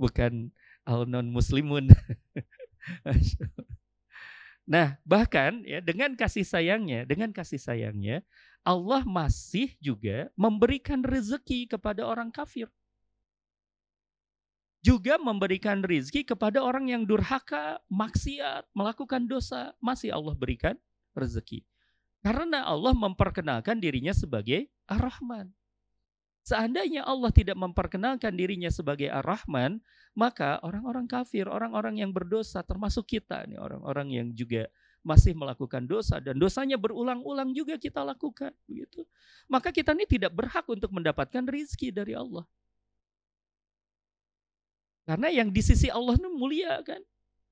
bukan 0.00 0.48
al 0.88 1.04
non 1.04 1.28
muslimun. 1.28 1.92
Nah, 4.64 4.96
bahkan 5.02 5.62
ya 5.66 5.82
dengan 5.82 6.14
kasih 6.14 6.46
sayangnya, 6.46 7.06
dengan 7.06 7.30
kasih 7.30 7.58
sayangnya 7.58 8.22
Allah 8.62 9.02
masih 9.02 9.74
juga 9.82 10.30
memberikan 10.38 11.02
rezeki 11.02 11.66
kepada 11.66 12.06
orang 12.06 12.30
kafir. 12.30 12.70
Juga 14.82 15.14
memberikan 15.18 15.78
rezeki 15.82 16.26
kepada 16.26 16.58
orang 16.58 16.90
yang 16.90 17.02
durhaka, 17.06 17.78
maksiat, 17.86 18.66
melakukan 18.74 19.30
dosa, 19.30 19.74
masih 19.78 20.10
Allah 20.10 20.34
berikan 20.34 20.74
rezeki. 21.14 21.62
Karena 22.22 22.66
Allah 22.66 22.94
memperkenalkan 22.94 23.78
dirinya 23.78 24.14
sebagai 24.14 24.70
Ar-Rahman. 24.86 25.50
Seandainya 26.42 27.06
Allah 27.06 27.30
tidak 27.30 27.54
memperkenalkan 27.54 28.34
dirinya 28.34 28.66
sebagai 28.66 29.06
Ar-Rahman, 29.06 29.78
maka 30.18 30.58
orang-orang 30.66 31.06
kafir, 31.06 31.46
orang-orang 31.46 32.02
yang 32.02 32.10
berdosa 32.10 32.66
termasuk 32.66 33.06
kita 33.06 33.46
nih, 33.46 33.62
orang-orang 33.62 34.08
yang 34.10 34.28
juga 34.34 34.66
masih 35.02 35.34
melakukan 35.34 35.82
dosa 35.86 36.22
dan 36.22 36.38
dosanya 36.38 36.78
berulang-ulang 36.78 37.50
juga 37.54 37.78
kita 37.78 38.06
lakukan 38.06 38.54
begitu. 38.66 39.02
Maka 39.50 39.74
kita 39.74 39.94
ini 39.94 40.06
tidak 40.06 40.34
berhak 40.34 40.66
untuk 40.66 40.90
mendapatkan 40.94 41.42
rizki 41.46 41.90
dari 41.90 42.14
Allah. 42.14 42.46
Karena 45.02 45.28
yang 45.34 45.50
di 45.50 45.62
sisi 45.62 45.90
Allah 45.90 46.14
ini 46.14 46.30
mulia 46.30 46.78
kan. 46.86 47.02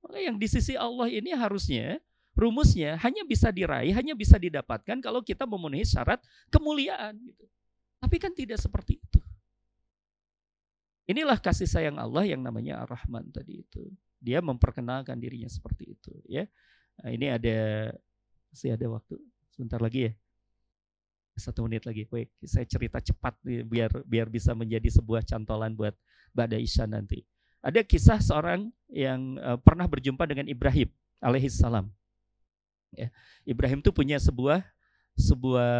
Maka 0.01 0.17
yang 0.17 0.39
di 0.39 0.47
sisi 0.47 0.79
Allah 0.79 1.11
ini 1.11 1.35
harusnya 1.35 1.99
rumusnya 2.31 2.95
hanya 3.03 3.27
bisa 3.27 3.51
diraih, 3.51 3.91
hanya 3.91 4.15
bisa 4.15 4.39
didapatkan 4.39 4.97
kalau 5.03 5.19
kita 5.19 5.43
memenuhi 5.43 5.83
syarat 5.83 6.23
kemuliaan 6.47 7.19
gitu. 7.19 7.43
Tapi 8.01 8.17
kan 8.17 8.33
tidak 8.33 8.57
seperti 8.57 8.97
itu. 8.97 9.21
Inilah 11.05 11.37
kasih 11.37 11.69
sayang 11.69 12.01
Allah 12.01 12.25
yang 12.25 12.41
namanya 12.41 12.81
Ar-Rahman 12.81 13.29
tadi 13.29 13.61
itu. 13.61 13.93
Dia 14.17 14.41
memperkenalkan 14.41 15.17
dirinya 15.17 15.49
seperti 15.49 15.93
itu 15.97 16.13
ya. 16.25 16.45
Nah, 17.01 17.09
ini 17.13 17.29
ada 17.29 17.89
masih 18.49 18.73
ada 18.73 18.85
waktu 18.89 19.15
sebentar 19.53 19.77
lagi 19.81 20.09
ya. 20.09 20.13
Satu 21.37 21.65
menit 21.65 21.85
lagi. 21.85 22.05
Baik, 22.05 22.29
saya 22.45 22.65
cerita 22.67 23.01
cepat 23.01 23.33
nih, 23.41 23.65
biar 23.65 23.91
biar 24.05 24.27
bisa 24.29 24.53
menjadi 24.53 24.89
sebuah 24.93 25.25
cantolan 25.25 25.73
buat 25.73 25.93
Bada 26.33 26.57
Isya 26.57 26.85
nanti. 26.85 27.25
Ada 27.61 27.85
kisah 27.85 28.17
seorang 28.21 28.73
yang 28.89 29.37
uh, 29.37 29.57
pernah 29.61 29.85
berjumpa 29.85 30.25
dengan 30.25 30.49
Ibrahim 30.49 30.89
alaihissalam. 31.21 31.85
Ya. 32.97 33.13
Ibrahim 33.45 33.79
itu 33.79 33.93
punya 33.93 34.17
sebuah 34.17 34.65
sebuah 35.19 35.73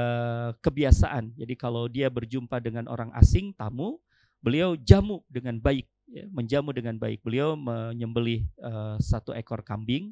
kebiasaan. 0.60 1.36
Jadi 1.36 1.54
kalau 1.56 1.88
dia 1.88 2.12
berjumpa 2.12 2.60
dengan 2.60 2.88
orang 2.92 3.12
asing, 3.16 3.56
tamu, 3.56 4.00
beliau 4.44 4.76
jamu 4.76 5.24
dengan 5.32 5.58
baik, 5.62 5.88
ya, 6.10 6.28
menjamu 6.30 6.76
dengan 6.76 6.96
baik. 7.00 7.24
Beliau 7.24 7.56
menyembelih 7.56 8.46
uh, 8.60 8.98
satu 9.00 9.32
ekor 9.32 9.64
kambing, 9.64 10.12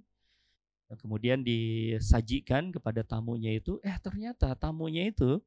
kemudian 0.98 1.44
disajikan 1.46 2.74
kepada 2.74 3.06
tamunya 3.06 3.54
itu. 3.54 3.78
Eh 3.86 3.98
ternyata 4.02 4.56
tamunya 4.58 5.06
itu 5.10 5.38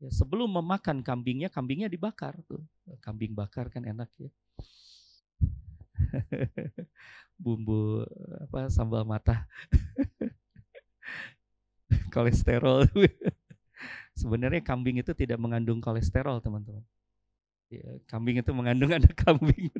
ya, 0.00 0.08
sebelum 0.08 0.48
memakan 0.48 1.04
kambingnya, 1.04 1.52
kambingnya 1.52 1.90
dibakar 1.90 2.38
tuh. 2.48 2.62
Kambing 3.04 3.36
bakar 3.36 3.68
kan 3.68 3.84
enak 3.84 4.08
ya. 4.16 4.30
Bumbu 7.42 8.06
apa 8.48 8.70
sambal 8.72 9.04
mata. 9.04 9.44
kolesterol. 12.14 12.86
Sebenarnya 14.20 14.60
kambing 14.64 14.98
itu 15.00 15.14
tidak 15.14 15.38
mengandung 15.38 15.78
kolesterol, 15.78 16.42
teman-teman. 16.42 16.82
Ya, 17.68 18.00
kambing 18.08 18.40
itu 18.40 18.50
mengandung 18.56 18.90
anak 18.98 19.14
kambing. 19.14 19.70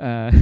Ah. 0.00 0.32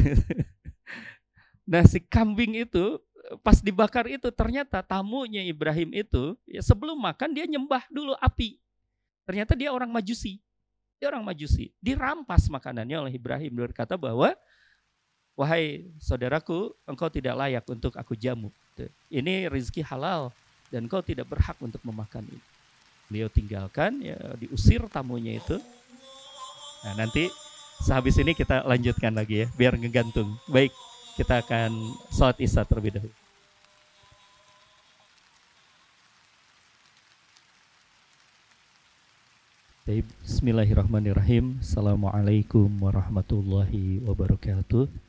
nah, 1.67 1.83
si 1.83 1.99
kambing 1.99 2.63
itu 2.63 3.03
pas 3.43 3.61
dibakar 3.61 4.09
itu 4.09 4.31
ternyata 4.33 4.81
tamunya 4.81 5.45
Ibrahim 5.45 5.93
itu 5.93 6.39
ya 6.49 6.65
sebelum 6.65 6.97
makan 6.97 7.35
dia 7.35 7.45
nyembah 7.45 7.85
dulu 7.91 8.15
api. 8.23 8.57
Ternyata 9.29 9.53
dia 9.53 9.69
orang 9.69 9.93
Majusi. 9.93 10.41
Dia 10.97 11.13
orang 11.13 11.27
Majusi. 11.27 11.75
Dirampas 11.83 12.49
makanannya 12.49 12.97
oleh 12.97 13.13
Ibrahim. 13.13 13.53
Dia 13.53 13.65
berkata 13.69 13.95
bahwa 14.01 14.33
wahai 15.37 15.93
saudaraku, 16.01 16.73
engkau 16.89 17.13
tidak 17.13 17.37
layak 17.37 17.65
untuk 17.69 17.93
aku 18.01 18.17
jamu. 18.17 18.49
Gitu. 18.79 18.87
Ini 19.11 19.51
rezeki 19.51 19.83
halal 19.83 20.31
dan 20.71 20.87
kau 20.87 21.03
tidak 21.03 21.27
berhak 21.27 21.59
untuk 21.59 21.83
memakan 21.83 22.23
ini. 22.31 22.43
Beliau 23.11 23.27
tinggalkan, 23.27 23.99
ya, 23.99 24.14
diusir 24.38 24.87
tamunya 24.87 25.43
itu. 25.43 25.59
Nah, 26.87 26.95
nanti 27.03 27.27
sehabis 27.83 28.14
ini 28.23 28.38
kita 28.38 28.62
lanjutkan 28.62 29.11
lagi 29.11 29.43
ya, 29.43 29.47
biar 29.59 29.75
ngegantung. 29.75 30.38
Baik, 30.47 30.71
kita 31.19 31.43
akan 31.43 31.75
sholat 32.14 32.38
isya 32.38 32.62
terlebih 32.62 32.95
dahulu. 32.95 33.14
Bismillahirrahmanirrahim. 39.88 41.64
Assalamualaikum 41.64 42.69
warahmatullahi 42.77 44.05
wabarakatuh. 44.05 45.08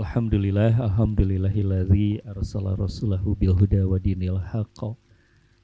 Alhamdulillah, 0.00 0.80
alhamdulillahilladzi 0.80 2.24
arsala 2.24 2.72
rasulahu 2.72 3.36
bil 3.36 3.52
huda 3.52 3.84
wa 3.84 4.00
dinil 4.00 4.40
haqq 4.40 4.96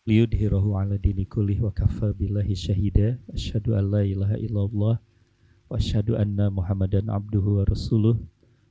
liyudhirahu 0.04 0.76
ala 0.76 1.00
dini 1.00 1.24
kullih 1.24 1.56
wa 1.64 1.72
kafa 1.72 2.12
billahi 2.12 2.52
syahida. 2.52 3.16
Asyhadu 3.32 3.72
an 3.80 3.88
la 3.88 4.04
ilaha 4.04 4.36
illallah 4.36 5.00
wa 5.00 5.72
asyhadu 5.72 6.20
anna 6.20 6.52
Muhammadan 6.52 7.08
abduhu 7.08 7.64
wa 7.64 7.64
rasuluh. 7.64 8.20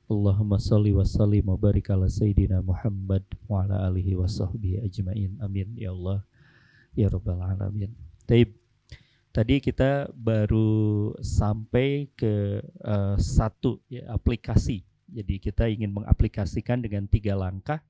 Allahumma 0.06 0.62
salli 0.62 0.94
wa 0.94 1.02
sallim 1.02 1.50
wa 1.50 1.58
barik 1.58 1.90
ala 1.90 2.06
sayyidina 2.06 2.62
Muhammad 2.62 3.26
wa 3.50 3.66
ala 3.66 3.90
alihi 3.90 4.14
wa 4.14 4.30
sahbihi 4.30 4.86
ajmain. 4.86 5.34
Amin 5.42 5.74
ya 5.74 5.90
Allah 5.90 6.22
ya 6.94 7.10
rabbal 7.10 7.42
alamin. 7.42 7.90
Taib. 8.22 8.54
Tadi 9.34 9.58
kita 9.58 10.14
baru 10.14 11.10
sampai 11.18 12.06
ke 12.14 12.62
uh, 12.86 13.18
satu 13.18 13.82
ya, 13.90 14.14
aplikasi. 14.14 14.85
Jadi 15.06 15.38
kita 15.38 15.70
ingin 15.70 15.94
mengaplikasikan 15.94 16.82
dengan 16.82 17.06
tiga 17.06 17.38
langkah, 17.38 17.80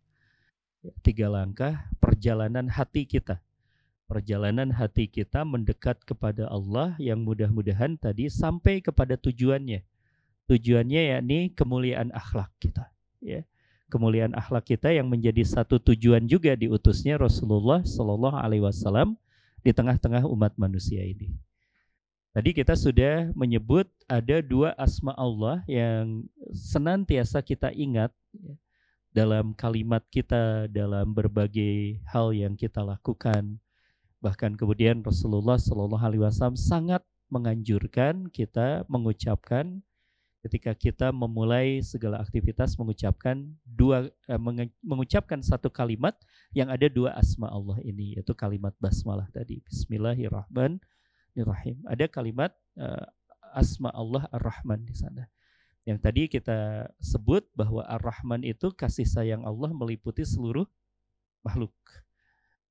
tiga 1.00 1.32
langkah 1.32 1.88
perjalanan 1.98 2.68
hati 2.68 3.08
kita. 3.08 3.40
Perjalanan 4.06 4.70
hati 4.70 5.10
kita 5.10 5.42
mendekat 5.42 5.98
kepada 6.06 6.46
Allah 6.46 6.94
yang 7.02 7.26
mudah-mudahan 7.26 7.98
tadi 7.98 8.30
sampai 8.30 8.78
kepada 8.78 9.18
tujuannya. 9.18 9.82
Tujuannya 10.46 11.02
yakni 11.18 11.50
kemuliaan 11.50 12.14
akhlak 12.14 12.54
kita. 12.62 12.94
Ya 13.18 13.42
kemuliaan 13.90 14.34
akhlak 14.34 14.66
kita 14.66 14.90
yang 14.90 15.06
menjadi 15.06 15.46
satu 15.46 15.78
tujuan 15.78 16.26
juga 16.26 16.58
diutusnya 16.58 17.18
Rasulullah 17.18 17.82
Shallallahu 17.86 18.36
Alaihi 18.38 18.62
Wasallam 18.66 19.14
di 19.62 19.70
tengah-tengah 19.70 20.26
umat 20.26 20.54
manusia 20.58 21.02
ini. 21.02 21.34
Tadi 22.36 22.52
kita 22.52 22.76
sudah 22.76 23.32
menyebut 23.32 23.88
ada 24.04 24.44
dua 24.44 24.76
asma 24.76 25.16
Allah 25.16 25.64
yang 25.64 26.28
senantiasa 26.52 27.42
kita 27.42 27.72
ingat 27.74 28.14
ya, 28.34 28.54
dalam 29.16 29.56
kalimat 29.56 30.04
kita, 30.12 30.68
dalam 30.68 31.16
berbagai 31.16 31.96
hal 32.12 32.36
yang 32.36 32.52
kita 32.52 32.84
lakukan. 32.84 33.56
Bahkan 34.20 34.60
kemudian 34.60 35.00
Rasulullah 35.00 35.56
Shallallahu 35.56 36.04
Alaihi 36.04 36.20
Wasallam 36.20 36.60
sangat 36.60 37.00
menganjurkan 37.32 38.28
kita 38.28 38.84
mengucapkan 38.86 39.80
ketika 40.46 40.78
kita 40.78 41.10
memulai 41.10 41.82
segala 41.82 42.22
aktivitas 42.22 42.78
mengucapkan 42.78 43.50
dua 43.66 44.06
eh, 44.30 44.38
mengucapkan 44.78 45.42
satu 45.42 45.66
kalimat 45.66 46.14
yang 46.54 46.70
ada 46.70 46.86
dua 46.86 47.18
asma 47.18 47.50
Allah 47.50 47.82
ini 47.82 48.14
yaitu 48.14 48.30
kalimat 48.30 48.70
basmalah 48.78 49.26
tadi 49.34 49.58
Bismillahirrahmanirrahim. 49.66 51.82
Ada 51.90 52.06
kalimat 52.06 52.54
eh, 52.78 53.10
asma 53.56 53.90
Allah 53.90 54.28
Ar-Rahman 54.30 54.86
di 54.86 54.94
sana. 54.94 55.26
Yang 55.86 55.98
tadi 56.02 56.22
kita 56.26 56.90
sebut 56.98 57.46
bahwa 57.54 57.86
Ar-Rahman 57.86 58.42
itu 58.42 58.74
kasih 58.74 59.06
sayang 59.06 59.46
Allah 59.46 59.70
meliputi 59.70 60.26
seluruh 60.26 60.66
makhluk. 61.46 61.72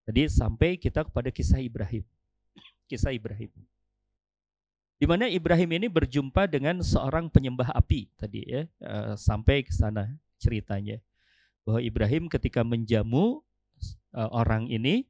Tadi 0.03 0.27
sampai 0.27 0.75
kita 0.75 1.07
kepada 1.07 1.31
kisah 1.31 1.63
Ibrahim. 1.63 2.03
Kisah 2.91 3.15
Ibrahim. 3.15 3.49
Di 4.99 5.07
mana 5.07 5.31
Ibrahim 5.31 5.79
ini 5.79 5.87
berjumpa 5.87 6.47
dengan 6.51 6.83
seorang 6.83 7.31
penyembah 7.31 7.71
api 7.71 8.11
tadi 8.19 8.47
ya, 8.47 8.67
uh, 8.83 9.15
sampai 9.15 9.63
ke 9.63 9.71
sana 9.71 10.11
ceritanya. 10.35 10.99
Bahwa 11.63 11.79
Ibrahim 11.79 12.27
ketika 12.27 12.67
menjamu 12.67 13.41
uh, 14.11 14.29
orang 14.31 14.67
ini 14.67 15.07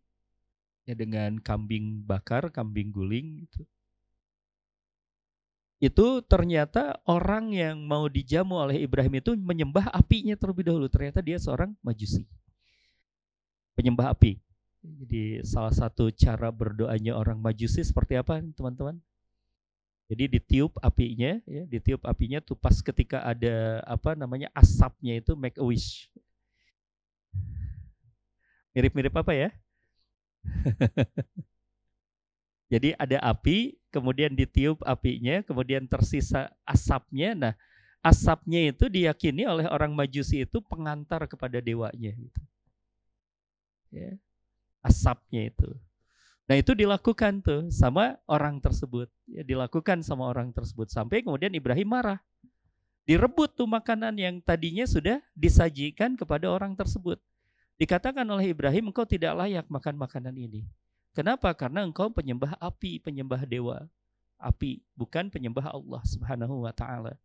ya 0.85 0.93
dengan 0.93 1.41
kambing 1.41 2.05
bakar, 2.05 2.53
kambing 2.53 2.93
guling 2.93 3.49
itu. 3.49 3.65
Itu 5.83 6.23
ternyata 6.23 7.03
orang 7.03 7.51
yang 7.51 7.83
mau 7.83 8.07
dijamu 8.07 8.55
oleh 8.55 8.79
Ibrahim 8.79 9.19
itu 9.19 9.35
menyembah 9.35 9.91
apinya 9.91 10.33
terlebih 10.39 10.71
dahulu. 10.71 10.87
Ternyata 10.87 11.19
dia 11.19 11.35
seorang 11.35 11.75
majusi. 11.83 12.23
Penyembah 13.75 14.15
api. 14.15 14.39
Jadi 14.85 15.41
salah 15.43 15.73
satu 15.73 16.13
cara 16.13 16.53
berdoanya 16.53 17.17
orang 17.17 17.41
majusi 17.41 17.83
seperti 17.83 18.15
apa 18.15 18.39
teman-teman? 18.53 19.01
Jadi 20.05 20.37
ditiup 20.37 20.77
apinya, 20.85 21.41
ya, 21.49 21.65
ditiup 21.65 22.05
apinya 22.05 22.37
tuh 22.37 22.53
pas 22.53 22.77
ketika 22.77 23.25
ada 23.25 23.81
apa 23.89 24.13
namanya 24.13 24.53
asapnya 24.53 25.17
itu 25.17 25.33
make 25.33 25.57
a 25.57 25.65
wish. 25.65 26.13
Mirip-mirip 28.77 29.17
apa 29.17 29.33
ya? 29.33 29.49
Jadi 32.65 32.97
ada 32.97 33.21
api, 33.21 33.77
kemudian 33.93 34.33
ditiup 34.33 34.81
apinya, 34.81 35.45
kemudian 35.45 35.85
tersisa 35.85 36.49
asapnya. 36.65 37.37
Nah, 37.37 37.53
asapnya 38.01 38.73
itu 38.73 38.89
diyakini 38.89 39.45
oleh 39.45 39.69
orang 39.69 39.93
Majusi 39.93 40.45
itu 40.45 40.61
pengantar 40.65 41.29
kepada 41.29 41.61
dewanya. 41.61 42.11
Gitu. 42.13 42.41
Ya, 43.93 44.17
asapnya 44.81 45.53
itu. 45.53 45.69
Nah 46.45 46.55
itu 46.61 46.77
dilakukan 46.77 47.41
tuh 47.41 47.69
sama 47.73 48.21
orang 48.29 48.61
tersebut. 48.61 49.09
Ya, 49.25 49.41
dilakukan 49.41 50.05
sama 50.05 50.29
orang 50.29 50.53
tersebut. 50.53 50.93
Sampai 50.93 51.25
kemudian 51.25 51.49
Ibrahim 51.53 51.89
marah. 51.89 52.21
Direbut 53.05 53.53
tuh 53.53 53.69
makanan 53.69 54.17
yang 54.17 54.41
tadinya 54.41 54.85
sudah 54.85 55.21
disajikan 55.37 56.17
kepada 56.17 56.49
orang 56.49 56.73
tersebut. 56.73 57.21
Dikatakan 57.77 58.25
oleh 58.25 58.49
Ibrahim, 58.49 58.89
engkau 58.89 59.05
tidak 59.05 59.37
layak 59.37 59.65
makan 59.69 59.93
makanan 59.97 60.33
ini. 60.33 60.65
Kenapa? 61.15 61.55
Karena 61.55 61.87
engkau 61.87 62.11
penyembah 62.11 62.59
api, 62.59 62.99
penyembah 62.99 63.47
dewa. 63.47 63.87
Api, 64.35 64.83
bukan 64.93 65.31
penyembah 65.31 65.71
Allah 65.71 66.03
subhanahu 66.03 66.67
wa 66.67 66.75
ta'ala. 66.75 67.15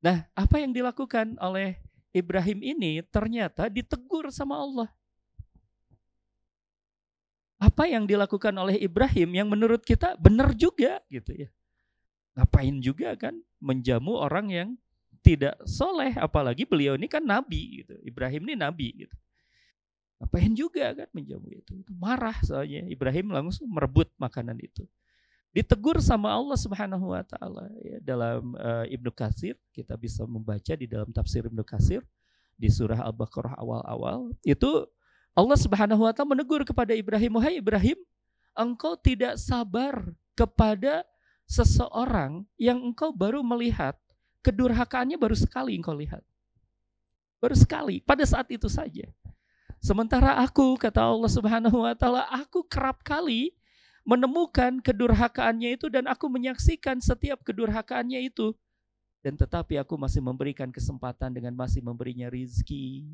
Nah, 0.00 0.24
apa 0.32 0.56
yang 0.56 0.72
dilakukan 0.72 1.36
oleh 1.36 1.76
Ibrahim 2.16 2.64
ini 2.64 3.04
ternyata 3.04 3.68
ditegur 3.68 4.32
sama 4.32 4.56
Allah 4.56 4.88
apa 7.58 7.90
yang 7.90 8.06
dilakukan 8.06 8.54
oleh 8.54 8.78
Ibrahim 8.78 9.34
yang 9.34 9.48
menurut 9.50 9.82
kita 9.82 10.14
benar 10.14 10.54
juga 10.54 11.02
gitu 11.10 11.34
ya. 11.34 11.50
Ngapain 12.38 12.78
juga 12.78 13.18
kan 13.18 13.34
menjamu 13.58 14.14
orang 14.14 14.46
yang 14.46 14.68
tidak 15.26 15.58
soleh, 15.66 16.14
apalagi 16.14 16.62
beliau 16.62 16.94
ini 16.94 17.10
kan 17.10 17.18
nabi 17.18 17.82
gitu. 17.82 17.98
Ibrahim 18.06 18.46
ini 18.46 18.54
nabi 18.54 18.88
gitu. 19.04 19.14
Ngapain 20.18 20.52
juga 20.54 20.90
kan 20.94 21.08
menjamu 21.14 21.46
itu. 21.54 21.72
Marah 21.94 22.34
soalnya 22.42 22.82
Ibrahim 22.90 23.30
langsung 23.30 23.70
merebut 23.70 24.10
makanan 24.18 24.58
itu. 24.58 24.82
Ditegur 25.54 26.02
sama 26.02 26.34
Allah 26.34 26.58
Subhanahu 26.58 27.14
wa 27.14 27.22
taala 27.24 27.70
ya, 27.80 27.98
dalam 28.02 28.52
uh, 28.58 28.84
Ibnu 28.84 29.08
Katsir 29.14 29.56
kita 29.72 29.96
bisa 29.96 30.26
membaca 30.26 30.74
di 30.76 30.84
dalam 30.84 31.08
tafsir 31.14 31.46
Ibnu 31.46 31.64
Katsir 31.64 32.04
di 32.58 32.68
surah 32.68 33.00
Al-Baqarah 33.06 33.56
awal-awal 33.56 34.34
itu 34.42 34.84
Allah 35.32 35.56
Subhanahu 35.56 36.02
wa 36.04 36.12
taala 36.12 36.34
menegur 36.34 36.66
kepada 36.66 36.90
Ibrahim, 36.92 37.38
"Wahai 37.38 37.62
Ibrahim, 37.62 37.98
engkau 38.58 38.98
tidak 38.98 39.38
sabar 39.38 40.02
kepada 40.34 41.06
seseorang 41.46 42.42
yang 42.60 42.82
engkau 42.82 43.14
baru 43.14 43.40
melihat 43.40 43.94
kedurhakaannya 44.42 45.16
baru 45.16 45.34
sekali 45.38 45.74
engkau 45.78 45.94
lihat. 45.94 46.22
Baru 47.38 47.54
sekali, 47.54 48.02
pada 48.02 48.26
saat 48.26 48.50
itu 48.50 48.66
saja. 48.66 49.06
Sementara 49.78 50.38
aku, 50.42 50.74
kata 50.74 51.06
Allah 51.06 51.30
Subhanahu 51.30 51.86
wa 51.86 51.94
taala, 51.94 52.26
aku 52.28 52.66
kerap 52.66 53.00
kali 53.06 53.54
menemukan 54.02 54.80
kedurhakaannya 54.82 55.78
itu 55.78 55.86
dan 55.92 56.08
aku 56.10 56.26
menyaksikan 56.26 56.98
setiap 56.98 57.44
kedurhakaannya 57.46 58.26
itu. 58.26 58.56
Dan 59.22 59.34
tetapi 59.34 59.78
aku 59.78 59.98
masih 59.98 60.22
memberikan 60.22 60.70
kesempatan 60.70 61.34
dengan 61.34 61.54
masih 61.54 61.82
memberinya 61.82 62.30
rizki, 62.30 63.04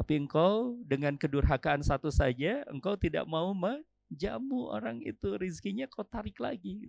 tapi 0.00 0.16
engkau 0.16 0.80
dengan 0.88 1.12
kedurhakaan 1.12 1.84
satu 1.84 2.08
saja, 2.08 2.64
engkau 2.72 2.96
tidak 2.96 3.28
mau 3.28 3.52
menjamu 3.52 4.72
orang 4.72 4.96
itu, 5.04 5.36
rizkinya 5.36 5.84
kau 5.92 6.00
tarik 6.00 6.40
lagi. 6.40 6.88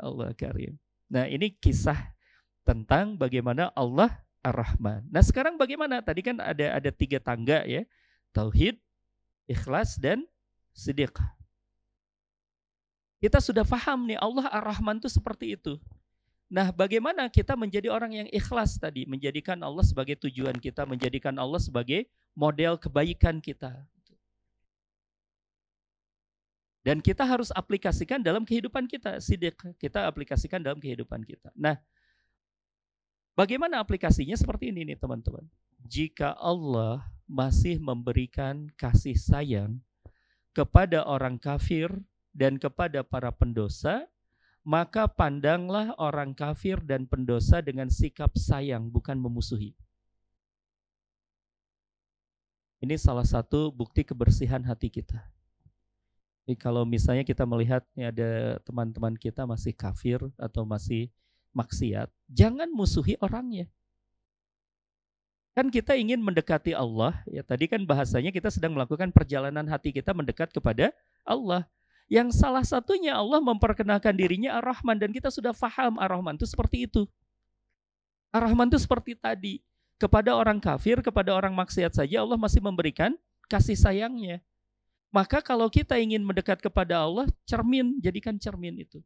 Allah 0.00 0.32
karim. 0.32 0.80
Nah 1.12 1.28
ini 1.28 1.52
kisah 1.52 2.16
tentang 2.64 3.20
bagaimana 3.20 3.68
Allah 3.76 4.16
Ar-Rahman. 4.46 5.02
Nah 5.10 5.22
sekarang 5.26 5.58
bagaimana? 5.58 5.98
Tadi 5.98 6.22
kan 6.22 6.38
ada 6.38 6.78
ada 6.78 6.90
tiga 6.94 7.18
tangga 7.18 7.66
ya. 7.66 7.82
Tauhid, 8.30 8.78
ikhlas, 9.50 9.98
dan 9.98 10.22
siddiq. 10.70 11.16
Kita 13.18 13.40
sudah 13.40 13.64
paham 13.64 14.06
nih 14.06 14.20
Allah 14.20 14.46
Ar-Rahman 14.52 15.02
itu 15.02 15.08
seperti 15.08 15.56
itu. 15.56 15.80
Nah, 16.46 16.70
bagaimana 16.70 17.26
kita 17.26 17.58
menjadi 17.58 17.90
orang 17.90 18.22
yang 18.22 18.28
ikhlas 18.30 18.78
tadi, 18.78 19.02
menjadikan 19.02 19.58
Allah 19.66 19.82
sebagai 19.82 20.14
tujuan 20.14 20.54
kita, 20.62 20.86
menjadikan 20.86 21.34
Allah 21.42 21.58
sebagai 21.58 22.06
model 22.38 22.78
kebaikan 22.78 23.42
kita. 23.42 23.74
Dan 26.86 27.02
kita 27.02 27.26
harus 27.26 27.50
aplikasikan 27.50 28.22
dalam 28.22 28.46
kehidupan 28.46 28.86
kita, 28.86 29.18
sidik 29.18 29.58
kita 29.74 30.06
aplikasikan 30.06 30.62
dalam 30.62 30.78
kehidupan 30.78 31.26
kita. 31.26 31.50
Nah, 31.58 31.82
bagaimana 33.36 33.78
aplikasinya 33.78 34.34
seperti 34.34 34.72
ini 34.72 34.92
nih 34.92 34.98
teman-teman. 34.98 35.44
Jika 35.86 36.34
Allah 36.34 37.06
masih 37.28 37.78
memberikan 37.78 38.66
kasih 38.74 39.14
sayang 39.14 39.78
kepada 40.56 41.04
orang 41.04 41.36
kafir 41.36 41.92
dan 42.32 42.56
kepada 42.56 43.04
para 43.04 43.30
pendosa, 43.30 44.08
maka 44.66 45.06
pandanglah 45.06 45.94
orang 45.94 46.34
kafir 46.34 46.82
dan 46.82 47.06
pendosa 47.06 47.62
dengan 47.62 47.86
sikap 47.86 48.34
sayang, 48.34 48.90
bukan 48.90 49.14
memusuhi. 49.14 49.78
Ini 52.82 52.98
salah 52.98 53.24
satu 53.24 53.70
bukti 53.70 54.02
kebersihan 54.02 54.60
hati 54.66 54.90
kita. 54.90 55.22
Jadi 56.46 56.54
kalau 56.58 56.86
misalnya 56.86 57.26
kita 57.26 57.42
melihat 57.42 57.82
ada 57.98 58.62
teman-teman 58.62 59.18
kita 59.18 59.42
masih 59.42 59.74
kafir 59.74 60.22
atau 60.38 60.62
masih 60.62 61.10
maksiat, 61.56 62.12
jangan 62.28 62.68
musuhi 62.68 63.16
orangnya. 63.24 63.64
Kan 65.56 65.72
kita 65.72 65.96
ingin 65.96 66.20
mendekati 66.20 66.76
Allah, 66.76 67.16
ya 67.24 67.40
tadi 67.40 67.64
kan 67.64 67.80
bahasanya 67.88 68.28
kita 68.28 68.52
sedang 68.52 68.76
melakukan 68.76 69.08
perjalanan 69.08 69.64
hati 69.64 69.88
kita 69.88 70.12
mendekat 70.12 70.52
kepada 70.52 70.92
Allah. 71.24 71.64
Yang 72.12 72.36
salah 72.36 72.60
satunya 72.60 73.16
Allah 73.16 73.40
memperkenalkan 73.40 74.12
dirinya 74.12 74.60
Ar-Rahman 74.60 75.00
dan 75.00 75.10
kita 75.16 75.32
sudah 75.32 75.56
faham 75.56 75.96
Ar-Rahman 75.96 76.36
itu 76.36 76.44
seperti 76.44 76.84
itu. 76.84 77.08
Ar-Rahman 78.36 78.68
itu 78.68 78.78
seperti 78.78 79.16
tadi. 79.16 79.64
Kepada 79.96 80.36
orang 80.36 80.60
kafir, 80.60 81.00
kepada 81.00 81.32
orang 81.32 81.56
maksiat 81.56 81.96
saja 81.96 82.20
Allah 82.20 82.36
masih 82.36 82.60
memberikan 82.60 83.16
kasih 83.48 83.80
sayangnya. 83.80 84.44
Maka 85.08 85.40
kalau 85.40 85.72
kita 85.72 85.96
ingin 85.96 86.20
mendekat 86.20 86.60
kepada 86.60 87.00
Allah, 87.00 87.24
cermin, 87.48 87.96
jadikan 88.04 88.36
cermin 88.36 88.76
itu. 88.76 89.00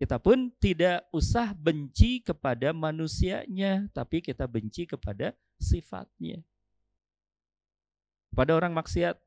Kita 0.00 0.16
pun 0.16 0.48
tidak 0.56 1.04
usah 1.12 1.52
benci 1.52 2.24
kepada 2.24 2.72
manusianya, 2.72 3.84
tapi 3.92 4.24
kita 4.24 4.48
benci 4.48 4.88
kepada 4.88 5.36
sifatnya. 5.60 6.40
Kepada 8.32 8.56
orang 8.56 8.72
maksiat, 8.72 9.20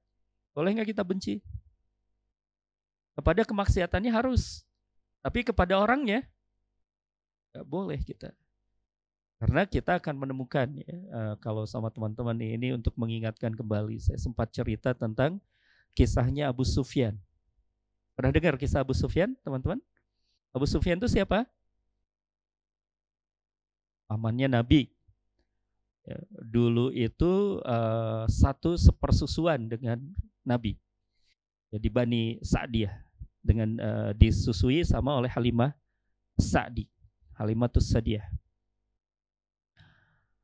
boleh 0.57 0.73
nggak 0.73 0.89
kita 0.97 1.05
benci? 1.05 1.45
Kepada 3.13 3.45
kemaksiatannya 3.45 4.09
harus, 4.09 4.65
tapi 5.21 5.45
kepada 5.45 5.77
orangnya 5.77 6.25
nggak 7.53 7.67
boleh 7.69 8.01
kita. 8.01 8.33
Karena 9.37 9.69
kita 9.69 10.01
akan 10.01 10.25
menemukan 10.25 10.73
ya, 10.73 10.95
uh, 11.13 11.35
kalau 11.37 11.69
sama 11.69 11.93
teman-teman 11.93 12.33
ini 12.41 12.73
untuk 12.73 12.97
mengingatkan 12.97 13.53
kembali, 13.53 14.01
saya 14.01 14.17
sempat 14.17 14.49
cerita 14.49 14.97
tentang 14.97 15.37
kisahnya 15.93 16.49
Abu 16.49 16.65
Sufyan. 16.65 17.13
Pernah 18.17 18.33
dengar 18.33 18.57
kisah 18.57 18.81
Abu 18.81 18.97
Sufyan, 18.97 19.37
teman-teman? 19.45 19.77
Abu 20.53 20.69
Sufyan 20.69 21.01
itu 21.01 21.09
siapa? 21.09 21.49
Pamannya 24.05 24.45
Nabi. 24.45 24.85
Ya, 26.05 26.19
dulu 26.29 26.93
itu 26.93 27.57
uh, 27.65 28.29
satu 28.29 28.77
sepersusuan 28.77 29.65
dengan 29.65 29.97
Nabi. 30.45 30.77
Jadi 31.73 31.87
Bani 31.89 32.23
Sa'diyah 32.45 32.93
dengan 33.41 33.69
uh, 33.81 34.11
disusui 34.13 34.85
sama 34.85 35.17
oleh 35.17 35.31
Halimah 35.33 35.73
Sa'di. 36.37 36.85
Halimatus 37.33 37.89
Sa'diyah. 37.89 38.29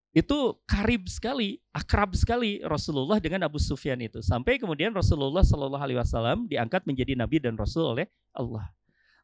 Itu 0.09 0.57
karib 0.65 1.05
sekali, 1.05 1.61
akrab 1.69 2.17
sekali 2.17 2.65
Rasulullah 2.65 3.21
dengan 3.21 3.45
Abu 3.45 3.61
Sufyan 3.61 4.01
itu. 4.01 4.25
Sampai 4.25 4.57
kemudian 4.57 4.89
Rasulullah 4.89 5.45
Shallallahu 5.45 5.85
Alaihi 5.85 6.01
Wasallam 6.01 6.49
diangkat 6.49 6.81
menjadi 6.89 7.13
Nabi 7.13 7.37
dan 7.37 7.53
Rasul 7.53 7.93
oleh 7.93 8.09
Allah 8.33 8.73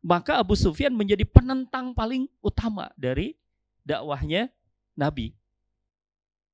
maka 0.05 0.37
Abu 0.37 0.53
Sufyan 0.53 0.93
menjadi 0.93 1.25
penentang 1.25 1.97
paling 1.97 2.29
utama 2.45 2.93
dari 2.93 3.33
dakwahnya 3.81 4.53
Nabi. 4.93 5.33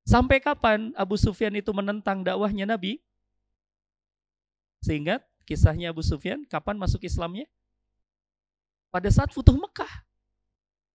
Sampai 0.08 0.40
kapan 0.40 0.96
Abu 0.96 1.20
Sufyan 1.20 1.52
itu 1.60 1.68
menentang 1.76 2.24
dakwahnya 2.24 2.64
Nabi? 2.64 3.04
Sehingga 4.80 5.20
kisahnya 5.44 5.92
Abu 5.92 6.00
Sufyan, 6.00 6.48
kapan 6.48 6.80
masuk 6.80 7.04
Islamnya? 7.04 7.44
Pada 8.88 9.12
saat 9.12 9.36
Futuh 9.36 9.60
Mekah. 9.60 10.08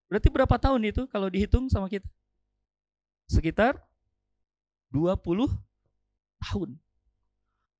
Berarti 0.09 0.27
berapa 0.33 0.55
tahun 0.57 0.81
itu 0.89 1.05
kalau 1.13 1.29
dihitung 1.29 1.69
sama 1.69 1.85
kita? 1.85 2.09
Sekitar 3.29 3.77
20 4.89 5.45
tahun. 6.41 6.69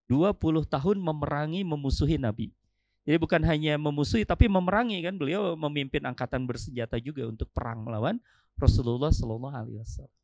20 0.05 0.69
tahun 0.69 0.97
memerangi, 1.01 1.65
memusuhi 1.65 2.21
Nabi. 2.21 2.56
Jadi 3.07 3.23
bukan 3.23 3.39
hanya 3.47 3.79
memusuhi 3.79 4.27
tapi 4.27 4.51
memerangi 4.51 4.99
kan 4.99 5.15
beliau 5.15 5.55
memimpin 5.55 6.03
angkatan 6.03 6.43
bersenjata 6.43 6.99
juga 6.99 7.23
untuk 7.23 7.47
perang 7.55 7.87
melawan 7.87 8.19
Rasulullah 8.59 9.15
Shallallahu 9.15 9.55
Alaihi 9.55 9.79
Wasallam. 9.79 10.15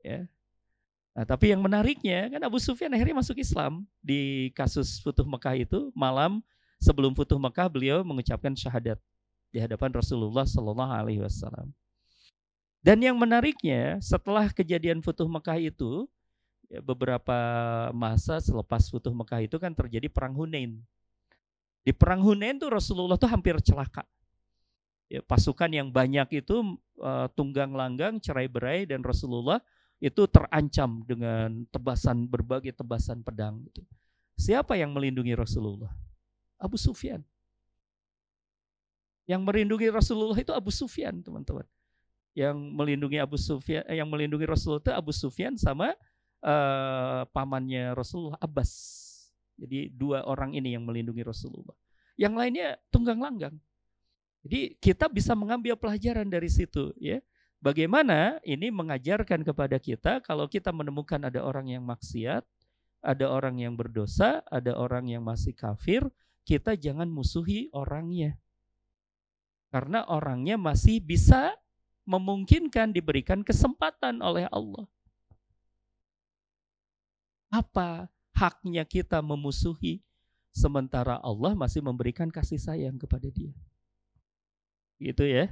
Ya. 0.00 0.24
Nah, 1.12 1.28
tapi 1.28 1.52
yang 1.52 1.60
menariknya 1.60 2.32
kan 2.32 2.40
Abu 2.40 2.56
Sufyan 2.56 2.88
akhirnya 2.96 3.20
masuk 3.20 3.36
Islam 3.36 3.84
di 4.00 4.48
kasus 4.56 4.96
Futuh 5.04 5.28
Mekah 5.28 5.60
itu 5.60 5.92
malam 5.92 6.40
sebelum 6.80 7.12
Futuh 7.12 7.36
Mekah 7.36 7.68
beliau 7.68 8.00
mengucapkan 8.00 8.56
syahadat 8.56 8.96
di 9.52 9.60
hadapan 9.60 9.92
Rasulullah 9.92 10.48
Shallallahu 10.48 10.88
Alaihi 10.88 11.20
Wasallam. 11.20 11.68
Dan 12.80 13.04
yang 13.04 13.20
menariknya 13.20 14.00
setelah 14.00 14.48
kejadian 14.48 15.04
Futuh 15.04 15.28
Mekah 15.28 15.60
itu 15.60 16.08
ya, 16.72 16.80
beberapa 16.80 17.36
masa 17.92 18.40
selepas 18.40 18.88
Futuh 18.88 19.12
Mekah 19.12 19.44
itu 19.44 19.60
kan 19.60 19.76
terjadi 19.76 20.08
perang 20.08 20.32
Hunain 20.32 20.80
di 21.82 21.90
perang 21.90 22.22
Hunain 22.22 22.58
tuh 22.58 22.70
Rasulullah 22.70 23.18
tuh 23.18 23.30
hampir 23.30 23.58
celaka. 23.58 24.06
Ya, 25.12 25.20
pasukan 25.20 25.68
yang 25.68 25.92
banyak 25.92 26.40
itu 26.40 26.78
uh, 27.02 27.28
tunggang 27.36 27.76
langgang, 27.76 28.16
cerai 28.16 28.48
berai 28.48 28.88
dan 28.88 29.04
Rasulullah 29.04 29.60
itu 30.02 30.24
terancam 30.26 31.04
dengan 31.04 31.62
tebasan 31.68 32.26
berbagai 32.26 32.72
tebasan 32.74 33.20
pedang. 33.20 33.60
Gitu. 33.68 33.84
Siapa 34.40 34.74
yang 34.74 34.90
melindungi 34.96 35.36
Rasulullah? 35.36 35.92
Abu 36.56 36.80
Sufyan. 36.80 37.20
Yang 39.26 39.42
melindungi 39.46 39.86
Rasulullah 39.90 40.38
itu 40.38 40.50
Abu 40.50 40.70
Sufyan, 40.74 41.22
teman-teman. 41.22 41.66
Yang 42.34 42.56
melindungi 42.58 43.18
Abu 43.22 43.38
Sufyan, 43.38 43.86
eh, 43.86 44.02
yang 44.02 44.08
melindungi 44.10 44.46
Rasulullah 44.48 44.82
itu 44.82 44.94
Abu 44.94 45.12
Sufyan 45.14 45.54
sama 45.54 45.94
uh, 46.42 47.22
pamannya 47.30 47.94
Rasulullah 47.94 48.38
Abbas. 48.42 49.01
Jadi 49.56 49.92
dua 49.92 50.24
orang 50.26 50.56
ini 50.56 50.74
yang 50.74 50.84
melindungi 50.84 51.22
Rasulullah. 51.22 51.76
Yang 52.16 52.34
lainnya 52.36 52.68
tunggang 52.92 53.20
langgang. 53.20 53.56
Jadi 54.42 54.74
kita 54.82 55.06
bisa 55.06 55.32
mengambil 55.38 55.78
pelajaran 55.78 56.26
dari 56.26 56.50
situ 56.50 56.90
ya. 56.98 57.22
Bagaimana 57.62 58.42
ini 58.42 58.74
mengajarkan 58.74 59.46
kepada 59.46 59.78
kita 59.78 60.18
kalau 60.18 60.50
kita 60.50 60.74
menemukan 60.74 61.22
ada 61.22 61.46
orang 61.46 61.70
yang 61.70 61.86
maksiat, 61.86 62.42
ada 63.02 63.26
orang 63.30 63.62
yang 63.62 63.78
berdosa, 63.78 64.42
ada 64.50 64.74
orang 64.74 65.06
yang 65.06 65.22
masih 65.22 65.54
kafir, 65.54 66.02
kita 66.42 66.74
jangan 66.74 67.06
musuhi 67.06 67.70
orangnya. 67.70 68.34
Karena 69.70 70.02
orangnya 70.10 70.58
masih 70.58 70.98
bisa 70.98 71.54
memungkinkan 72.02 72.90
diberikan 72.90 73.46
kesempatan 73.46 74.18
oleh 74.20 74.50
Allah. 74.50 74.84
Apa 77.46 78.11
haknya 78.36 78.84
kita 78.84 79.20
memusuhi 79.20 80.00
sementara 80.52 81.16
Allah 81.20 81.56
masih 81.56 81.80
memberikan 81.80 82.28
kasih 82.28 82.60
sayang 82.60 83.00
kepada 83.00 83.28
dia. 83.32 83.52
Gitu 85.00 85.24
ya. 85.24 85.48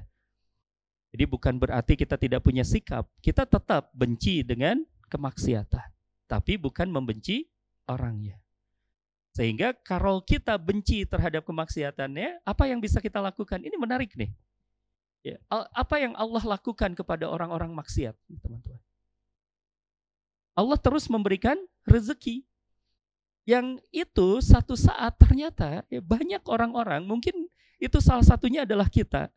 Jadi 1.11 1.25
bukan 1.27 1.59
berarti 1.59 1.99
kita 1.99 2.15
tidak 2.15 2.47
punya 2.47 2.63
sikap, 2.63 3.11
kita 3.19 3.43
tetap 3.43 3.91
benci 3.91 4.47
dengan 4.47 4.79
kemaksiatan, 5.11 5.91
tapi 6.31 6.55
bukan 6.55 6.87
membenci 6.87 7.51
orangnya. 7.91 8.39
Sehingga 9.35 9.75
kalau 9.83 10.23
kita 10.23 10.55
benci 10.55 11.03
terhadap 11.03 11.43
kemaksiatannya, 11.43 12.47
apa 12.47 12.65
yang 12.71 12.79
bisa 12.79 13.03
kita 13.03 13.19
lakukan? 13.19 13.59
Ini 13.59 13.75
menarik 13.75 14.15
nih. 14.15 14.31
Ya, 15.27 15.37
apa 15.51 15.99
yang 15.99 16.15
Allah 16.15 16.41
lakukan 16.47 16.95
kepada 16.95 17.27
orang-orang 17.27 17.75
maksiat, 17.75 18.15
teman-teman? 18.41 18.81
Allah 20.55 20.79
terus 20.79 21.11
memberikan 21.11 21.59
rezeki 21.87 22.47
yang 23.49 23.81
itu 23.91 24.39
satu 24.45 24.77
saat 24.77 25.17
ternyata 25.17 25.85
ya 25.89 26.01
banyak 26.05 26.45
orang-orang 26.45 27.05
mungkin 27.05 27.49
itu 27.81 27.99
salah 27.99 28.25
satunya 28.25 28.69
adalah 28.69 28.87
kita. 28.87 29.33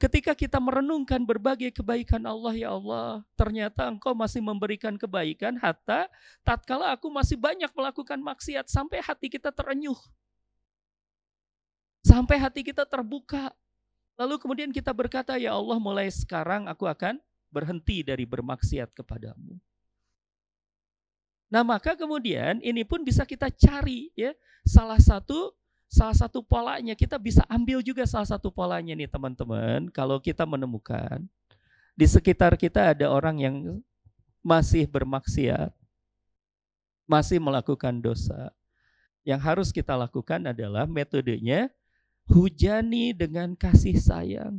Ketika 0.00 0.34
kita 0.34 0.58
merenungkan 0.58 1.22
berbagai 1.22 1.70
kebaikan 1.70 2.26
Allah 2.26 2.56
ya 2.58 2.74
Allah 2.74 3.22
ternyata 3.38 3.86
engkau 3.86 4.16
masih 4.16 4.42
memberikan 4.42 4.98
kebaikan 4.98 5.54
hatta 5.60 6.10
tatkala 6.42 6.90
aku 6.90 7.06
masih 7.06 7.38
banyak 7.38 7.70
melakukan 7.70 8.18
maksiat 8.18 8.66
sampai 8.66 8.98
hati 8.98 9.30
kita 9.30 9.54
terenyuh. 9.54 9.98
Sampai 12.02 12.40
hati 12.42 12.66
kita 12.66 12.82
terbuka. 12.82 13.54
Lalu 14.18 14.42
kemudian 14.42 14.74
kita 14.74 14.90
berkata 14.90 15.38
ya 15.38 15.54
Allah 15.54 15.78
mulai 15.78 16.10
sekarang 16.10 16.66
aku 16.66 16.90
akan 16.90 17.22
berhenti 17.52 18.02
dari 18.02 18.26
bermaksiat 18.26 18.90
kepadamu 18.90 19.60
Nah, 21.52 21.60
maka 21.60 21.92
kemudian 21.92 22.64
ini 22.64 22.80
pun 22.80 23.04
bisa 23.04 23.28
kita 23.28 23.52
cari 23.52 24.08
ya. 24.16 24.32
Salah 24.64 24.96
satu 24.96 25.52
salah 25.84 26.16
satu 26.16 26.40
polanya 26.40 26.96
kita 26.96 27.20
bisa 27.20 27.44
ambil 27.44 27.84
juga 27.84 28.08
salah 28.08 28.24
satu 28.24 28.48
polanya 28.48 28.96
nih 28.96 29.04
teman-teman. 29.04 29.92
Kalau 29.92 30.16
kita 30.16 30.48
menemukan 30.48 31.20
di 31.92 32.08
sekitar 32.08 32.56
kita 32.56 32.96
ada 32.96 33.12
orang 33.12 33.36
yang 33.36 33.56
masih 34.40 34.88
bermaksiat, 34.88 35.76
masih 37.04 37.36
melakukan 37.36 38.00
dosa, 38.00 38.48
Yang 39.22 39.40
harus 39.46 39.68
kita 39.70 39.94
lakukan 39.94 40.50
adalah 40.50 40.82
metodenya 40.82 41.70
hujani 42.26 43.14
dengan 43.14 43.54
kasih 43.54 43.94
sayang. 43.94 44.58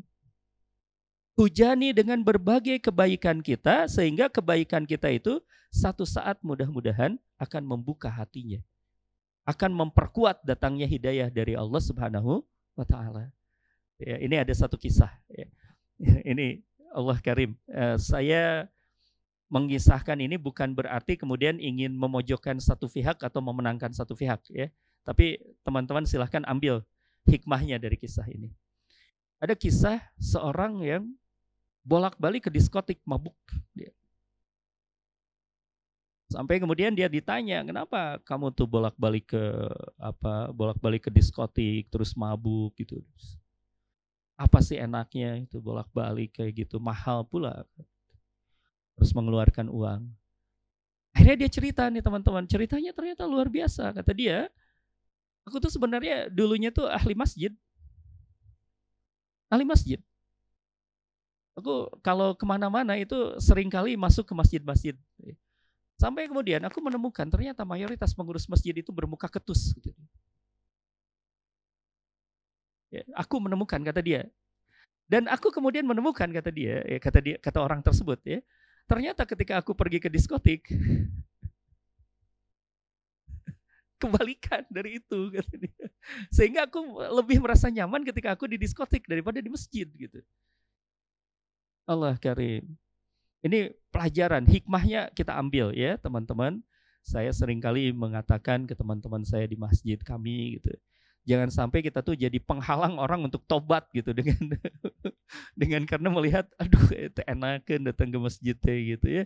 Hujani 1.34 1.98
dengan 1.98 2.22
berbagai 2.22 2.78
kebaikan 2.78 3.42
kita 3.42 3.90
sehingga 3.90 4.30
kebaikan 4.30 4.86
kita 4.86 5.10
itu 5.10 5.42
satu 5.74 6.06
saat 6.06 6.38
mudah-mudahan 6.46 7.18
akan 7.42 7.64
membuka 7.66 8.06
hatinya. 8.06 8.62
Akan 9.42 9.74
memperkuat 9.74 10.46
datangnya 10.46 10.86
hidayah 10.86 11.34
dari 11.34 11.58
Allah 11.58 11.82
Subhanahu 11.82 12.46
wa 12.78 12.86
taala. 12.86 13.34
Ya, 13.98 14.22
ini 14.22 14.38
ada 14.38 14.54
satu 14.54 14.78
kisah 14.78 15.10
ya. 15.26 15.50
Ini 16.32 16.62
Allah 16.94 17.18
Karim. 17.18 17.58
Uh, 17.66 17.98
saya 17.98 18.70
mengisahkan 19.50 20.18
ini 20.18 20.38
bukan 20.42 20.74
berarti 20.74 21.14
kemudian 21.14 21.62
ingin 21.62 21.94
memojokkan 21.94 22.58
satu 22.58 22.90
pihak 22.90 23.22
atau 23.22 23.40
memenangkan 23.42 23.94
satu 23.94 24.18
pihak 24.18 24.42
ya. 24.50 24.70
Tapi 25.06 25.42
teman-teman 25.62 26.06
silahkan 26.10 26.42
ambil 26.50 26.82
hikmahnya 27.30 27.78
dari 27.78 27.98
kisah 27.98 28.26
ini. 28.30 28.54
Ada 29.38 29.54
kisah 29.54 30.02
seorang 30.18 30.82
yang 30.82 31.04
bolak-balik 31.84 32.48
ke 32.48 32.52
diskotik 32.52 33.00
mabuk. 33.04 33.36
Sampai 36.32 36.58
kemudian 36.58 36.98
dia 36.98 37.06
ditanya, 37.06 37.62
kenapa 37.62 38.18
kamu 38.26 38.50
tuh 38.58 38.66
bolak-balik 38.66 39.38
ke 39.38 39.46
apa, 40.02 40.50
bolak-balik 40.50 41.06
ke 41.06 41.12
diskotik, 41.14 41.94
terus 41.94 42.18
mabuk 42.18 42.74
gitu. 42.74 43.06
Apa 44.34 44.58
sih 44.66 44.82
enaknya 44.82 45.46
itu 45.46 45.62
bolak-balik 45.62 46.34
kayak 46.34 46.66
gitu, 46.66 46.82
mahal 46.82 47.22
pula 47.22 47.62
harus 48.98 49.12
mengeluarkan 49.14 49.70
uang. 49.70 50.10
Akhirnya 51.14 51.46
dia 51.46 51.50
cerita 51.54 51.86
nih 51.86 52.02
teman-teman, 52.02 52.50
ceritanya 52.50 52.90
ternyata 52.98 53.30
luar 53.30 53.46
biasa. 53.46 53.94
Kata 53.94 54.12
dia, 54.18 54.50
aku 55.46 55.62
tuh 55.62 55.70
sebenarnya 55.70 56.34
dulunya 56.34 56.74
tuh 56.74 56.90
ahli 56.90 57.14
masjid. 57.14 57.54
Ahli 59.54 59.70
masjid. 59.70 60.02
Aku 61.54 61.86
kalau 62.02 62.34
ke 62.34 62.46
mana-mana 62.48 62.98
itu 62.98 63.38
sering 63.38 63.70
kali 63.70 63.94
masuk 63.94 64.26
ke 64.26 64.34
masjid-masjid. 64.34 64.98
Sampai 66.02 66.26
kemudian 66.26 66.60
aku 66.66 66.82
menemukan 66.82 67.30
ternyata 67.30 67.62
mayoritas 67.64 68.12
pengurus 68.18 68.50
masjid 68.50 68.74
itu 68.74 68.90
bermuka 68.90 69.30
ketus. 69.30 69.78
Gitu. 69.78 69.94
Ya, 72.90 73.06
aku 73.14 73.38
menemukan 73.38 73.82
kata 73.82 74.02
dia. 74.02 74.26
Dan 75.06 75.30
aku 75.30 75.54
kemudian 75.54 75.86
menemukan 75.86 76.26
kata 76.26 76.50
dia, 76.50 76.82
ya, 76.90 76.98
kata 76.98 77.20
dia, 77.22 77.36
kata 77.38 77.62
orang 77.62 77.86
tersebut 77.86 78.18
ya, 78.26 78.42
Ternyata 78.84 79.24
ketika 79.24 79.64
aku 79.64 79.72
pergi 79.72 80.04
ke 80.04 80.12
diskotik, 80.12 80.68
kebalikan 84.02 84.68
dari 84.68 85.00
itu. 85.00 85.32
Sehingga 86.36 86.68
aku 86.68 87.00
lebih 87.24 87.40
merasa 87.40 87.72
nyaman 87.72 88.04
ketika 88.04 88.36
aku 88.36 88.52
di 88.52 88.60
diskotik 88.60 89.08
daripada 89.08 89.40
di 89.40 89.48
masjid 89.48 89.88
gitu. 89.88 90.20
Allah 91.84 92.16
karim. 92.18 92.64
Ini 93.44 93.76
pelajaran, 93.92 94.48
hikmahnya 94.48 95.12
kita 95.12 95.36
ambil 95.36 95.76
ya 95.76 96.00
teman-teman. 96.00 96.64
Saya 97.04 97.36
sering 97.36 97.60
kali 97.60 97.92
mengatakan 97.92 98.64
ke 98.64 98.72
teman-teman 98.72 99.28
saya 99.28 99.44
di 99.44 99.60
masjid 99.60 100.00
kami 100.00 100.60
gitu 100.60 100.72
jangan 101.24 101.50
sampai 101.50 101.80
kita 101.80 102.04
tuh 102.04 102.20
jadi 102.20 102.36
penghalang 102.44 103.00
orang 103.00 103.28
untuk 103.28 103.44
tobat 103.48 103.88
gitu 103.96 104.12
dengan 104.18 104.40
dengan 105.56 105.84
karena 105.88 106.12
melihat 106.12 106.46
aduh 106.60 106.88
itu 106.92 107.24
enakan 107.24 107.80
datang 107.90 108.12
ke 108.12 108.20
masjid 108.20 108.56
gitu 108.60 109.08
ya 109.08 109.26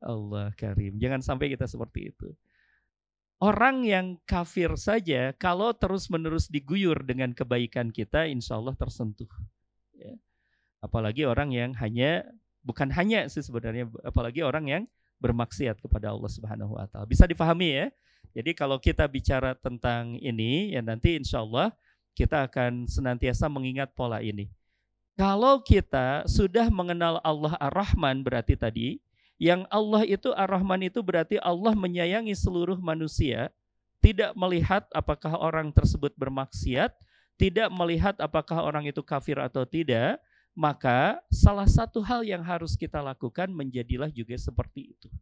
Allah 0.00 0.52
karim 0.56 0.96
jangan 0.96 1.20
sampai 1.20 1.52
kita 1.52 1.68
seperti 1.68 2.12
itu 2.12 2.32
orang 3.40 3.84
yang 3.84 4.06
kafir 4.24 4.72
saja 4.80 5.36
kalau 5.36 5.76
terus 5.76 6.08
menerus 6.08 6.48
diguyur 6.48 7.04
dengan 7.04 7.36
kebaikan 7.36 7.92
kita 7.92 8.24
insya 8.24 8.56
Allah 8.56 8.72
tersentuh 8.72 9.28
ya. 9.92 10.16
Apalagi 10.82 11.24
orang 11.24 11.52
yang 11.52 11.70
hanya 11.78 12.24
bukan 12.66 12.90
hanya 12.92 13.28
sih 13.30 13.42
sebenarnya 13.42 13.88
apalagi 14.02 14.42
orang 14.42 14.64
yang 14.66 14.82
bermaksiat 15.22 15.80
kepada 15.80 16.12
Allah 16.12 16.28
Subhanahu 16.28 16.76
wa 16.76 16.84
taala 16.90 17.08
bisa 17.08 17.24
dipahami 17.24 17.68
ya 17.72 17.86
jadi 18.36 18.52
kalau 18.52 18.76
kita 18.76 19.08
bicara 19.08 19.56
tentang 19.56 20.20
ini, 20.20 20.76
ya 20.76 20.84
nanti 20.84 21.16
insya 21.16 21.40
Allah 21.40 21.72
kita 22.12 22.44
akan 22.44 22.84
senantiasa 22.84 23.48
mengingat 23.48 23.96
pola 23.96 24.20
ini. 24.20 24.52
Kalau 25.16 25.64
kita 25.64 26.28
sudah 26.28 26.68
mengenal 26.68 27.16
Allah 27.24 27.56
Ar-Rahman 27.56 28.20
berarti 28.20 28.52
tadi, 28.52 29.00
yang 29.40 29.64
Allah 29.72 30.04
itu 30.04 30.36
Ar-Rahman 30.36 30.84
itu 30.84 31.00
berarti 31.00 31.40
Allah 31.40 31.72
menyayangi 31.72 32.36
seluruh 32.36 32.76
manusia, 32.76 33.48
tidak 34.04 34.36
melihat 34.36 34.84
apakah 34.92 35.32
orang 35.40 35.72
tersebut 35.72 36.12
bermaksiat, 36.20 36.92
tidak 37.40 37.72
melihat 37.72 38.20
apakah 38.20 38.60
orang 38.60 38.84
itu 38.84 39.00
kafir 39.00 39.40
atau 39.40 39.64
tidak, 39.64 40.20
maka 40.56 41.20
salah 41.28 41.68
satu 41.68 42.00
hal 42.00 42.24
yang 42.24 42.40
harus 42.40 42.80
kita 42.80 43.04
lakukan 43.04 43.52
menjadilah 43.52 44.08
juga 44.08 44.40
seperti 44.40 44.96
itu. 44.96 45.12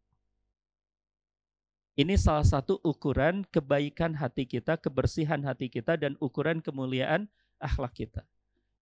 Ini 1.99 2.15
salah 2.15 2.47
satu 2.47 2.79
ukuran 2.83 3.43
kebaikan 3.51 4.15
hati 4.15 4.47
kita, 4.47 4.79
kebersihan 4.79 5.43
hati 5.43 5.67
kita, 5.67 5.99
dan 5.99 6.15
ukuran 6.23 6.63
kemuliaan 6.63 7.27
akhlak 7.59 7.95
kita. 7.99 8.23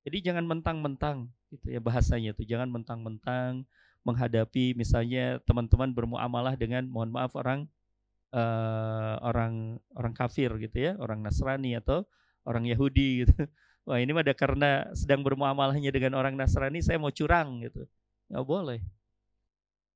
Jadi 0.05 0.28
jangan 0.28 0.44
mentang-mentang, 0.44 1.28
gitu 1.48 1.72
ya 1.72 1.80
bahasanya 1.80 2.36
itu. 2.36 2.44
Jangan 2.44 2.68
mentang-mentang 2.68 3.64
menghadapi 4.05 4.76
misalnya 4.76 5.40
teman-teman 5.48 5.92
bermuamalah 5.92 6.57
dengan, 6.57 6.84
mohon 6.88 7.12
maaf 7.12 7.32
orang 7.36 7.68
uh, 8.32 9.20
orang 9.24 9.80
orang 9.92 10.12
kafir 10.16 10.53
gitu 10.61 10.76
ya, 10.76 10.92
orang 11.00 11.20
Nasrani 11.20 11.76
atau 11.80 12.05
orang 12.44 12.64
Yahudi 12.68 13.24
gitu. 13.24 13.48
Wah 13.83 13.99
ini 13.99 14.14
ada 14.14 14.30
karena 14.30 14.87
sedang 14.95 15.26
bermuamalahnya 15.26 15.91
dengan 15.91 16.14
orang 16.14 16.39
Nasrani, 16.39 16.78
saya 16.78 17.03
mau 17.03 17.11
curang 17.11 17.66
gitu. 17.66 17.83
Nggak 18.30 18.47
boleh. 18.47 18.80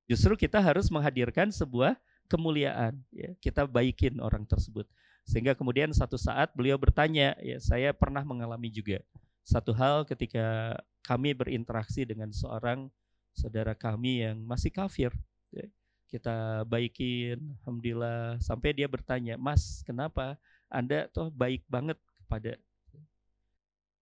Justru 0.07 0.35
kita 0.35 0.59
harus 0.59 0.91
menghadirkan 0.91 1.51
sebuah 1.51 1.95
kemuliaan 2.27 2.99
ya 3.09 3.31
kita 3.39 3.63
baikin 3.65 4.19
orang 4.19 4.43
tersebut 4.43 4.85
sehingga 5.23 5.55
kemudian 5.55 5.91
satu 5.95 6.19
saat 6.19 6.51
beliau 6.53 6.75
bertanya 6.75 7.35
ya 7.39 7.57
saya 7.59 7.95
pernah 7.95 8.21
mengalami 8.23 8.67
juga 8.67 8.99
satu 9.47 9.71
hal 9.71 10.03
ketika 10.03 10.75
kami 11.07 11.31
berinteraksi 11.31 12.03
dengan 12.03 12.31
seorang 12.35 12.91
saudara 13.31 13.71
kami 13.71 14.27
yang 14.27 14.43
masih 14.43 14.71
kafir 14.71 15.11
ya. 15.51 15.67
kita 16.11 16.67
baikin 16.67 17.39
alhamdulillah 17.63 18.39
sampai 18.43 18.75
dia 18.75 18.87
bertanya 18.91 19.39
mas 19.39 19.83
kenapa 19.87 20.35
anda 20.67 21.07
tuh 21.11 21.31
baik 21.31 21.63
banget 21.71 21.95
kepada 22.23 22.59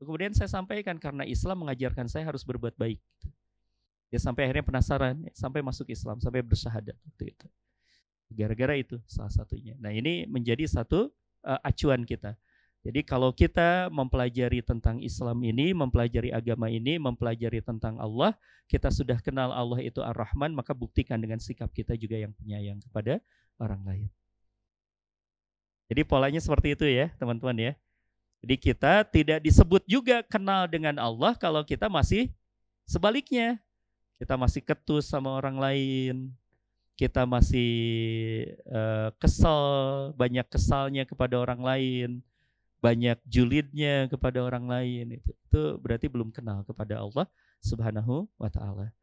kemudian 0.02 0.32
saya 0.36 0.52
sampaikan 0.52 1.00
karena 1.00 1.24
Islam 1.24 1.66
mengajarkan 1.66 2.10
saya 2.12 2.28
harus 2.28 2.44
berbuat 2.44 2.76
baik 2.76 3.00
ya 4.14 4.20
sampai 4.22 4.48
akhirnya 4.48 4.66
penasaran 4.66 5.16
sampai 5.32 5.60
masuk 5.64 5.90
Islam 5.92 6.20
sampai 6.20 6.44
bersyahadat 6.44 6.96
waktu 6.96 7.36
itu 7.36 7.48
Gara-gara 8.32 8.74
itu 8.74 8.98
salah 9.06 9.30
satunya. 9.30 9.78
Nah 9.78 9.94
ini 9.94 10.26
menjadi 10.26 10.66
satu 10.66 11.14
uh, 11.46 11.60
acuan 11.62 12.02
kita. 12.02 12.34
Jadi 12.86 13.02
kalau 13.02 13.34
kita 13.34 13.90
mempelajari 13.90 14.62
tentang 14.62 15.02
Islam 15.02 15.42
ini, 15.42 15.74
mempelajari 15.74 16.30
agama 16.30 16.70
ini, 16.70 17.02
mempelajari 17.02 17.58
tentang 17.62 17.98
Allah, 17.98 18.38
kita 18.70 18.94
sudah 18.94 19.18
kenal 19.26 19.50
Allah 19.50 19.82
itu 19.82 20.06
Ar-Rahman, 20.06 20.54
maka 20.54 20.78
buktikan 20.78 21.18
dengan 21.18 21.42
sikap 21.42 21.74
kita 21.74 21.98
juga 21.98 22.22
yang 22.22 22.30
penyayang 22.38 22.78
kepada 22.86 23.18
orang 23.58 23.82
lain. 23.90 24.08
Jadi 25.90 26.02
polanya 26.06 26.38
seperti 26.38 26.78
itu 26.78 26.86
ya, 26.86 27.10
teman-teman 27.18 27.58
ya. 27.58 27.74
Jadi 28.46 28.62
kita 28.62 29.02
tidak 29.10 29.42
disebut 29.42 29.82
juga 29.90 30.22
kenal 30.22 30.70
dengan 30.70 30.94
Allah 31.02 31.34
kalau 31.34 31.66
kita 31.66 31.90
masih 31.90 32.30
sebaliknya. 32.86 33.58
Kita 34.22 34.38
masih 34.38 34.62
ketus 34.62 35.10
sama 35.10 35.34
orang 35.34 35.58
lain, 35.58 36.30
kita 36.94 37.26
masih 37.26 37.74
uh, 38.70 39.10
kesal, 39.18 40.14
banyak 40.14 40.46
kesalnya 40.46 41.04
kepada 41.10 41.36
orang 41.42 41.60
lain, 41.60 42.10
banyak 42.80 43.18
julidnya 43.26 44.06
kepada 44.08 44.46
orang 44.46 44.70
lain 44.70 45.20
itu, 45.20 45.34
itu 45.34 45.62
berarti 45.82 46.06
belum 46.06 46.30
kenal 46.30 46.62
kepada 46.64 47.02
Allah 47.02 47.26
Subhanahu 47.66 48.30
wa 48.38 48.48
taala. 48.48 48.94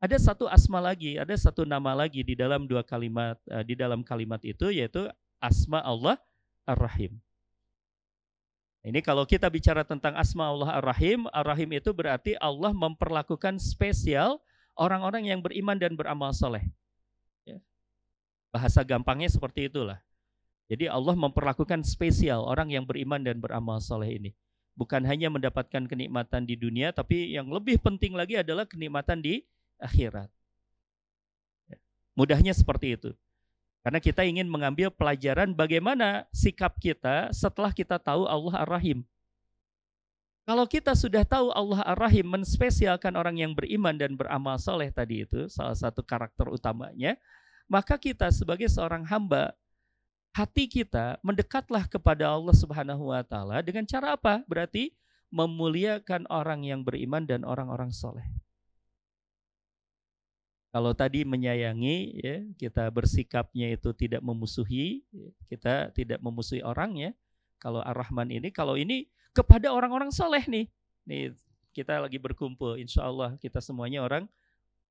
Ada 0.00 0.18
satu 0.32 0.48
asma 0.48 0.80
lagi, 0.80 1.20
ada 1.20 1.36
satu 1.36 1.68
nama 1.68 1.92
lagi 1.92 2.24
di 2.24 2.32
dalam 2.32 2.64
dua 2.64 2.80
kalimat 2.80 3.36
uh, 3.52 3.60
di 3.60 3.76
dalam 3.76 4.00
kalimat 4.00 4.40
itu 4.40 4.72
yaitu 4.72 5.04
asma 5.38 5.84
Allah 5.84 6.16
Ar-Rahim. 6.64 7.22
Ini 8.86 9.02
kalau 9.02 9.26
kita 9.26 9.50
bicara 9.50 9.82
tentang 9.82 10.14
asma 10.14 10.46
Allah 10.46 10.78
Ar-Rahim, 10.78 11.26
Ar-Rahim 11.34 11.74
itu 11.74 11.90
berarti 11.90 12.38
Allah 12.38 12.70
memperlakukan 12.70 13.58
spesial 13.58 14.38
orang-orang 14.78 15.26
yang 15.26 15.42
beriman 15.42 15.74
dan 15.74 15.98
beramal 15.98 16.30
soleh. 16.30 16.62
Bahasa 18.54 18.86
gampangnya 18.86 19.26
seperti 19.26 19.66
itulah. 19.66 19.98
Jadi 20.70 20.86
Allah 20.86 21.18
memperlakukan 21.18 21.82
spesial 21.82 22.46
orang 22.46 22.70
yang 22.70 22.86
beriman 22.86 23.18
dan 23.26 23.42
beramal 23.42 23.82
soleh 23.82 24.22
ini. 24.22 24.30
Bukan 24.78 25.02
hanya 25.02 25.34
mendapatkan 25.34 25.90
kenikmatan 25.90 26.46
di 26.46 26.54
dunia, 26.54 26.94
tapi 26.94 27.34
yang 27.34 27.50
lebih 27.50 27.82
penting 27.82 28.14
lagi 28.14 28.38
adalah 28.38 28.70
kenikmatan 28.70 29.18
di 29.18 29.42
akhirat. 29.82 30.30
Ya. 31.66 31.78
Mudahnya 32.14 32.54
seperti 32.54 32.94
itu. 32.94 33.10
Karena 33.86 34.02
kita 34.02 34.26
ingin 34.26 34.50
mengambil 34.50 34.90
pelajaran 34.90 35.54
bagaimana 35.54 36.26
sikap 36.34 36.74
kita 36.82 37.30
setelah 37.30 37.70
kita 37.70 38.02
tahu 38.02 38.26
Allah 38.26 38.66
Ar-Rahim. 38.66 39.06
Kalau 40.42 40.66
kita 40.66 40.90
sudah 40.98 41.22
tahu 41.22 41.54
Allah 41.54 41.86
Ar-Rahim 41.94 42.34
menspesialkan 42.34 43.14
orang 43.14 43.38
yang 43.38 43.54
beriman 43.54 43.94
dan 43.94 44.18
beramal 44.18 44.58
soleh 44.58 44.90
tadi 44.90 45.22
itu, 45.22 45.46
salah 45.46 45.78
satu 45.78 46.02
karakter 46.02 46.50
utamanya, 46.50 47.14
maka 47.70 47.94
kita 47.94 48.26
sebagai 48.34 48.66
seorang 48.66 49.06
hamba, 49.06 49.54
hati 50.34 50.66
kita 50.66 51.22
mendekatlah 51.22 51.86
kepada 51.86 52.26
Allah 52.26 52.58
Subhanahu 52.58 53.14
wa 53.14 53.22
taala 53.22 53.62
dengan 53.62 53.86
cara 53.86 54.18
apa? 54.18 54.42
Berarti 54.50 54.98
memuliakan 55.30 56.26
orang 56.26 56.66
yang 56.66 56.82
beriman 56.82 57.22
dan 57.22 57.46
orang-orang 57.46 57.94
soleh. 57.94 58.26
Kalau 60.76 60.92
tadi 60.92 61.24
menyayangi, 61.24 61.96
ya, 62.20 62.36
kita 62.60 62.92
bersikapnya 62.92 63.72
itu 63.72 63.96
tidak 63.96 64.20
memusuhi, 64.20 65.08
kita 65.48 65.88
tidak 65.96 66.20
memusuhi 66.20 66.60
orang 66.60 67.00
ya. 67.00 67.10
Kalau 67.56 67.80
Ar-Rahman 67.80 68.28
ini, 68.28 68.52
kalau 68.52 68.76
ini 68.76 69.08
kepada 69.32 69.72
orang-orang 69.72 70.12
soleh 70.12 70.44
nih. 70.44 70.68
Nih 71.08 71.32
kita 71.72 71.96
lagi 71.96 72.20
berkumpul, 72.20 72.76
insya 72.76 73.08
Allah 73.08 73.40
kita 73.40 73.56
semuanya 73.64 74.04
orang, 74.04 74.28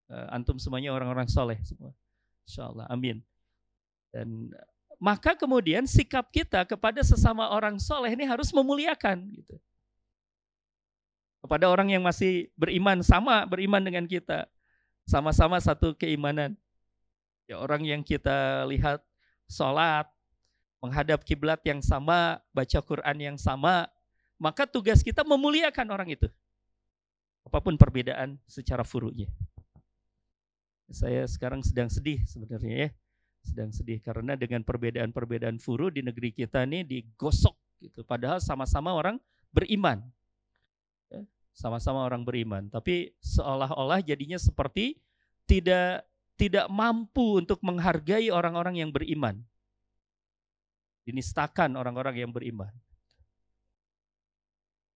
uh, 0.10 0.34
antum 0.34 0.58
semuanya 0.58 0.90
orang-orang 0.90 1.30
soleh 1.30 1.62
semua. 1.62 1.94
Insya 2.50 2.66
Allah, 2.66 2.90
amin. 2.90 3.22
Dan 4.10 4.58
maka 4.98 5.38
kemudian 5.38 5.86
sikap 5.86 6.34
kita 6.34 6.66
kepada 6.66 7.06
sesama 7.06 7.46
orang 7.54 7.78
soleh 7.78 8.10
ini 8.10 8.26
harus 8.26 8.50
memuliakan 8.50 9.22
gitu. 9.38 9.62
Kepada 11.46 11.70
orang 11.70 11.94
yang 11.94 12.02
masih 12.02 12.50
beriman 12.58 13.06
sama 13.06 13.46
beriman 13.46 13.86
dengan 13.86 14.10
kita, 14.10 14.50
sama-sama 15.06 15.62
satu 15.62 15.94
keimanan. 15.94 16.58
Ya, 17.46 17.62
orang 17.62 17.86
yang 17.86 18.02
kita 18.02 18.66
lihat 18.66 19.06
sholat, 19.46 20.10
menghadap 20.82 21.22
kiblat 21.22 21.62
yang 21.62 21.80
sama, 21.80 22.42
baca 22.50 22.80
Quran 22.82 23.18
yang 23.22 23.38
sama, 23.38 23.86
maka 24.42 24.66
tugas 24.66 25.06
kita 25.06 25.22
memuliakan 25.22 25.88
orang 25.94 26.10
itu. 26.14 26.28
Apa 27.46 27.62
pun 27.62 27.78
perbedaan 27.78 28.42
secara 28.50 28.82
furunya. 28.82 29.30
Saya 30.90 31.26
sekarang 31.26 31.62
sedang 31.62 31.90
sedih 31.90 32.22
sebenarnya 32.26 32.90
ya. 32.90 32.90
Sedang 33.46 33.70
sedih 33.70 34.02
karena 34.02 34.34
dengan 34.34 34.66
perbedaan-perbedaan 34.66 35.62
furu 35.62 35.94
di 35.94 36.02
negeri 36.02 36.34
kita 36.34 36.66
ini 36.66 36.82
digosok 36.82 37.54
gitu. 37.82 38.02
Padahal 38.02 38.42
sama-sama 38.42 38.90
orang 38.90 39.22
beriman 39.54 40.02
sama-sama 41.56 42.04
orang 42.04 42.28
beriman, 42.28 42.68
tapi 42.68 43.16
seolah-olah 43.24 44.04
jadinya 44.04 44.36
seperti 44.36 45.00
tidak 45.48 46.04
tidak 46.36 46.68
mampu 46.68 47.40
untuk 47.40 47.64
menghargai 47.64 48.28
orang-orang 48.28 48.84
yang 48.84 48.92
beriman. 48.92 49.40
Dinistakan 51.08 51.80
orang-orang 51.80 52.28
yang 52.28 52.32
beriman. 52.36 52.76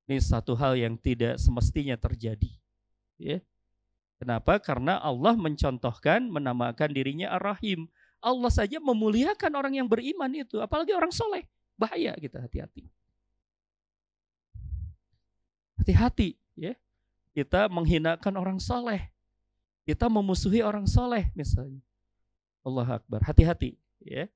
Ini 0.09 0.19
satu 0.19 0.57
hal 0.59 0.75
yang 0.75 0.99
tidak 0.99 1.39
semestinya 1.39 1.95
terjadi. 1.95 2.49
Ya. 3.15 3.39
Kenapa? 4.19 4.59
Karena 4.59 4.99
Allah 4.99 5.37
mencontohkan, 5.37 6.27
menamakan 6.27 6.91
dirinya 6.91 7.31
Ar-Rahim. 7.39 7.87
Allah 8.19 8.51
saja 8.51 8.83
memuliakan 8.83 9.53
orang 9.55 9.79
yang 9.79 9.87
beriman 9.87 10.27
itu, 10.35 10.59
apalagi 10.59 10.91
orang 10.91 11.13
soleh. 11.13 11.47
Bahaya 11.79 12.19
kita 12.19 12.43
hati-hati. 12.43 12.89
Hati-hati 15.79 16.38
kita 17.33 17.69
menghinakan 17.69 18.33
orang 18.37 18.57
soleh. 18.57 19.09
Kita 19.85 20.05
memusuhi 20.05 20.61
orang 20.61 20.85
soleh 20.85 21.33
misalnya. 21.33 21.81
Allah 22.61 23.01
Akbar. 23.01 23.25
Hati-hati 23.25 23.77
ya. 24.03 24.29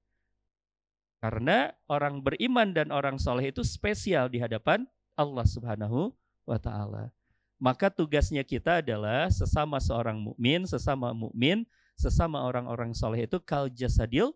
Karena 1.23 1.71
orang 1.87 2.19
beriman 2.19 2.75
dan 2.75 2.91
orang 2.91 3.15
soleh 3.15 3.53
itu 3.53 3.63
spesial 3.63 4.27
di 4.27 4.43
hadapan 4.43 4.83
Allah 5.15 5.45
Subhanahu 5.47 6.11
wa 6.43 6.59
taala. 6.59 7.13
Maka 7.61 7.87
tugasnya 7.87 8.43
kita 8.43 8.83
adalah 8.83 9.31
sesama 9.31 9.79
seorang 9.79 10.19
mukmin 10.19 10.67
sesama 10.67 11.15
mukmin 11.15 11.63
sesama 11.95 12.43
orang-orang 12.43 12.91
soleh 12.91 13.23
itu 13.23 13.39
kal 13.39 13.71
jasadil 13.71 14.35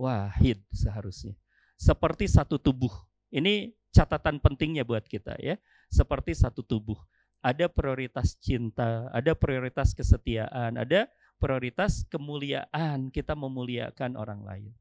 wahid 0.00 0.62
seharusnya. 0.72 1.36
Seperti 1.76 2.30
satu 2.30 2.56
tubuh. 2.56 2.94
Ini 3.28 3.74
catatan 3.90 4.38
pentingnya 4.40 4.86
buat 4.86 5.04
kita 5.04 5.36
ya. 5.42 5.60
Seperti 5.92 6.32
satu 6.32 6.64
tubuh 6.64 6.96
ada 7.44 7.68
prioritas 7.68 8.32
cinta, 8.40 9.12
ada 9.12 9.36
prioritas 9.36 9.92
kesetiaan, 9.92 10.80
ada 10.80 11.12
prioritas 11.36 12.08
kemuliaan, 12.08 13.12
kita 13.12 13.36
memuliakan 13.36 14.16
orang 14.16 14.40
lain. 14.40 14.72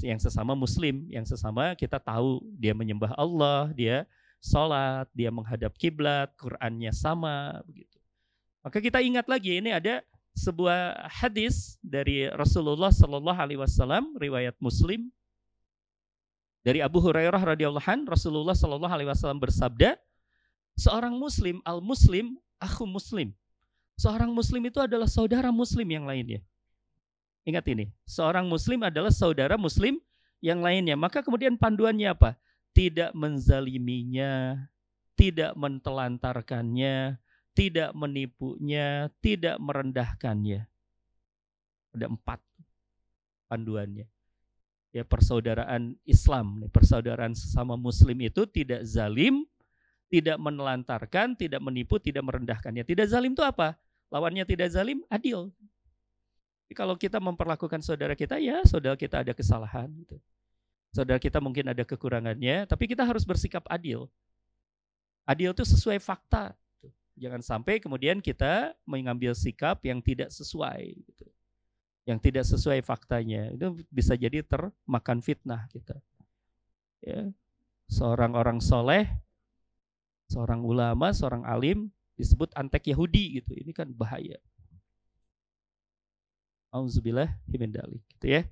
Yang 0.00 0.32
sesama 0.32 0.56
muslim, 0.56 1.04
yang 1.12 1.28
sesama 1.28 1.76
kita 1.76 2.00
tahu 2.00 2.40
dia 2.56 2.72
menyembah 2.72 3.12
Allah, 3.20 3.68
dia 3.76 4.08
sholat, 4.40 5.12
dia 5.12 5.28
menghadap 5.28 5.76
kiblat, 5.76 6.32
Qur'annya 6.40 6.96
sama, 6.96 7.60
begitu. 7.68 8.00
Maka 8.64 8.80
kita 8.80 9.04
ingat 9.04 9.28
lagi 9.28 9.60
ini 9.60 9.76
ada 9.76 10.00
sebuah 10.32 11.06
hadis 11.08 11.76
dari 11.84 12.32
Rasulullah 12.32 12.88
Sallallahu 12.88 13.36
Alaihi 13.36 13.60
Wasallam, 13.60 14.16
riwayat 14.16 14.56
Muslim 14.56 15.12
dari 16.64 16.80
Abu 16.80 16.98
Hurairah 16.98 17.56
radhiyallahu 17.56 17.86
an, 17.86 18.08
Rasulullah 18.08 18.56
Sallallahu 18.56 18.90
Alaihi 18.90 19.12
Wasallam 19.12 19.38
bersabda, 19.38 20.00
Seorang 20.76 21.16
muslim, 21.16 21.64
al-muslim, 21.64 22.36
aku 22.60 22.84
muslim. 22.84 23.32
Seorang 23.96 24.28
muslim 24.28 24.60
itu 24.68 24.76
adalah 24.76 25.08
saudara 25.08 25.48
muslim 25.48 25.88
yang 25.88 26.04
lainnya. 26.04 26.44
Ingat 27.48 27.64
ini, 27.72 27.88
seorang 28.04 28.44
muslim 28.44 28.84
adalah 28.84 29.08
saudara 29.08 29.56
muslim 29.56 29.96
yang 30.44 30.60
lainnya. 30.60 30.98
Maka 31.00 31.24
kemudian 31.24 31.56
panduannya 31.56 32.12
apa? 32.12 32.36
Tidak 32.76 33.16
menzaliminya, 33.16 34.68
tidak 35.16 35.56
mentelantarkannya, 35.56 37.16
tidak 37.56 37.90
menipunya, 37.96 39.08
tidak 39.24 39.56
merendahkannya. 39.56 40.68
Ada 41.96 42.06
empat 42.12 42.44
panduannya. 43.48 44.04
Ya 44.92 45.04
persaudaraan 45.08 45.96
Islam, 46.04 46.68
persaudaraan 46.68 47.32
sesama 47.32 47.80
muslim 47.80 48.16
itu 48.20 48.44
tidak 48.44 48.84
zalim, 48.84 49.48
tidak 50.06 50.38
menelantarkan, 50.38 51.34
tidak 51.34 51.58
menipu, 51.58 51.98
tidak 51.98 52.22
merendahkannya. 52.22 52.86
Tidak 52.86 53.06
zalim 53.10 53.34
itu 53.34 53.42
apa? 53.42 53.74
Lawannya 54.10 54.46
tidak 54.46 54.70
zalim, 54.70 55.02
adil. 55.10 55.50
Jadi 56.66 56.74
kalau 56.74 56.94
kita 56.94 57.18
memperlakukan 57.18 57.82
saudara 57.82 58.14
kita, 58.14 58.38
ya 58.38 58.62
saudara 58.66 58.94
kita 58.94 59.22
ada 59.22 59.34
kesalahan. 59.34 59.90
Gitu. 59.90 60.18
Saudara 60.94 61.18
kita 61.18 61.42
mungkin 61.42 61.70
ada 61.70 61.82
kekurangannya, 61.82 62.66
tapi 62.70 62.86
kita 62.86 63.02
harus 63.02 63.26
bersikap 63.26 63.66
adil. 63.66 64.06
Adil 65.26 65.50
itu 65.50 65.66
sesuai 65.66 65.98
fakta. 65.98 66.54
Gitu. 66.78 66.88
Jangan 67.26 67.42
sampai 67.42 67.82
kemudian 67.82 68.22
kita 68.22 68.78
mengambil 68.86 69.34
sikap 69.34 69.82
yang 69.82 69.98
tidak 69.98 70.30
sesuai. 70.30 70.94
Gitu. 71.02 71.26
Yang 72.06 72.18
tidak 72.30 72.44
sesuai 72.46 72.80
faktanya. 72.86 73.50
Itu 73.50 73.82
bisa 73.90 74.14
jadi 74.14 74.46
termakan 74.46 75.18
fitnah 75.18 75.66
kita. 75.74 75.98
Ya. 77.02 77.26
Seorang 77.90 78.38
orang 78.38 78.62
soleh 78.62 79.25
seorang 80.30 80.62
ulama, 80.62 81.14
seorang 81.14 81.46
alim 81.46 81.90
disebut 82.18 82.50
antek 82.56 82.90
Yahudi 82.90 83.40
gitu. 83.40 83.52
Ini 83.54 83.70
kan 83.70 83.92
bahaya. 83.92 84.40
Auzubillah 86.74 87.30
himendalik 87.48 88.02
gitu 88.16 88.26
ya. 88.40 88.42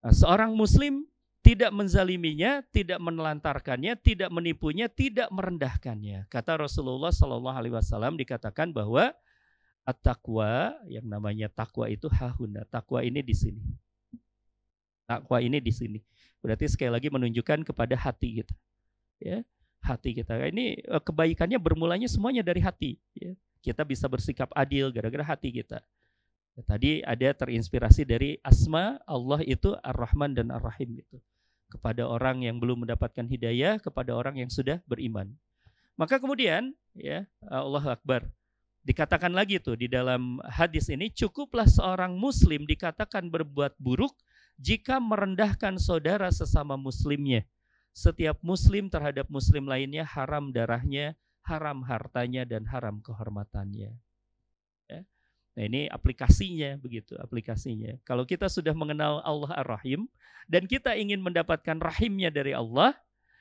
Nah, 0.00 0.14
seorang 0.14 0.54
muslim 0.54 1.04
tidak 1.42 1.70
menzaliminya, 1.74 2.62
tidak 2.74 2.98
menelantarkannya, 3.02 3.98
tidak 4.00 4.30
menipunya, 4.30 4.86
tidak 4.90 5.28
merendahkannya. 5.30 6.26
Kata 6.30 6.62
Rasulullah 6.62 7.10
Shallallahu 7.10 7.56
Alaihi 7.56 7.74
Wasallam 7.74 8.18
dikatakan 8.18 8.70
bahwa 8.70 9.14
at-taqwa 9.86 10.74
yang 10.90 11.06
namanya 11.06 11.46
takwa 11.50 11.86
itu 11.86 12.10
hahuna. 12.10 12.66
Takwa 12.66 13.02
ini 13.02 13.22
di 13.22 13.34
sini. 13.34 13.62
Takwa 15.06 15.38
ini 15.38 15.62
di 15.62 15.70
sini. 15.70 15.98
Berarti 16.42 16.66
sekali 16.66 16.90
lagi 16.90 17.10
menunjukkan 17.10 17.62
kepada 17.62 17.94
hati 17.94 18.42
kita. 18.42 18.54
Ya 19.22 19.46
hati 19.86 20.18
kita. 20.18 20.34
Ini 20.50 20.82
eh, 20.82 21.02
kebaikannya 21.02 21.62
bermulanya 21.62 22.10
semuanya 22.10 22.42
dari 22.42 22.58
hati. 22.58 22.98
Ya. 23.14 23.38
Kita 23.62 23.86
bisa 23.86 24.10
bersikap 24.10 24.50
adil 24.54 24.90
gara-gara 24.90 25.22
hati 25.22 25.54
kita. 25.54 25.78
Ya, 26.58 26.62
tadi 26.66 27.02
ada 27.06 27.28
terinspirasi 27.34 28.02
dari 28.02 28.42
asma 28.42 28.98
Allah 29.06 29.42
itu 29.46 29.78
Ar-Rahman 29.86 30.34
dan 30.34 30.50
Ar-Rahim 30.50 30.98
itu. 30.98 31.18
Kepada 31.70 32.06
orang 32.06 32.46
yang 32.46 32.58
belum 32.62 32.86
mendapatkan 32.86 33.26
hidayah, 33.26 33.78
kepada 33.82 34.14
orang 34.14 34.38
yang 34.38 34.50
sudah 34.50 34.78
beriman. 34.86 35.34
Maka 35.98 36.20
kemudian 36.22 36.76
ya 36.94 37.24
Allah 37.48 37.96
Akbar. 37.96 38.28
Dikatakan 38.86 39.34
lagi 39.34 39.58
tuh 39.58 39.74
di 39.74 39.90
dalam 39.90 40.38
hadis 40.46 40.86
ini 40.86 41.10
cukuplah 41.10 41.66
seorang 41.66 42.14
muslim 42.14 42.62
dikatakan 42.62 43.26
berbuat 43.26 43.74
buruk 43.82 44.14
jika 44.62 45.02
merendahkan 45.02 45.74
saudara 45.82 46.30
sesama 46.30 46.78
muslimnya 46.78 47.42
setiap 47.96 48.36
muslim 48.44 48.92
terhadap 48.92 49.24
muslim 49.32 49.64
lainnya 49.64 50.04
haram 50.04 50.52
darahnya, 50.52 51.16
haram 51.48 51.80
hartanya 51.80 52.44
dan 52.44 52.68
haram 52.68 53.00
kehormatannya. 53.00 53.96
Ya. 54.84 55.00
Nah 55.56 55.62
ini 55.64 55.88
aplikasinya 55.88 56.76
begitu, 56.76 57.16
aplikasinya. 57.16 57.96
Kalau 58.04 58.28
kita 58.28 58.52
sudah 58.52 58.76
mengenal 58.76 59.24
Allah 59.24 59.64
Ar-Rahim 59.64 60.04
dan 60.44 60.68
kita 60.68 60.92
ingin 60.92 61.24
mendapatkan 61.24 61.80
rahimnya 61.80 62.28
dari 62.28 62.52
Allah, 62.52 62.92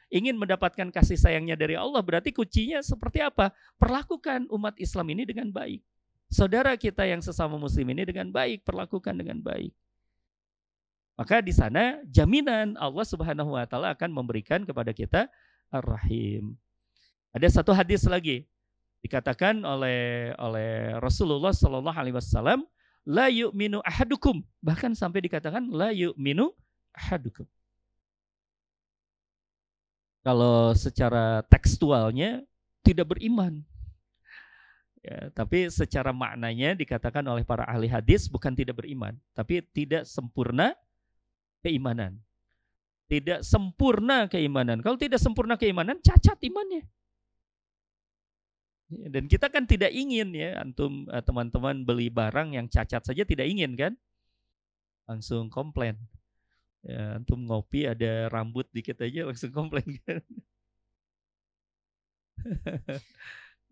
ingin 0.08 0.39
mendapatkan 0.39 0.88
kasih 0.88 1.20
sayangnya 1.20 1.60
dari 1.60 1.76
Allah, 1.76 1.99
berarti 1.99 2.32
kuncinya 2.32 2.80
seperti 2.80 3.20
apa? 3.20 3.51
Perlakukan 3.76 4.47
umat 4.56 4.80
Islam 4.80 5.12
ini 5.12 5.28
dengan 5.28 5.51
baik. 5.51 5.84
Saudara 6.32 6.80
kita 6.80 7.03
yang 7.03 7.20
sesama 7.20 7.60
muslim 7.60 7.91
ini 7.91 8.08
dengan 8.08 8.32
baik, 8.32 8.64
perlakukan 8.64 9.20
dengan 9.20 9.43
baik. 9.43 9.76
Maka 11.16 11.39
di 11.39 11.55
sana 11.55 12.03
jaminan 12.11 12.76
Allah 12.76 13.05
Subhanahu 13.07 13.55
wa 13.55 13.63
taala 13.63 13.95
akan 13.95 14.11
memberikan 14.11 14.68
kepada 14.68 14.91
kita 14.91 15.32
Ar-Rahim. 15.72 16.59
Ada 17.32 17.59
satu 17.59 17.72
hadis 17.72 18.03
lagi 18.03 18.43
dikatakan 18.99 19.63
oleh 19.63 20.32
oleh 20.36 20.99
Rasulullah 20.99 21.55
Shallallahu 21.55 21.95
Alaihi 21.95 22.16
Wasallam 22.20 22.68
la 23.07 23.32
yu'minu 23.32 23.80
ahadukum. 23.88 24.43
Bahkan 24.59 24.91
sampai 24.91 25.24
dikatakan 25.24 25.72
la 25.72 25.95
yu'minu 25.95 26.51
ahadukum. 26.91 27.47
Kalau 30.26 30.76
secara 30.76 31.45
tekstualnya 31.47 32.43
tidak 32.84 33.16
beriman. 33.16 33.63
Ya, 35.05 35.30
tapi 35.38 35.70
secara 35.70 36.09
maknanya 36.09 36.74
dikatakan 36.74 37.22
oleh 37.30 37.45
para 37.45 37.61
ahli 37.70 37.86
hadis 37.86 38.26
bukan 38.26 38.57
tidak 38.57 38.82
beriman 38.82 39.13
tapi 39.38 39.61
tidak 39.61 40.01
sempurna 40.09 40.74
keimanan 41.66 42.22
tidak 43.09 43.41
sempurna 43.41 44.30
keimanan 44.30 44.86
kalau 44.86 45.01
tidak 45.01 45.18
sempurna 45.18 45.57
keimanan 45.57 45.97
cacat 45.97 46.38
imannya 46.45 46.86
dan 48.86 49.26
kita 49.26 49.49
kan 49.49 49.66
tidak 49.66 49.89
ingin 49.89 50.30
ya 50.38 50.61
antum 50.61 51.09
eh, 51.09 51.24
teman-teman 51.26 51.82
beli 51.82 52.13
barang 52.13 52.53
yang 52.53 52.70
cacat 52.70 53.01
saja 53.01 53.26
tidak 53.26 53.49
ingin 53.49 53.74
kan? 53.74 53.93
Langsung 55.09 55.49
komplain. 55.49 55.97
Ya, 56.86 57.18
antum 57.18 57.49
ngopi 57.49 57.89
ada 57.89 58.30
rambut 58.30 58.70
dikit 58.70 59.01
aja 59.01 59.26
langsung 59.30 59.49
komplain 59.49 59.89
kan. 60.05 60.22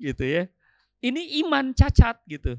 gitu 0.02 0.24
ya. 0.26 0.50
Ini 1.04 1.46
iman 1.46 1.78
cacat 1.78 2.18
gitu. 2.26 2.58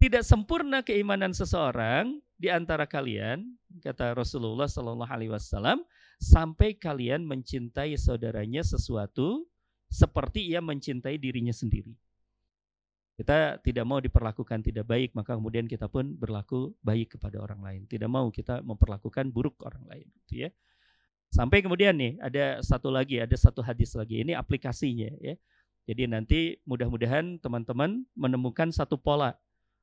Tidak 0.00 0.24
sempurna 0.24 0.80
keimanan 0.80 1.36
seseorang 1.36 2.16
di 2.42 2.50
antara 2.50 2.90
kalian, 2.90 3.54
kata 3.78 4.18
Rasulullah 4.18 4.66
Shallallahu 4.66 5.06
Alaihi 5.06 5.30
Wasallam, 5.30 5.86
sampai 6.18 6.74
kalian 6.74 7.22
mencintai 7.22 7.94
saudaranya 7.94 8.66
sesuatu 8.66 9.46
seperti 9.86 10.50
ia 10.50 10.58
mencintai 10.58 11.22
dirinya 11.22 11.54
sendiri. 11.54 11.94
Kita 13.14 13.62
tidak 13.62 13.84
mau 13.86 14.02
diperlakukan 14.02 14.58
tidak 14.66 14.90
baik, 14.90 15.14
maka 15.14 15.38
kemudian 15.38 15.70
kita 15.70 15.86
pun 15.86 16.18
berlaku 16.18 16.74
baik 16.82 17.14
kepada 17.14 17.38
orang 17.38 17.62
lain. 17.62 17.80
Tidak 17.86 18.10
mau 18.10 18.26
kita 18.34 18.58
memperlakukan 18.66 19.30
buruk 19.30 19.62
orang 19.62 19.86
lain, 19.86 20.06
gitu 20.26 20.42
ya. 20.42 20.50
Sampai 21.30 21.62
kemudian 21.62 21.94
nih 21.94 22.18
ada 22.18 22.58
satu 22.58 22.90
lagi, 22.90 23.22
ada 23.22 23.38
satu 23.38 23.62
hadis 23.62 23.94
lagi. 23.94 24.18
Ini 24.26 24.34
aplikasinya 24.34 25.14
ya. 25.22 25.38
Jadi 25.86 26.02
nanti 26.10 26.40
mudah-mudahan 26.66 27.38
teman-teman 27.38 28.02
menemukan 28.18 28.74
satu 28.74 28.98
pola 28.98 29.38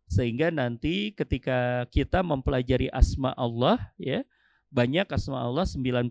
sehingga 0.10 0.50
nanti 0.50 1.14
ketika 1.14 1.86
kita 1.94 2.26
mempelajari 2.26 2.90
asma 2.90 3.30
Allah 3.38 3.78
ya, 4.02 4.26
banyak 4.74 5.06
asma 5.06 5.38
Allah 5.46 5.70
99 5.70 6.10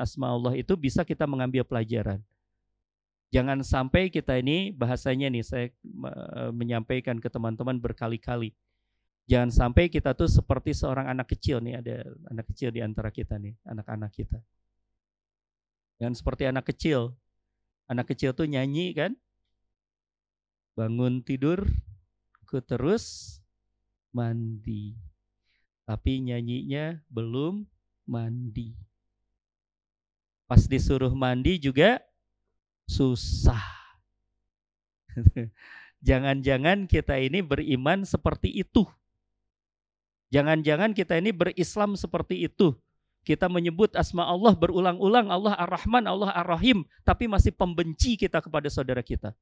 asma 0.00 0.32
Allah 0.32 0.56
itu 0.56 0.72
bisa 0.74 1.04
kita 1.04 1.28
mengambil 1.28 1.60
pelajaran. 1.68 2.24
Jangan 3.28 3.60
sampai 3.60 4.08
kita 4.08 4.40
ini 4.40 4.72
bahasanya 4.72 5.28
nih 5.28 5.44
saya 5.44 5.66
menyampaikan 6.48 7.20
ke 7.20 7.28
teman-teman 7.28 7.76
berkali-kali. 7.76 8.56
Jangan 9.28 9.50
sampai 9.50 9.92
kita 9.92 10.14
tuh 10.16 10.30
seperti 10.30 10.72
seorang 10.72 11.10
anak 11.10 11.34
kecil 11.34 11.58
nih, 11.60 11.82
ada 11.82 12.08
anak 12.30 12.46
kecil 12.54 12.72
di 12.72 12.80
antara 12.80 13.12
kita 13.12 13.36
nih, 13.36 13.52
anak-anak 13.66 14.14
kita. 14.16 14.38
Jangan 16.00 16.14
seperti 16.16 16.42
anak 16.48 16.64
kecil. 16.72 17.12
Anak 17.90 18.06
kecil 18.14 18.32
tuh 18.32 18.46
nyanyi 18.46 18.94
kan? 18.94 19.12
Bangun 20.78 21.26
tidur, 21.26 21.66
ku 22.46 22.62
terus 22.62 23.36
mandi. 24.14 24.94
Tapi 25.82 26.22
nyanyinya 26.22 27.02
belum 27.10 27.66
mandi. 28.06 28.78
Pas 30.46 30.62
disuruh 30.70 31.10
mandi 31.10 31.58
juga 31.58 31.98
susah. 32.86 33.62
Jangan-jangan 36.06 36.86
kita 36.86 37.18
ini 37.18 37.42
beriman 37.42 38.06
seperti 38.06 38.54
itu. 38.54 38.86
Jangan-jangan 40.30 40.94
kita 40.94 41.18
ini 41.18 41.34
berislam 41.34 41.98
seperti 41.98 42.46
itu. 42.46 42.74
Kita 43.26 43.50
menyebut 43.50 43.90
asma 43.98 44.22
Allah 44.22 44.54
berulang-ulang 44.54 45.26
Allah 45.34 45.58
Ar-Rahman, 45.58 46.06
Allah 46.06 46.30
Ar-Rahim, 46.30 46.86
tapi 47.02 47.26
masih 47.26 47.50
pembenci 47.50 48.14
kita 48.14 48.38
kepada 48.38 48.70
saudara 48.70 49.02
kita. 49.02 49.34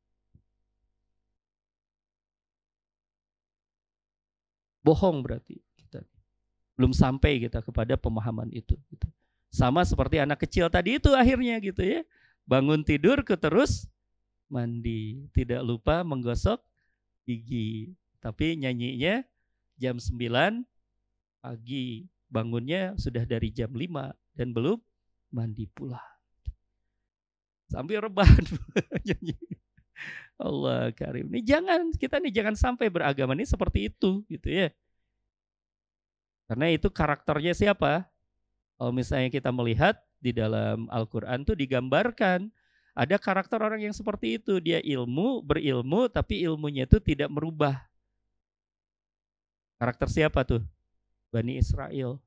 Bohong 4.85 5.25
berarti 5.25 5.57
kita. 5.81 6.05
Belum 6.77 6.93
sampai 6.93 7.41
kita 7.41 7.65
kepada 7.65 7.97
pemahaman 7.97 8.53
itu. 8.53 8.77
Gitu. 8.93 9.09
Sama 9.49 9.81
seperti 9.83 10.21
anak 10.21 10.45
kecil 10.45 10.69
tadi 10.69 11.01
itu 11.01 11.15
akhirnya 11.15 11.57
gitu 11.63 11.81
ya 11.81 12.03
Bangun 12.45 12.85
tidur 12.85 13.25
ke 13.25 13.41
terus 13.41 13.89
mandi. 14.53 15.25
Tidak 15.33 15.65
lupa 15.65 16.05
menggosok 16.05 16.61
gigi. 17.25 17.97
Tapi 18.21 18.61
nyanyinya 18.61 19.25
jam 19.81 19.97
9 19.97 20.61
pagi. 21.41 22.05
Bangunnya 22.29 22.99
sudah 23.01 23.25
dari 23.25 23.49
jam 23.49 23.73
5 23.73 24.13
dan 24.37 24.53
belum 24.53 24.77
mandi 25.33 25.65
pula. 25.73 26.03
Sambil 27.73 28.05
rebahan 28.05 28.45
nyanyi. 29.09 29.37
Allah 30.39 30.91
karim. 30.93 31.31
Ini 31.31 31.43
jangan 31.47 31.95
kita 31.95 32.19
nih 32.19 32.33
jangan 32.35 32.55
sampai 32.59 32.91
beragama 32.91 33.33
ini 33.39 33.47
seperti 33.47 33.93
itu 33.93 34.27
gitu 34.27 34.49
ya. 34.51 34.69
Karena 36.51 36.69
itu 36.69 36.91
karakternya 36.93 37.57
siapa? 37.57 38.05
Kalau 38.77 38.93
misalnya 38.93 39.31
kita 39.31 39.55
melihat 39.55 39.97
di 40.19 40.35
dalam 40.35 40.91
Al-Quran 40.91 41.47
tuh 41.47 41.57
digambarkan 41.57 42.51
ada 42.95 43.17
karakter 43.19 43.59
orang 43.59 43.83
yang 43.83 43.95
seperti 43.95 44.39
itu. 44.39 44.63
Dia 44.63 44.79
ilmu, 44.79 45.43
berilmu, 45.43 46.07
tapi 46.11 46.47
ilmunya 46.47 46.87
itu 46.87 47.03
tidak 47.03 47.31
merubah. 47.31 47.83
Karakter 49.83 50.09
siapa 50.11 50.47
tuh? 50.47 50.63
Bani 51.35 51.59
Israel. 51.59 52.23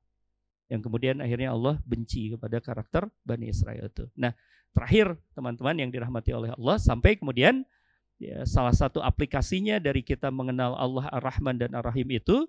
Yang 0.68 0.80
kemudian 0.84 1.16
akhirnya 1.24 1.56
Allah 1.56 1.80
benci 1.88 2.36
kepada 2.36 2.60
karakter 2.60 3.08
Bani 3.24 3.48
Israel 3.48 3.88
itu. 3.88 4.04
Nah, 4.12 4.36
terakhir 4.76 5.16
teman-teman 5.32 5.80
yang 5.80 5.88
dirahmati 5.88 6.36
oleh 6.36 6.52
Allah, 6.52 6.76
sampai 6.76 7.16
kemudian 7.16 7.64
ya, 8.18 8.44
salah 8.44 8.74
satu 8.74 8.98
aplikasinya 9.00 9.78
dari 9.78 10.02
kita 10.02 10.28
mengenal 10.28 10.74
Allah 10.74 11.06
Ar-Rahman 11.14 11.56
dan 11.56 11.72
Ar-Rahim 11.72 12.18
itu 12.18 12.44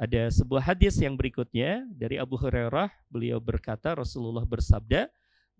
ada 0.00 0.30
sebuah 0.34 0.72
hadis 0.72 0.98
yang 0.98 1.14
berikutnya 1.14 1.86
dari 1.94 2.18
Abu 2.18 2.34
Hurairah, 2.34 2.90
beliau 3.06 3.38
berkata 3.38 3.94
Rasulullah 3.94 4.42
bersabda, 4.42 5.06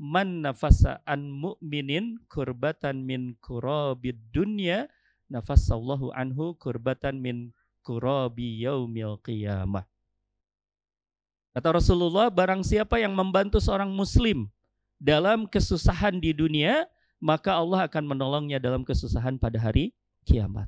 "Man 0.00 0.42
nafasa 0.42 0.98
an 1.06 1.30
mu'minin 1.30 2.18
kurbatan 2.26 3.06
min 3.06 3.38
kurabid 3.38 4.18
dunya, 4.34 4.90
nafasallahu 5.30 6.10
anhu 6.16 6.58
kurbatan 6.58 7.22
min 7.22 7.54
kurabi 7.86 8.66
yaumil 8.66 9.20
qiyamah." 9.22 9.86
Kata 11.52 11.68
Rasulullah, 11.76 12.32
barang 12.32 12.64
siapa 12.64 12.96
yang 12.96 13.12
membantu 13.12 13.60
seorang 13.60 13.92
muslim 13.92 14.48
dalam 14.96 15.44
kesusahan 15.44 16.16
di 16.16 16.32
dunia, 16.32 16.88
maka 17.22 17.54
Allah 17.54 17.86
akan 17.86 18.02
menolongnya 18.02 18.58
dalam 18.58 18.82
kesusahan 18.82 19.38
pada 19.38 19.54
hari 19.62 19.94
kiamat. 20.26 20.66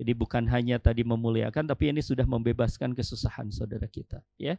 Jadi 0.00 0.14
bukan 0.16 0.48
hanya 0.48 0.80
tadi 0.80 1.04
memuliakan, 1.04 1.68
tapi 1.68 1.92
ini 1.92 2.00
sudah 2.00 2.24
membebaskan 2.24 2.96
kesusahan 2.96 3.52
saudara 3.52 3.84
kita, 3.84 4.24
ya. 4.40 4.56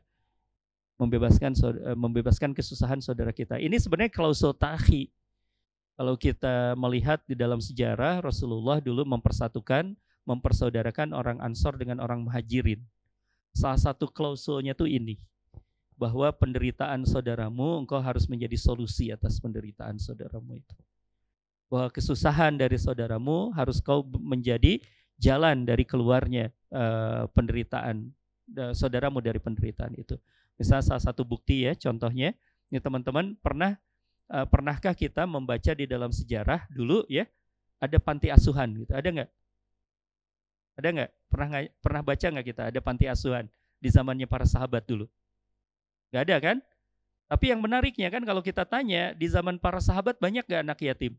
Membebaskan 0.99 1.55
eh, 1.57 1.97
membebaskan 1.97 2.51
kesusahan 2.53 3.01
saudara 3.01 3.33
kita. 3.33 3.57
Ini 3.57 3.73
sebenarnya 3.81 4.13
klausul 4.13 4.53
tahi. 4.53 5.09
Kalau 5.95 6.15
kita 6.19 6.75
melihat 6.75 7.23
di 7.25 7.35
dalam 7.39 7.57
sejarah 7.63 8.19
Rasulullah 8.19 8.83
dulu 8.83 9.07
mempersatukan, 9.07 9.95
mempersaudarakan 10.27 11.15
orang 11.15 11.39
Ansor 11.41 11.79
dengan 11.79 12.03
orang 12.03 12.23
Muhajirin. 12.23 12.83
Salah 13.55 13.79
satu 13.79 14.11
klausulnya 14.11 14.75
tuh 14.75 14.91
ini, 14.91 15.17
bahwa 15.99 16.31
penderitaan 16.31 17.03
saudaramu 17.03 17.83
engkau 17.83 17.99
harus 17.99 18.23
menjadi 18.31 18.55
solusi 18.55 19.11
atas 19.11 19.35
penderitaan 19.43 19.99
saudaramu 19.99 20.55
itu. 20.55 20.75
Bahwa 21.67 21.91
kesusahan 21.91 22.55
dari 22.55 22.79
saudaramu 22.79 23.51
harus 23.51 23.83
kau 23.83 24.07
menjadi 24.07 24.79
jalan 25.19 25.67
dari 25.67 25.83
keluarnya 25.83 26.55
uh, 26.71 27.27
penderitaan 27.35 28.15
uh, 28.55 28.71
saudaramu 28.71 29.19
dari 29.19 29.43
penderitaan 29.43 29.91
itu. 29.99 30.15
Misalnya 30.55 30.95
salah 30.95 31.03
satu 31.03 31.27
bukti 31.27 31.67
ya, 31.67 31.75
contohnya, 31.75 32.31
ini 32.71 32.79
teman-teman 32.79 33.35
pernah 33.43 33.75
uh, 34.31 34.47
pernahkah 34.47 34.95
kita 34.95 35.27
membaca 35.27 35.75
di 35.75 35.83
dalam 35.83 36.15
sejarah 36.15 36.63
dulu 36.71 37.03
ya 37.11 37.27
ada 37.83 37.99
panti 37.99 38.31
asuhan 38.31 38.71
gitu, 38.79 38.95
ada 38.95 39.07
nggak? 39.11 39.29
Ada 40.79 40.87
nggak? 40.95 41.11
Pernah 41.27 41.47
pernah 41.83 42.01
baca 42.07 42.25
nggak 42.31 42.47
kita 42.55 42.61
ada 42.71 42.79
panti 42.79 43.05
asuhan 43.11 43.51
di 43.83 43.91
zamannya 43.91 44.27
para 44.31 44.47
sahabat 44.47 44.87
dulu? 44.87 45.11
Gak 46.09 46.23
ada 46.29 46.37
kan? 46.41 46.57
Tapi 47.29 47.53
yang 47.53 47.61
menariknya 47.61 48.09
kan 48.09 48.25
kalau 48.25 48.41
kita 48.41 48.65
tanya 48.65 49.13
di 49.13 49.29
zaman 49.29 49.61
para 49.61 49.77
sahabat 49.77 50.17
banyak 50.17 50.45
gak 50.49 50.65
anak 50.65 50.79
yatim? 50.81 51.13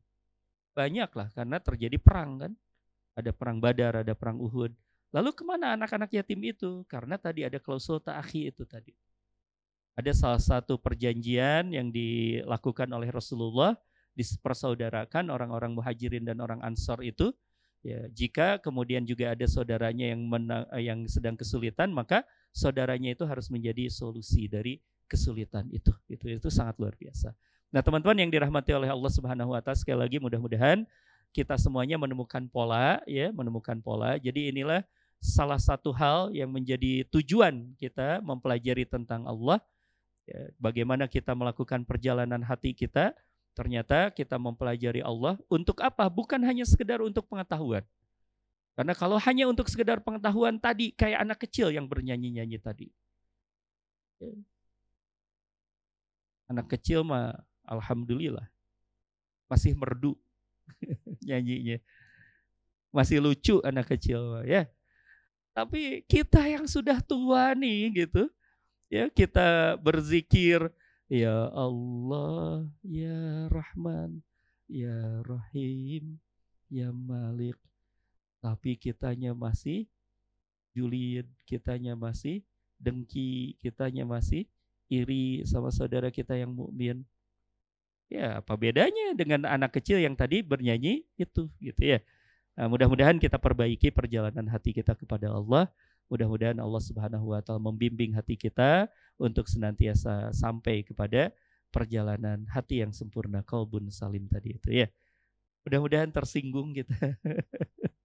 Banyak 0.74 1.10
lah 1.14 1.28
karena 1.34 1.56
terjadi 1.62 1.96
perang 1.98 2.30
kan. 2.38 2.52
Ada 3.14 3.30
perang 3.34 3.58
Badar, 3.58 4.02
ada 4.02 4.14
perang 4.14 4.38
Uhud. 4.38 4.74
Lalu 5.10 5.30
ke 5.34 5.42
mana 5.42 5.74
anak-anak 5.74 6.10
yatim 6.14 6.40
itu? 6.46 6.86
Karena 6.86 7.18
tadi 7.18 7.42
ada 7.42 7.58
klausul 7.58 7.98
ta'akhi 7.98 8.54
itu 8.54 8.62
tadi. 8.62 8.94
Ada 9.98 10.14
salah 10.14 10.42
satu 10.42 10.78
perjanjian 10.78 11.74
yang 11.74 11.90
dilakukan 11.90 12.86
oleh 12.94 13.10
Rasulullah 13.10 13.74
dipersaudarakan 14.14 15.30
orang-orang 15.30 15.74
muhajirin 15.74 16.26
dan 16.26 16.38
orang 16.42 16.62
ansor 16.62 17.02
itu 17.02 17.30
ya 17.80 18.04
jika 18.12 18.60
kemudian 18.60 19.06
juga 19.08 19.32
ada 19.32 19.46
saudaranya 19.48 20.12
yang 20.12 20.20
yang 20.76 20.98
sedang 21.08 21.38
kesulitan 21.38 21.88
maka 21.94 22.26
saudaranya 22.50 23.14
itu 23.14 23.24
harus 23.26 23.48
menjadi 23.48 23.86
solusi 23.90 24.46
dari 24.46 24.78
kesulitan 25.10 25.66
itu. 25.74 25.90
Itu 26.06 26.30
itu 26.30 26.48
sangat 26.50 26.78
luar 26.78 26.94
biasa. 26.94 27.34
Nah, 27.70 27.82
teman-teman 27.82 28.18
yang 28.18 28.30
dirahmati 28.30 28.74
oleh 28.74 28.90
Allah 28.90 29.10
Subhanahu 29.10 29.54
wa 29.54 29.62
taala 29.62 29.78
sekali 29.78 29.98
lagi 29.98 30.18
mudah-mudahan 30.18 30.82
kita 31.30 31.54
semuanya 31.54 31.94
menemukan 31.94 32.42
pola 32.50 32.98
ya, 33.06 33.30
menemukan 33.30 33.78
pola. 33.78 34.18
Jadi 34.18 34.50
inilah 34.50 34.82
salah 35.22 35.58
satu 35.58 35.94
hal 35.94 36.34
yang 36.34 36.50
menjadi 36.50 37.06
tujuan 37.12 37.74
kita 37.78 38.18
mempelajari 38.22 38.86
tentang 38.86 39.26
Allah. 39.26 39.62
Ya, 40.26 40.50
bagaimana 40.58 41.06
kita 41.06 41.34
melakukan 41.34 41.86
perjalanan 41.86 42.42
hati 42.42 42.74
kita. 42.74 43.14
Ternyata 43.54 44.14
kita 44.14 44.38
mempelajari 44.38 45.02
Allah 45.02 45.34
untuk 45.50 45.82
apa? 45.82 46.06
Bukan 46.06 46.38
hanya 46.46 46.62
sekedar 46.62 47.02
untuk 47.02 47.26
pengetahuan. 47.26 47.82
Karena 48.80 48.96
kalau 48.96 49.20
hanya 49.20 49.44
untuk 49.44 49.68
sekedar 49.68 50.00
pengetahuan 50.00 50.56
tadi 50.56 50.96
kayak 50.96 51.20
anak 51.20 51.44
kecil 51.44 51.68
yang 51.68 51.84
bernyanyi-nyanyi 51.84 52.56
tadi. 52.56 52.88
Ya. 54.16 54.32
Anak 56.48 56.72
kecil 56.72 57.04
mah 57.04 57.44
alhamdulillah 57.68 58.48
masih 59.52 59.76
merdu 59.76 60.16
nyanyinya. 61.28 61.76
Masih 62.88 63.20
lucu 63.20 63.60
anak 63.68 63.92
kecil 63.92 64.48
ya. 64.48 64.64
Tapi 65.52 66.00
kita 66.08 66.40
yang 66.48 66.64
sudah 66.64 67.04
tua 67.04 67.52
nih 67.52 68.08
gitu. 68.08 68.32
Ya, 68.88 69.12
kita 69.12 69.76
berzikir 69.76 70.72
ya 71.12 71.52
Allah, 71.52 72.64
ya 72.80 73.44
Rahman, 73.52 74.24
ya 74.72 75.20
Rahim, 75.20 76.16
ya 76.72 76.88
Malik. 76.96 77.60
Tapi 78.40 78.80
kitanya 78.80 79.36
masih 79.36 79.84
julid, 80.72 81.28
kitanya 81.44 81.92
masih 81.92 82.40
dengki, 82.80 83.60
kitanya 83.60 84.08
masih 84.08 84.48
iri 84.88 85.44
sama 85.46 85.68
saudara 85.70 86.08
kita 86.08 86.34
yang 86.34 86.50
mukmin. 86.50 87.04
Ya, 88.10 88.42
apa 88.42 88.58
bedanya 88.58 89.14
dengan 89.14 89.46
anak 89.46 89.78
kecil 89.78 90.02
yang 90.02 90.18
tadi 90.18 90.42
bernyanyi 90.42 91.06
itu 91.14 91.46
gitu 91.62 91.82
ya. 91.84 92.02
Nah, 92.58 92.66
mudah-mudahan 92.66 93.22
kita 93.22 93.38
perbaiki 93.38 93.94
perjalanan 93.94 94.50
hati 94.50 94.74
kita 94.74 94.98
kepada 94.98 95.30
Allah. 95.30 95.70
Mudah-mudahan 96.10 96.58
Allah 96.58 96.82
Subhanahu 96.82 97.30
wa 97.30 97.38
taala 97.38 97.62
membimbing 97.62 98.18
hati 98.18 98.34
kita 98.34 98.90
untuk 99.14 99.46
senantiasa 99.46 100.34
sampai 100.34 100.82
kepada 100.82 101.30
perjalanan 101.70 102.50
hati 102.50 102.82
yang 102.82 102.90
sempurna 102.90 103.46
kalbun 103.46 103.86
salim 103.94 104.26
tadi 104.26 104.58
itu 104.58 104.74
ya. 104.74 104.90
Mudah-mudahan 105.62 106.10
tersinggung 106.10 106.74
kita. 106.74 106.98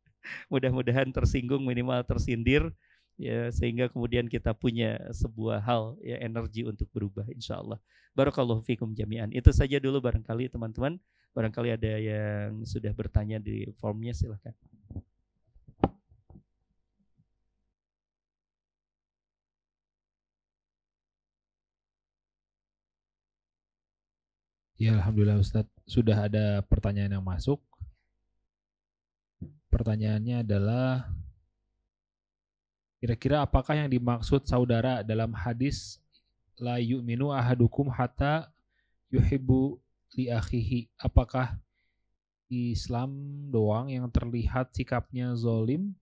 Mudah-mudahan 0.51 1.09
tersinggung 1.11 1.63
minimal 1.63 2.03
tersindir 2.05 2.71
ya 3.15 3.47
sehingga 3.51 3.87
kemudian 3.87 4.27
kita 4.27 4.51
punya 4.51 4.99
sebuah 5.15 5.63
hal 5.63 5.95
ya 6.03 6.19
energi 6.19 6.67
untuk 6.67 6.91
berubah 6.91 7.23
insya 7.31 7.63
Allah 7.63 7.79
barakallahu 8.15 8.63
fikum 8.63 8.95
jami'an. 8.95 9.29
Itu 9.35 9.51
saja 9.51 9.77
dulu 9.77 9.99
barangkali 9.99 10.47
teman-teman. 10.49 10.97
Barangkali 11.35 11.75
ada 11.75 11.99
yang 11.99 12.63
sudah 12.63 12.95
bertanya 12.95 13.43
di 13.43 13.67
formnya 13.75 14.15
silahkan 14.15 14.55
Ya 24.79 24.95
Alhamdulillah 24.95 25.39
Ustadz. 25.39 25.71
Sudah 25.83 26.27
ada 26.27 26.63
pertanyaan 26.63 27.19
yang 27.19 27.23
masuk 27.23 27.59
pertanyaannya 29.75 30.47
adalah 30.47 31.11
Kira-kira 33.05 33.45
apakah 33.45 33.77
yang 33.77 33.91
dimaksud 33.91 34.49
saudara 34.49 35.05
dalam 35.05 35.29
hadis 35.35 36.01
la 36.57 36.81
yu'minu 36.81 37.29
ahadukum 37.29 37.85
hatta 37.91 38.49
yuhibbu 39.13 39.77
li 40.17 40.31
akhihi? 40.31 40.89
Apakah 40.97 41.59
Islam 42.49 43.13
doang 43.53 43.93
yang 43.93 44.09
terlihat 44.09 44.73
sikapnya 44.73 45.37
zolim 45.37 45.93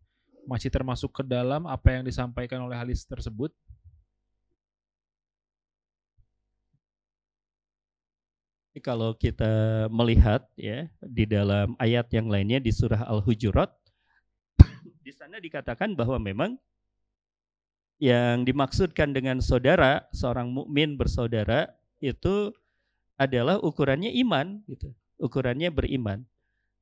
masih 0.48 0.72
termasuk 0.72 1.12
ke 1.12 1.24
dalam 1.28 1.68
apa 1.68 1.92
yang 1.92 2.08
disampaikan 2.08 2.64
oleh 2.64 2.80
hadis 2.80 3.04
tersebut? 3.04 3.52
Kalau 8.82 9.14
kita 9.14 9.86
melihat 9.94 10.50
ya 10.58 10.90
di 10.98 11.30
dalam 11.30 11.78
ayat 11.78 12.10
yang 12.10 12.26
lainnya 12.26 12.58
di 12.58 12.74
surah 12.74 13.06
Al-Hujurat 13.06 13.70
di 15.04 15.12
sana 15.12 15.38
dikatakan 15.38 15.94
bahwa 15.94 16.18
memang 16.18 16.52
yang 18.02 18.44
dimaksudkan 18.44 19.14
dengan 19.14 19.40
saudara, 19.40 20.08
seorang 20.12 20.50
mukmin 20.50 20.96
bersaudara 20.98 21.72
itu 22.02 22.52
adalah 23.16 23.62
ukurannya 23.62 24.12
iman 24.26 24.64
gitu. 24.68 24.92
Ukurannya 25.22 25.70
beriman. 25.70 26.26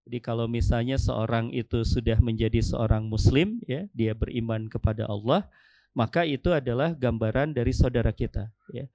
Jadi 0.07 0.17
kalau 0.17 0.49
misalnya 0.49 0.97
seorang 0.97 1.53
itu 1.53 1.85
sudah 1.85 2.17
menjadi 2.17 2.57
seorang 2.63 3.05
muslim 3.05 3.61
ya, 3.69 3.85
dia 3.93 4.17
beriman 4.17 4.65
kepada 4.65 5.05
Allah, 5.05 5.45
maka 5.93 6.25
itu 6.25 6.49
adalah 6.49 6.95
gambaran 6.95 7.53
dari 7.53 7.69
saudara 7.69 8.09
kita 8.09 8.49
ya. 8.73 8.89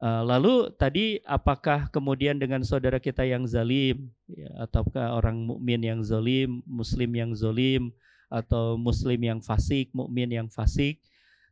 Uh, 0.00 0.24
lalu 0.24 0.72
tadi 0.80 1.20
apakah 1.28 1.92
kemudian 1.92 2.40
dengan 2.40 2.64
saudara 2.64 2.96
kita 2.96 3.20
yang 3.20 3.44
zalim 3.44 4.08
ya, 4.32 4.48
ataukah 4.64 5.12
orang 5.12 5.44
mukmin 5.44 5.84
yang 5.84 6.00
zalim, 6.00 6.64
muslim 6.64 7.12
yang 7.12 7.36
zalim 7.36 7.92
atau 8.32 8.80
muslim 8.80 9.20
yang 9.20 9.44
fasik, 9.44 9.92
mukmin 9.92 10.32
yang 10.32 10.48
fasik 10.48 11.04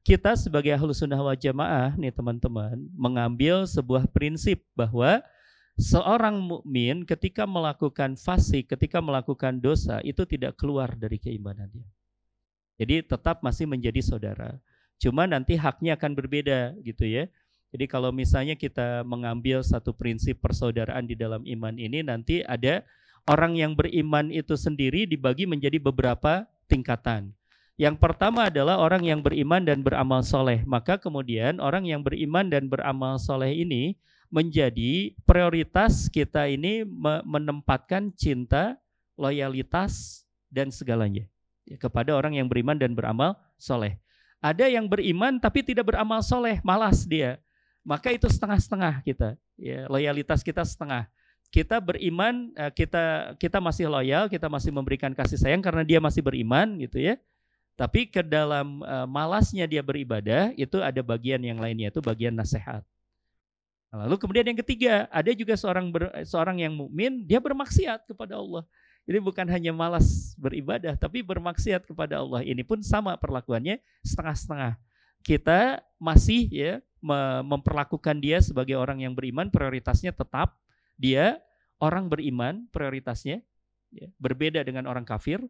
kita 0.09 0.41
sebagai 0.41 0.73
ahlu 0.73 0.97
sunnah 0.97 1.21
wal 1.21 1.37
jamaah 1.37 1.93
nih 2.01 2.09
teman-teman 2.09 2.81
mengambil 2.97 3.69
sebuah 3.69 4.09
prinsip 4.09 4.65
bahwa 4.73 5.21
seorang 5.77 6.41
mukmin 6.41 7.05
ketika 7.05 7.45
melakukan 7.45 8.17
fasik, 8.17 8.73
ketika 8.73 9.05
melakukan 9.05 9.61
dosa 9.61 10.01
itu 10.01 10.25
tidak 10.25 10.57
keluar 10.57 10.97
dari 10.97 11.21
keimanannya. 11.21 11.85
Jadi 12.81 13.05
tetap 13.05 13.45
masih 13.45 13.69
menjadi 13.69 14.01
saudara. 14.01 14.57
Cuma 14.97 15.29
nanti 15.29 15.61
haknya 15.61 16.01
akan 16.01 16.17
berbeda 16.17 16.73
gitu 16.81 17.05
ya. 17.05 17.29
Jadi 17.69 17.85
kalau 17.85 18.09
misalnya 18.09 18.57
kita 18.57 19.05
mengambil 19.05 19.61
satu 19.61 19.93
prinsip 19.93 20.41
persaudaraan 20.41 21.05
di 21.05 21.13
dalam 21.13 21.45
iman 21.45 21.75
ini 21.77 22.01
nanti 22.01 22.41
ada 22.47 22.81
orang 23.29 23.61
yang 23.61 23.77
beriman 23.77 24.33
itu 24.33 24.57
sendiri 24.57 25.05
dibagi 25.05 25.45
menjadi 25.45 25.77
beberapa 25.77 26.49
tingkatan. 26.65 27.37
Yang 27.79 28.01
pertama 28.03 28.51
adalah 28.51 28.81
orang 28.83 29.07
yang 29.07 29.21
beriman 29.23 29.63
dan 29.63 29.87
beramal 29.87 30.27
soleh. 30.27 30.67
Maka 30.67 30.99
kemudian 30.99 31.63
orang 31.63 31.87
yang 31.87 32.03
beriman 32.03 32.51
dan 32.51 32.67
beramal 32.67 33.23
soleh 33.23 33.55
ini 33.55 33.95
menjadi 34.29 35.15
prioritas 35.25 36.11
kita 36.11 36.51
ini 36.51 36.83
menempatkan 37.23 38.13
cinta, 38.19 38.77
loyalitas, 39.15 40.25
dan 40.49 40.73
segalanya 40.73 41.29
ya, 41.69 41.77
kepada 41.77 42.17
orang 42.17 42.37
yang 42.37 42.49
beriman 42.49 42.77
dan 42.77 42.97
beramal 42.97 43.37
soleh. 43.61 44.01
Ada 44.41 44.71
yang 44.71 44.89
beriman 44.89 45.37
tapi 45.39 45.63
tidak 45.63 45.93
beramal 45.93 46.25
soleh, 46.25 46.59
malas 46.65 47.05
dia. 47.05 47.39
Maka 47.87 48.13
itu 48.13 48.29
setengah-setengah 48.29 49.01
kita. 49.03 49.39
Ya, 49.59 49.89
loyalitas 49.91 50.45
kita 50.45 50.63
setengah. 50.63 51.09
Kita 51.49 51.81
beriman, 51.81 52.53
eh, 52.53 52.73
kita 52.73 53.35
kita 53.41 53.59
masih 53.59 53.89
loyal, 53.89 54.29
kita 54.29 54.47
masih 54.53 54.69
memberikan 54.69 55.17
kasih 55.17 55.41
sayang 55.41 55.65
karena 55.65 55.81
dia 55.81 55.97
masih 55.97 56.21
beriman 56.21 56.77
gitu 56.77 57.01
ya 57.01 57.17
tapi 57.79 58.11
ke 58.11 58.27
dalam 58.27 58.83
uh, 58.83 59.07
malasnya 59.07 59.63
dia 59.71 59.87
beribadah 59.87 60.51
itu 60.59 60.83
ada 60.83 60.99
bagian 60.99 61.39
yang 61.39 61.63
lainnya 61.63 61.95
itu 61.95 62.03
bagian 62.03 62.35
nasihat. 62.35 62.83
Lalu 63.95 64.19
kemudian 64.19 64.45
yang 64.51 64.59
ketiga, 64.59 65.07
ada 65.09 65.31
juga 65.31 65.55
seorang 65.55 65.89
ber, 65.95 66.11
seorang 66.27 66.59
yang 66.59 66.75
mukmin 66.75 67.23
dia 67.23 67.39
bermaksiat 67.39 68.05
kepada 68.11 68.35
Allah. 68.35 68.67
Jadi 69.07 69.19
bukan 69.23 69.47
hanya 69.47 69.71
malas 69.71 70.35
beribadah 70.35 70.99
tapi 70.99 71.23
bermaksiat 71.23 71.87
kepada 71.87 72.19
Allah. 72.19 72.43
Ini 72.43 72.67
pun 72.67 72.83
sama 72.83 73.15
perlakuannya 73.15 73.79
setengah-setengah. 74.03 74.75
Kita 75.23 75.79
masih 76.03 76.51
ya 76.51 76.73
memperlakukan 77.45 78.19
dia 78.19 78.43
sebagai 78.43 78.75
orang 78.75 79.03
yang 79.07 79.15
beriman 79.15 79.49
prioritasnya 79.49 80.11
tetap 80.11 80.59
dia 80.99 81.39
orang 81.79 82.11
beriman 82.11 82.67
prioritasnya 82.75 83.43
ya, 83.95 84.11
berbeda 84.19 84.67
dengan 84.67 84.91
orang 84.91 85.07
kafir 85.07 85.43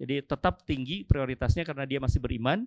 Jadi 0.00 0.24
tetap 0.24 0.64
tinggi 0.64 1.04
prioritasnya 1.04 1.60
karena 1.60 1.84
dia 1.84 2.00
masih 2.00 2.24
beriman. 2.24 2.64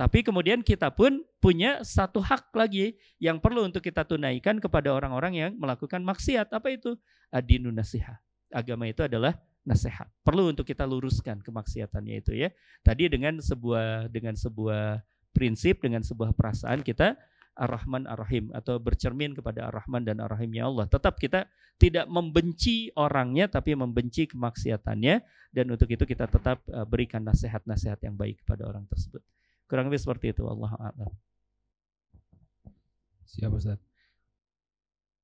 Tapi 0.00 0.24
kemudian 0.24 0.64
kita 0.64 0.88
pun 0.88 1.20
punya 1.44 1.84
satu 1.84 2.24
hak 2.24 2.56
lagi 2.56 2.96
yang 3.20 3.36
perlu 3.36 3.68
untuk 3.68 3.84
kita 3.84 4.00
tunaikan 4.08 4.56
kepada 4.56 4.96
orang-orang 4.96 5.36
yang 5.36 5.52
melakukan 5.60 6.00
maksiat. 6.00 6.48
Apa 6.56 6.72
itu? 6.72 6.96
Adinu 7.28 7.68
nasihat. 7.68 8.16
Agama 8.48 8.88
itu 8.88 9.04
adalah 9.04 9.36
nasihat. 9.68 10.08
Perlu 10.24 10.48
untuk 10.56 10.64
kita 10.64 10.88
luruskan 10.88 11.44
kemaksiatannya 11.44 12.14
itu 12.24 12.32
ya. 12.32 12.48
Tadi 12.80 13.12
dengan 13.12 13.36
sebuah 13.36 14.08
dengan 14.08 14.32
sebuah 14.32 15.04
prinsip 15.32 15.80
dengan 15.82 16.04
sebuah 16.04 16.36
perasaan 16.36 16.84
kita 16.84 17.16
Ar-Rahman 17.52 18.08
Ar-Rahim 18.08 18.48
atau 18.56 18.80
bercermin 18.80 19.36
kepada 19.36 19.68
Ar-Rahman 19.68 20.08
dan 20.08 20.24
Ar-Rahimnya 20.24 20.64
Allah. 20.68 20.88
Tetap 20.88 21.20
kita 21.20 21.44
tidak 21.76 22.06
membenci 22.08 22.88
orangnya 22.96 23.50
tapi 23.50 23.76
membenci 23.76 24.30
kemaksiatannya 24.30 25.14
dan 25.52 25.64
untuk 25.68 25.88
itu 25.92 26.04
kita 26.08 26.30
tetap 26.30 26.64
uh, 26.72 26.86
berikan 26.88 27.20
nasihat-nasihat 27.26 28.00
yang 28.06 28.16
baik 28.16 28.40
kepada 28.44 28.64
orang 28.64 28.88
tersebut. 28.88 29.20
Kurang 29.68 29.92
lebih 29.92 30.00
seperti 30.00 30.32
itu 30.32 30.48
Allah 30.48 30.72
a'lam. 30.80 31.12
Siap 33.28 33.52
Ustaz. 33.52 33.80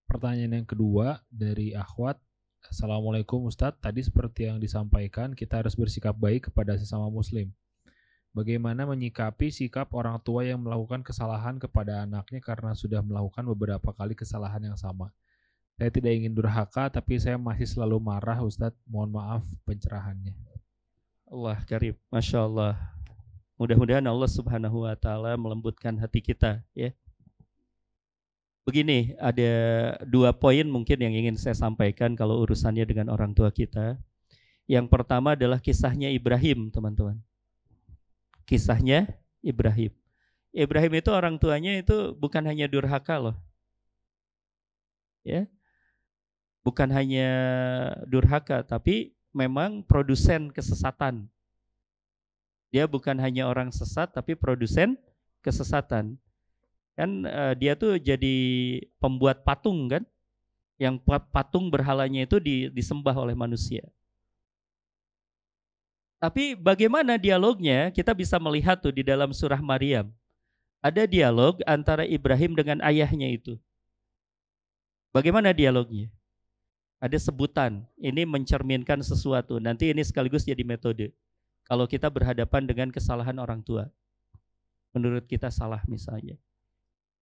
Pertanyaan 0.09 0.65
yang 0.65 0.69
kedua 0.69 1.21
dari 1.29 1.77
Akhwat. 1.77 2.17
Assalamualaikum 2.65 3.45
Ustadz. 3.49 3.81
Tadi 3.81 4.01
seperti 4.01 4.49
yang 4.49 4.57
disampaikan 4.57 5.37
kita 5.37 5.61
harus 5.61 5.77
bersikap 5.77 6.17
baik 6.17 6.49
kepada 6.49 6.77
sesama 6.81 7.13
muslim. 7.13 7.53
Bagaimana 8.39 8.87
menyikapi 8.87 9.51
sikap 9.51 9.91
orang 9.99 10.15
tua 10.23 10.47
yang 10.47 10.63
melakukan 10.63 11.03
kesalahan 11.03 11.59
kepada 11.59 12.07
anaknya 12.07 12.39
karena 12.39 12.71
sudah 12.71 13.03
melakukan 13.03 13.43
beberapa 13.51 13.91
kali 13.91 14.15
kesalahan 14.15 14.63
yang 14.63 14.79
sama? 14.79 15.11
Saya 15.75 15.91
tidak 15.91 16.15
ingin 16.15 16.39
durhaka, 16.39 16.87
tapi 16.87 17.19
saya 17.19 17.35
masih 17.35 17.67
selalu 17.67 17.99
marah, 17.99 18.39
Ustadz. 18.39 18.79
Mohon 18.87 19.11
maaf 19.19 19.43
pencerahannya. 19.67 20.39
Allah 21.27 21.59
karib, 21.67 21.99
masya 22.15 22.47
Allah. 22.47 22.79
Mudah-mudahan 23.59 24.07
Allah 24.07 24.31
Subhanahu 24.31 24.87
Wa 24.87 24.95
Taala 24.95 25.35
melembutkan 25.35 25.99
hati 25.99 26.23
kita, 26.23 26.63
ya. 26.79 26.95
Begini, 28.63 29.19
ada 29.19 29.51
dua 30.07 30.31
poin 30.31 30.63
mungkin 30.63 30.95
yang 31.03 31.11
ingin 31.11 31.35
saya 31.35 31.59
sampaikan 31.59 32.15
kalau 32.15 32.39
urusannya 32.47 32.87
dengan 32.87 33.11
orang 33.11 33.35
tua 33.35 33.51
kita. 33.51 33.99
Yang 34.71 34.87
pertama 34.95 35.35
adalah 35.35 35.59
kisahnya 35.59 36.07
Ibrahim, 36.15 36.71
teman-teman 36.71 37.19
kisahnya 38.49 39.13
Ibrahim. 39.45 39.93
Ibrahim 40.57 40.93
itu 40.97 41.13
orang 41.13 41.37
tuanya 41.37 41.77
itu 41.77 42.17
bukan 42.17 42.41
hanya 42.49 42.65
durhaka 42.65 43.21
loh. 43.21 43.37
Ya. 45.21 45.45
Bukan 46.65 46.89
hanya 46.89 47.29
durhaka 48.09 48.65
tapi 48.65 49.13
memang 49.37 49.85
produsen 49.85 50.49
kesesatan. 50.49 51.29
Dia 52.73 52.89
bukan 52.89 53.21
hanya 53.21 53.49
orang 53.49 53.69
sesat 53.69 54.17
tapi 54.17 54.33
produsen 54.33 54.97
kesesatan. 55.45 56.17
Kan 56.97 57.29
uh, 57.29 57.53
dia 57.53 57.77
tuh 57.77 58.01
jadi 58.01 58.37
pembuat 58.97 59.45
patung 59.45 59.93
kan? 59.93 60.05
Yang 60.81 61.05
patung 61.35 61.69
berhalanya 61.69 62.25
itu 62.25 62.41
disembah 62.73 63.13
oleh 63.13 63.35
manusia. 63.37 63.85
Tapi 66.19 66.59
bagaimana 66.59 67.15
dialognya? 67.15 67.95
Kita 67.95 68.11
bisa 68.11 68.43
melihat 68.43 68.83
tuh 68.83 68.91
di 68.91 69.07
dalam 69.07 69.31
surah 69.31 69.63
Maryam. 69.63 70.11
Ada 70.83 71.07
dialog 71.07 71.63
antara 71.67 72.03
Ibrahim 72.07 72.55
dengan 72.59 72.79
ayahnya 72.83 73.31
itu. 73.31 73.59
Bagaimana 75.15 75.55
dialognya? 75.55 76.11
Ada 76.99 77.19
sebutan. 77.19 77.87
Ini 77.99 78.27
mencerminkan 78.27 79.03
sesuatu. 79.03 79.63
Nanti 79.63 79.95
ini 79.95 80.03
sekaligus 80.03 80.43
jadi 80.43 80.63
metode. 80.67 81.15
Kalau 81.67 81.87
kita 81.87 82.11
berhadapan 82.11 82.67
dengan 82.67 82.89
kesalahan 82.91 83.39
orang 83.39 83.63
tua. 83.63 83.87
Menurut 84.91 85.27
kita 85.31 85.55
salah 85.55 85.83
misalnya. 85.87 86.35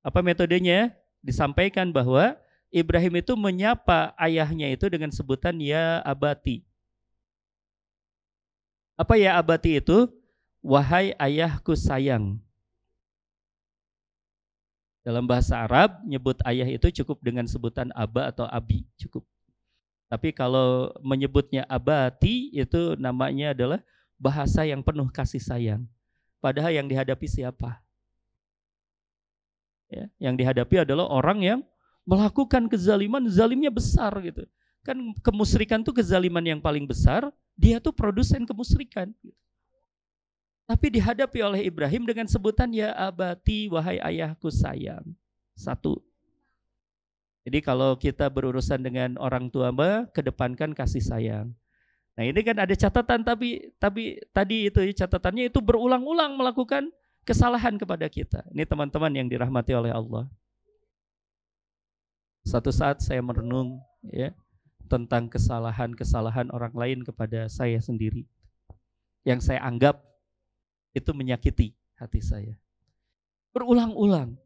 Apa 0.00 0.24
metodenya? 0.24 0.96
Disampaikan 1.20 1.92
bahwa 1.92 2.36
Ibrahim 2.72 3.20
itu 3.22 3.32
menyapa 3.38 4.12
ayahnya 4.18 4.68
itu 4.72 4.88
dengan 4.90 5.14
sebutan 5.14 5.56
ya 5.62 6.02
abati. 6.02 6.65
Apa 8.96 9.20
ya 9.20 9.36
abati 9.36 9.78
itu? 9.78 10.08
Wahai 10.64 11.12
ayahku 11.20 11.76
sayang. 11.76 12.40
Dalam 15.06 15.22
bahasa 15.22 15.62
Arab, 15.62 16.02
nyebut 16.02 16.42
ayah 16.42 16.66
itu 16.66 16.90
cukup 16.90 17.22
dengan 17.22 17.46
sebutan 17.46 17.94
aba 17.94 18.34
atau 18.34 18.50
abi, 18.50 18.82
cukup. 18.98 19.22
Tapi 20.10 20.34
kalau 20.34 20.90
menyebutnya 20.98 21.62
abati, 21.70 22.50
itu 22.50 22.98
namanya 22.98 23.54
adalah 23.54 23.78
bahasa 24.18 24.66
yang 24.66 24.82
penuh 24.82 25.06
kasih 25.14 25.38
sayang. 25.38 25.86
Padahal 26.42 26.74
yang 26.74 26.90
dihadapi 26.90 27.26
siapa? 27.30 27.78
Ya, 29.86 30.10
yang 30.18 30.34
dihadapi 30.34 30.82
adalah 30.82 31.06
orang 31.06 31.38
yang 31.46 31.60
melakukan 32.02 32.66
kezaliman, 32.66 33.30
zalimnya 33.30 33.70
besar 33.70 34.10
gitu. 34.26 34.42
Kan 34.82 35.14
kemusrikan 35.22 35.86
itu 35.86 35.94
kezaliman 35.94 36.42
yang 36.42 36.58
paling 36.58 36.82
besar, 36.82 37.30
dia 37.56 37.80
tuh 37.80 37.90
produsen 37.90 38.44
kemusyrikan. 38.44 39.10
Tapi 40.66 40.86
dihadapi 40.92 41.40
oleh 41.40 41.60
Ibrahim 41.66 42.04
dengan 42.04 42.26
sebutan 42.28 42.70
ya 42.70 42.92
abati 42.92 43.72
wahai 43.72 43.98
ayahku 43.98 44.52
sayang. 44.52 45.02
Satu. 45.56 46.04
Jadi 47.46 47.62
kalau 47.62 47.94
kita 47.96 48.26
berurusan 48.26 48.82
dengan 48.82 49.14
orang 49.22 49.48
tua 49.48 49.70
mbak, 49.70 50.12
kedepankan 50.12 50.74
kasih 50.74 51.00
sayang. 51.00 51.54
Nah 52.18 52.24
ini 52.26 52.40
kan 52.42 52.58
ada 52.58 52.74
catatan 52.74 53.22
tapi 53.22 53.70
tapi 53.78 54.18
tadi 54.34 54.66
itu 54.66 54.82
catatannya 54.82 55.52
itu 55.52 55.62
berulang-ulang 55.62 56.34
melakukan 56.34 56.90
kesalahan 57.22 57.78
kepada 57.78 58.10
kita. 58.10 58.42
Ini 58.50 58.66
teman-teman 58.66 59.14
yang 59.14 59.30
dirahmati 59.30 59.72
oleh 59.76 59.94
Allah. 59.94 60.26
Satu 62.46 62.70
saat 62.70 63.02
saya 63.02 63.18
merenung 63.22 63.82
ya, 64.06 64.30
tentang 64.86 65.28
kesalahan-kesalahan 65.28 66.48
orang 66.54 66.74
lain 66.74 66.98
kepada 67.02 67.50
saya 67.50 67.78
sendiri. 67.82 68.24
Yang 69.26 69.50
saya 69.52 69.60
anggap 69.66 70.00
itu 70.94 71.10
menyakiti 71.12 71.74
hati 71.98 72.22
saya. 72.22 72.54
Berulang-ulang. 73.52 74.38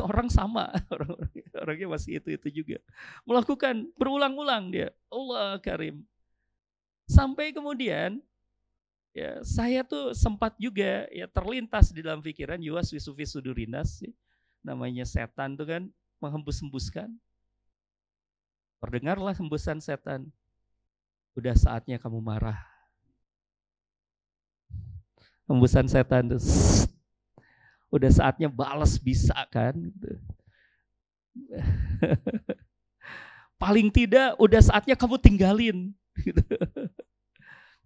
Orang 0.00 0.30
sama, 0.30 0.70
orang 0.94 1.18
orangnya 1.50 1.88
masih 1.90 2.22
itu-itu 2.22 2.62
juga. 2.62 2.78
Melakukan 3.26 3.90
berulang-ulang 3.98 4.70
dia. 4.70 4.88
Allah 5.10 5.58
Karim. 5.58 6.06
Sampai 7.10 7.50
kemudian 7.50 8.22
ya 9.10 9.42
saya 9.42 9.82
tuh 9.82 10.14
sempat 10.14 10.54
juga 10.62 11.10
ya 11.10 11.26
terlintas 11.26 11.90
di 11.90 12.06
dalam 12.06 12.22
pikiran 12.22 12.62
yuwas 12.62 12.94
wisufi 12.94 13.26
sudurinas 13.26 13.98
ya, 13.98 14.14
namanya 14.62 15.02
setan 15.02 15.58
tuh 15.58 15.66
kan 15.66 15.82
menghembus-hembuskan 16.22 17.10
Terdengarlah 18.80 19.36
hembusan 19.36 19.76
setan. 19.76 20.32
Udah 21.36 21.52
saatnya 21.52 22.00
kamu 22.00 22.24
marah. 22.24 22.56
Hembusan 25.44 25.84
setan 25.84 26.32
itu 26.32 26.40
udah 27.94 28.10
saatnya 28.10 28.48
balas 28.48 28.96
bisa 28.96 29.36
kan. 29.52 29.76
Paling 33.62 33.92
tidak 33.92 34.40
udah 34.40 34.60
saatnya 34.64 34.96
kamu 34.96 35.20
tinggalin. 35.20 35.92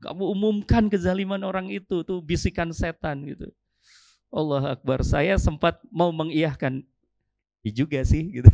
Kamu 0.04 0.36
umumkan 0.36 0.92
kezaliman 0.92 1.40
orang 1.48 1.72
itu 1.72 2.04
tuh 2.04 2.20
bisikan 2.20 2.68
setan 2.76 3.24
gitu. 3.24 3.48
Allah 4.28 4.76
Akbar. 4.76 5.00
Saya 5.00 5.40
sempat 5.40 5.80
mau 5.88 6.12
mengiyahkan 6.12 6.84
Iya 6.84 6.93
juga 7.72 8.00
sih 8.04 8.40
gitu. 8.40 8.50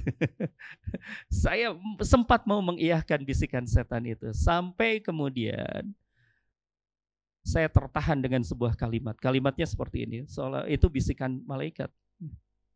saya 1.43 1.75
sempat 2.05 2.47
mau 2.47 2.63
mengiyahkan 2.63 3.23
bisikan 3.27 3.67
setan 3.67 4.07
itu 4.07 4.31
sampai 4.31 5.03
kemudian 5.03 5.91
saya 7.41 7.67
tertahan 7.73 8.21
dengan 8.21 8.45
sebuah 8.45 8.77
kalimat. 8.77 9.17
Kalimatnya 9.17 9.65
seperti 9.65 10.05
ini. 10.05 10.19
Soalnya 10.29 10.69
itu 10.69 10.87
bisikan 10.93 11.41
malaikat. 11.49 11.89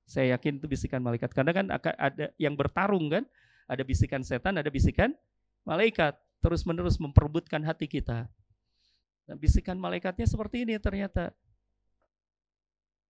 Saya 0.04 0.36
yakin 0.36 0.60
itu 0.60 0.66
bisikan 0.68 1.00
malaikat 1.00 1.32
karena 1.32 1.52
kan 1.52 1.66
ada 1.96 2.28
yang 2.36 2.52
bertarung 2.56 3.08
kan, 3.08 3.24
ada 3.64 3.80
bisikan 3.86 4.20
setan, 4.20 4.60
ada 4.60 4.68
bisikan 4.68 5.16
malaikat 5.64 6.16
terus-menerus 6.44 7.00
memperebutkan 7.00 7.64
hati 7.64 7.88
kita. 7.88 8.28
Nah, 9.24 9.36
bisikan 9.40 9.80
malaikatnya 9.80 10.28
seperti 10.28 10.68
ini 10.68 10.76
ternyata. 10.76 11.32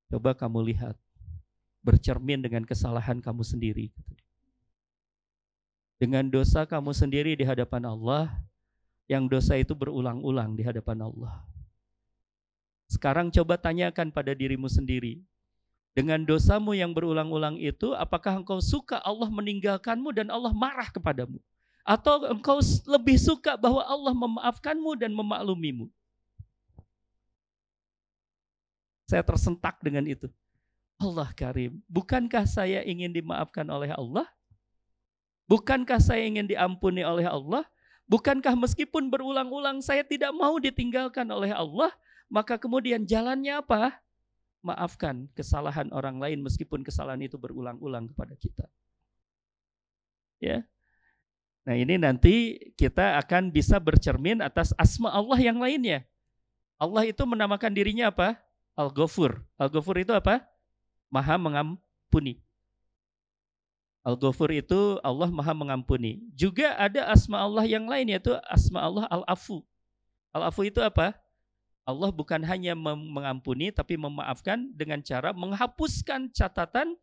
Coba 0.07 0.39
kamu 0.39 0.71
lihat 0.71 0.95
bercermin 1.85 2.41
dengan 2.41 2.65
kesalahan 2.65 3.21
kamu 3.21 3.45
sendiri. 3.45 3.93
Dengan 6.01 6.27
dosa 6.27 6.65
kamu 6.65 6.97
sendiri 6.97 7.37
di 7.37 7.45
hadapan 7.45 7.85
Allah, 7.87 8.33
yang 9.05 9.29
dosa 9.29 9.55
itu 9.61 9.77
berulang-ulang 9.77 10.57
di 10.57 10.65
hadapan 10.65 11.05
Allah. 11.05 11.45
Sekarang 12.89 13.29
coba 13.29 13.61
tanyakan 13.61 14.09
pada 14.09 14.33
dirimu 14.33 14.67
sendiri. 14.67 15.21
Dengan 15.95 16.27
dosamu 16.27 16.75
yang 16.75 16.91
berulang-ulang 16.91 17.55
itu, 17.63 17.95
apakah 17.95 18.43
engkau 18.43 18.59
suka 18.59 18.99
Allah 19.07 19.31
meninggalkanmu 19.31 20.11
dan 20.11 20.27
Allah 20.27 20.51
marah 20.51 20.91
kepadamu? 20.91 21.39
Atau 21.87 22.27
engkau 22.27 22.59
lebih 22.89 23.15
suka 23.21 23.55
bahwa 23.55 23.85
Allah 23.87 24.11
memaafkanmu 24.11 24.99
dan 24.99 25.15
memaklumimu? 25.15 25.87
Saya 29.07 29.23
tersentak 29.23 29.79
dengan 29.85 30.03
itu. 30.09 30.27
Allah 30.99 31.29
Karim, 31.35 31.83
bukankah 31.91 32.47
saya 32.47 32.81
ingin 32.87 33.11
dimaafkan 33.11 33.67
oleh 33.67 33.91
Allah? 33.93 34.27
Bukankah 35.45 36.01
saya 36.01 36.25
ingin 36.25 36.49
diampuni 36.49 37.05
oleh 37.05 37.29
Allah? 37.29 37.67
Bukankah 38.09 38.57
meskipun 38.57 39.09
berulang-ulang 39.09 39.81
saya 39.81 40.05
tidak 40.05 40.33
mau 40.33 40.57
ditinggalkan 40.61 41.29
oleh 41.29 41.53
Allah, 41.53 41.93
maka 42.29 42.57
kemudian 42.57 43.05
jalannya 43.05 43.61
apa? 43.61 44.01
Maafkan 44.65 45.29
kesalahan 45.37 45.93
orang 45.93 46.17
lain 46.17 46.41
meskipun 46.41 46.81
kesalahan 46.81 47.21
itu 47.21 47.37
berulang-ulang 47.37 48.09
kepada 48.09 48.33
kita. 48.37 48.67
Ya. 50.41 50.65
Nah, 51.65 51.77
ini 51.77 51.97
nanti 51.97 52.61
kita 52.77 53.17
akan 53.25 53.49
bisa 53.49 53.81
bercermin 53.81 54.45
atas 54.45 54.77
asma 54.77 55.13
Allah 55.13 55.41
yang 55.41 55.57
lainnya. 55.61 56.05
Allah 56.77 57.09
itu 57.09 57.25
menamakan 57.25 57.73
dirinya 57.73 58.13
apa? 58.13 58.37
Al-Ghafur. 58.77 59.41
Al-Ghafur 59.57 59.97
itu 59.97 60.13
apa? 60.13 60.45
Maha 61.13 61.37
mengampuni. 61.41 62.41
Al-Ghafur 64.05 64.53
itu 64.53 65.01
Allah 65.01 65.33
Maha 65.33 65.57
mengampuni. 65.57 66.21
Juga 66.37 66.77
ada 66.77 67.09
asma 67.09 67.41
Allah 67.41 67.65
yang 67.65 67.89
lain 67.89 68.13
yaitu 68.13 68.37
asma 68.49 68.85
Allah 68.85 69.09
Al-Afu. 69.09 69.65
Al-Afu 70.37 70.69
itu 70.69 70.85
apa? 70.85 71.17
Allah 71.85 72.09
bukan 72.09 72.41
hanya 72.45 72.73
mengampuni 72.77 73.69
tapi 73.69 74.01
memaafkan 74.01 74.73
dengan 74.73 75.05
cara 75.05 75.37
menghapuskan 75.37 76.33
catatan 76.33 76.97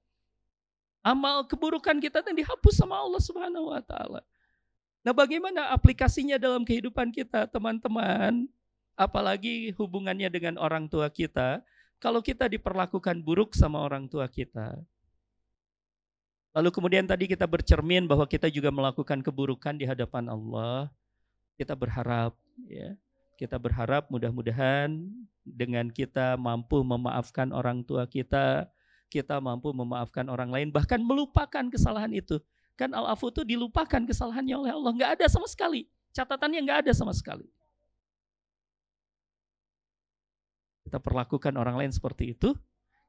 amal 1.05 1.45
keburukan 1.45 2.01
kita 2.01 2.25
dan 2.25 2.33
dihapus 2.33 2.81
sama 2.81 2.97
Allah 2.97 3.21
Subhanahu 3.21 3.73
wa 3.73 3.81
taala. 3.81 4.21
Nah, 5.01 5.13
bagaimana 5.17 5.73
aplikasinya 5.73 6.37
dalam 6.37 6.61
kehidupan 6.61 7.09
kita, 7.09 7.49
teman-teman? 7.49 8.45
Apalagi 8.93 9.73
hubungannya 9.73 10.29
dengan 10.29 10.61
orang 10.61 10.85
tua 10.85 11.09
kita, 11.09 11.65
kalau 12.01 12.19
kita 12.19 12.49
diperlakukan 12.49 13.21
buruk 13.21 13.53
sama 13.53 13.77
orang 13.77 14.09
tua 14.09 14.25
kita. 14.25 14.73
Lalu 16.51 16.69
kemudian 16.73 17.05
tadi 17.05 17.29
kita 17.29 17.45
bercermin 17.47 18.09
bahwa 18.09 18.25
kita 18.27 18.49
juga 18.51 18.73
melakukan 18.73 19.21
keburukan 19.23 19.77
di 19.77 19.85
hadapan 19.85 20.27
Allah. 20.27 20.89
Kita 21.55 21.77
berharap 21.77 22.33
ya, 22.65 22.97
kita 23.37 23.55
berharap 23.61 24.09
mudah-mudahan 24.09 24.97
dengan 25.45 25.93
kita 25.93 26.35
mampu 26.35 26.81
memaafkan 26.81 27.53
orang 27.53 27.85
tua 27.85 28.09
kita, 28.09 28.65
kita 29.07 29.37
mampu 29.37 29.69
memaafkan 29.71 30.25
orang 30.27 30.49
lain, 30.49 30.67
bahkan 30.73 30.99
melupakan 30.99 31.69
kesalahan 31.69 32.11
itu. 32.17 32.41
Kan 32.75 32.97
al-afu 32.97 33.29
itu 33.29 33.45
dilupakan 33.45 34.01
kesalahannya 34.09 34.57
oleh 34.57 34.71
Allah. 34.73 34.91
Nggak 34.91 35.11
ada 35.21 35.25
sama 35.29 35.45
sekali. 35.45 35.85
Catatannya 36.17 36.59
nggak 36.65 36.79
ada 36.89 36.91
sama 36.97 37.13
sekali. 37.13 37.45
Kita 40.91 40.99
perlakukan 40.99 41.55
orang 41.55 41.79
lain 41.79 41.91
seperti 41.95 42.35
itu, 42.35 42.51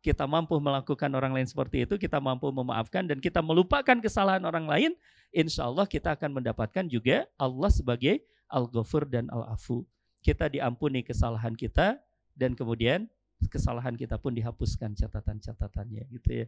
kita 0.06 0.22
mampu 0.30 0.54
melakukan 0.62 1.10
orang 1.10 1.34
lain 1.34 1.50
seperti 1.50 1.82
itu, 1.82 1.98
kita 1.98 2.22
mampu 2.22 2.46
memaafkan 2.54 3.10
dan 3.10 3.18
kita 3.18 3.42
melupakan 3.42 3.98
kesalahan 3.98 4.46
orang 4.46 4.70
lain, 4.70 4.90
insya 5.34 5.66
Allah 5.66 5.82
kita 5.90 6.14
akan 6.14 6.38
mendapatkan 6.38 6.86
juga 6.86 7.26
Allah 7.34 7.70
sebagai 7.74 8.22
Al-Ghafur 8.46 9.10
dan 9.10 9.26
Al-Afu 9.34 9.82
kita 10.22 10.46
diampuni 10.46 11.02
kesalahan 11.02 11.52
kita 11.52 11.98
dan 12.38 12.54
kemudian 12.54 13.10
kesalahan 13.50 13.98
kita 13.98 14.16
pun 14.16 14.30
dihapuskan 14.30 14.94
catatan-catatannya 14.94 16.06
gitu 16.14 16.30
ya. 16.30 16.46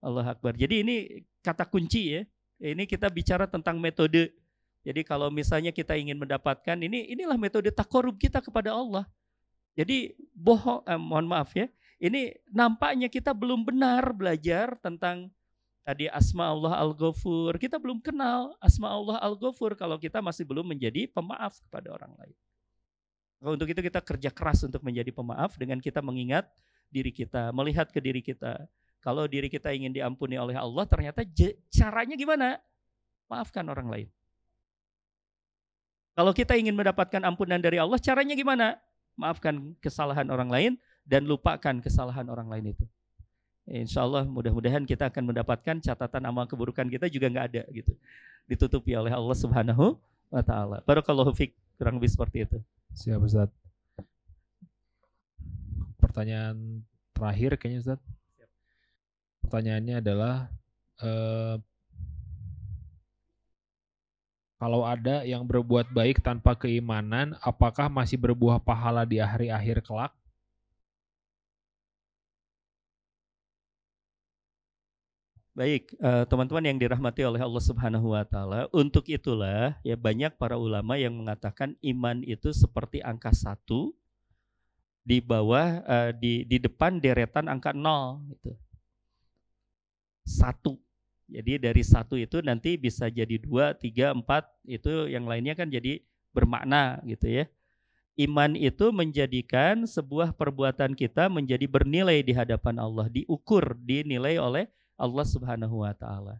Allah 0.00 0.32
Akbar. 0.32 0.56
Jadi 0.56 0.80
ini 0.80 0.96
kata 1.44 1.68
kunci 1.68 2.16
ya. 2.16 2.22
Ini 2.56 2.88
kita 2.88 3.12
bicara 3.12 3.44
tentang 3.44 3.76
metode. 3.76 4.32
Jadi 4.80 5.04
kalau 5.04 5.28
misalnya 5.28 5.76
kita 5.76 5.92
ingin 5.92 6.16
mendapatkan 6.16 6.76
ini 6.80 7.12
inilah 7.12 7.36
metode 7.36 7.68
takorub 7.68 8.16
kita 8.16 8.40
kepada 8.40 8.72
Allah. 8.72 9.04
Jadi 9.80 10.12
bohong 10.36 10.84
eh, 10.84 11.00
mohon 11.00 11.24
maaf 11.24 11.56
ya. 11.56 11.64
Ini 11.96 12.36
nampaknya 12.52 13.08
kita 13.08 13.32
belum 13.32 13.64
benar 13.64 14.12
belajar 14.12 14.76
tentang 14.84 15.32
tadi 15.80 16.04
asma 16.12 16.52
Allah 16.52 16.76
Al-Ghafur. 16.84 17.56
Kita 17.56 17.80
belum 17.80 18.04
kenal 18.04 18.52
asma 18.60 18.92
Allah 18.92 19.16
Al-Ghafur 19.24 19.72
kalau 19.76 19.96
kita 19.96 20.20
masih 20.20 20.44
belum 20.44 20.68
menjadi 20.68 21.08
pemaaf 21.08 21.64
kepada 21.64 21.96
orang 21.96 22.12
lain. 22.20 22.36
Untuk 23.40 23.72
itu 23.72 23.80
kita 23.80 24.04
kerja 24.04 24.28
keras 24.28 24.68
untuk 24.68 24.84
menjadi 24.84 25.16
pemaaf 25.16 25.56
dengan 25.56 25.80
kita 25.80 26.04
mengingat 26.04 26.44
diri 26.92 27.08
kita, 27.08 27.48
melihat 27.56 27.88
ke 27.88 27.96
diri 27.96 28.20
kita. 28.20 28.68
Kalau 29.00 29.24
diri 29.24 29.48
kita 29.48 29.72
ingin 29.72 29.96
diampuni 29.96 30.36
oleh 30.36 30.60
Allah, 30.60 30.84
ternyata 30.84 31.24
caranya 31.72 32.20
gimana? 32.20 32.60
Maafkan 33.32 33.64
orang 33.64 33.88
lain. 33.88 34.08
Kalau 36.12 36.36
kita 36.36 36.52
ingin 36.52 36.76
mendapatkan 36.76 37.24
ampunan 37.24 37.56
dari 37.56 37.80
Allah, 37.80 37.96
caranya 37.96 38.36
gimana? 38.36 38.76
Maafkan 39.20 39.76
kesalahan 39.84 40.24
orang 40.32 40.48
lain 40.48 40.72
dan 41.04 41.28
lupakan 41.28 41.76
kesalahan 41.84 42.24
orang 42.32 42.48
lain 42.48 42.72
itu. 42.72 42.84
Insya 43.68 44.02
Allah 44.02 44.24
mudah-mudahan 44.24 44.82
kita 44.88 45.12
akan 45.12 45.30
mendapatkan 45.30 45.76
catatan 45.78 46.22
amal 46.24 46.48
keburukan 46.48 46.88
kita 46.88 47.06
juga 47.12 47.28
nggak 47.28 47.46
ada 47.52 47.62
gitu. 47.70 47.92
Ditutupi 48.48 48.96
oleh 48.96 49.12
Allah 49.12 49.36
Subhanahu 49.36 49.94
wa 50.32 50.42
taala. 50.42 50.80
Barakallahu 50.88 51.30
fik. 51.36 51.52
Kurang 51.76 52.00
lebih 52.00 52.10
seperti 52.10 52.48
itu. 52.48 52.58
Siap 52.96 53.20
Ustaz. 53.20 53.52
Pertanyaan 56.00 56.82
terakhir 57.14 57.60
kayaknya 57.60 57.80
Ustaz. 57.84 58.00
Pertanyaannya 59.44 59.94
adalah 60.02 60.34
eh, 61.04 61.54
kalau 64.60 64.84
ada 64.84 65.24
yang 65.24 65.42
berbuat 65.48 65.88
baik 65.88 66.20
tanpa 66.20 66.52
keimanan, 66.52 67.32
apakah 67.40 67.88
masih 67.88 68.20
berbuah 68.20 68.60
pahala 68.60 69.08
di 69.08 69.16
hari-akhir 69.16 69.80
kelak? 69.80 70.12
Baik, 75.56 75.96
eh, 75.96 76.24
teman-teman 76.28 76.64
yang 76.68 76.78
dirahmati 76.78 77.24
oleh 77.24 77.40
Allah 77.40 77.64
Subhanahu 77.64 78.12
wa 78.12 78.24
taala, 78.28 78.68
untuk 78.70 79.08
itulah 79.08 79.80
ya 79.80 79.96
banyak 79.96 80.36
para 80.36 80.60
ulama 80.60 81.00
yang 81.00 81.16
mengatakan 81.16 81.74
iman 81.80 82.20
itu 82.22 82.52
seperti 82.52 83.00
angka 83.00 83.32
satu 83.32 83.96
di 85.00 85.18
bawah 85.18 85.80
uh, 85.88 86.10
di 86.12 86.44
di 86.44 86.60
depan 86.60 87.00
deretan 87.00 87.48
angka 87.48 87.72
nol 87.72 88.20
gitu. 88.30 88.52
Satu. 90.28 90.76
Jadi 91.30 91.62
dari 91.62 91.82
satu 91.86 92.18
itu 92.18 92.42
nanti 92.42 92.74
bisa 92.74 93.06
jadi 93.06 93.38
dua, 93.38 93.72
tiga, 93.78 94.10
empat, 94.10 94.50
itu 94.66 95.06
yang 95.06 95.24
lainnya 95.30 95.54
kan 95.54 95.70
jadi 95.70 96.02
bermakna 96.34 96.98
gitu 97.06 97.30
ya. 97.30 97.44
Iman 98.18 98.58
itu 98.58 98.90
menjadikan 98.90 99.86
sebuah 99.88 100.36
perbuatan 100.36 100.92
kita 100.92 101.30
menjadi 101.30 101.64
bernilai 101.64 102.20
di 102.20 102.34
hadapan 102.34 102.76
Allah, 102.82 103.08
diukur, 103.08 103.78
dinilai 103.80 104.36
oleh 104.36 104.68
Allah 105.00 105.24
Subhanahu 105.24 105.86
wa 105.86 105.94
taala. 105.96 106.36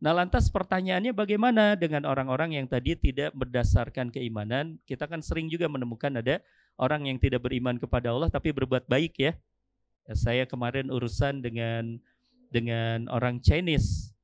Nah, 0.00 0.16
lantas 0.16 0.48
pertanyaannya 0.48 1.12
bagaimana 1.12 1.76
dengan 1.76 2.08
orang-orang 2.08 2.56
yang 2.56 2.66
tadi 2.66 2.96
tidak 2.96 3.36
berdasarkan 3.36 4.08
keimanan? 4.08 4.80
Kita 4.88 5.04
kan 5.04 5.20
sering 5.20 5.52
juga 5.52 5.68
menemukan 5.68 6.08
ada 6.18 6.40
orang 6.80 7.04
yang 7.04 7.20
tidak 7.20 7.44
beriman 7.44 7.76
kepada 7.76 8.08
Allah 8.08 8.32
tapi 8.32 8.48
berbuat 8.56 8.88
baik 8.88 9.20
ya. 9.20 9.32
ya 10.08 10.14
saya 10.16 10.48
kemarin 10.48 10.88
urusan 10.88 11.44
dengan 11.44 12.00
dengan 12.48 13.12
orang 13.12 13.44
Chinese. 13.44 14.16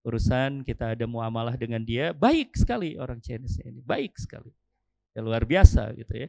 Urusan 0.00 0.64
kita 0.64 0.96
ada 0.96 1.04
muamalah 1.04 1.60
dengan 1.60 1.84
dia, 1.84 2.16
baik 2.16 2.56
sekali 2.56 2.96
orang 2.96 3.20
Chinese 3.20 3.60
ini, 3.60 3.84
baik 3.84 4.16
sekali. 4.16 4.48
Ya 5.12 5.20
luar 5.20 5.44
biasa 5.44 5.92
gitu 5.92 6.26
ya. 6.26 6.28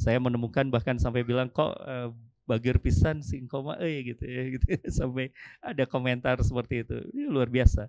Saya 0.00 0.16
menemukan 0.16 0.72
bahkan 0.72 0.96
sampai 0.96 1.22
bilang 1.22 1.52
kok 1.52 1.76
uh, 1.76 2.08
bager 2.44 2.76
pisan 2.80 3.24
sing 3.24 3.48
koma 3.48 3.80
eh 3.80 4.04
gitu 4.04 4.24
ya 4.24 4.42
gitu 4.56 4.64
sampai 4.88 5.28
ada 5.60 5.84
komentar 5.84 6.40
seperti 6.40 6.88
itu. 6.88 6.96
Ini 7.12 7.28
luar 7.28 7.52
biasa. 7.52 7.88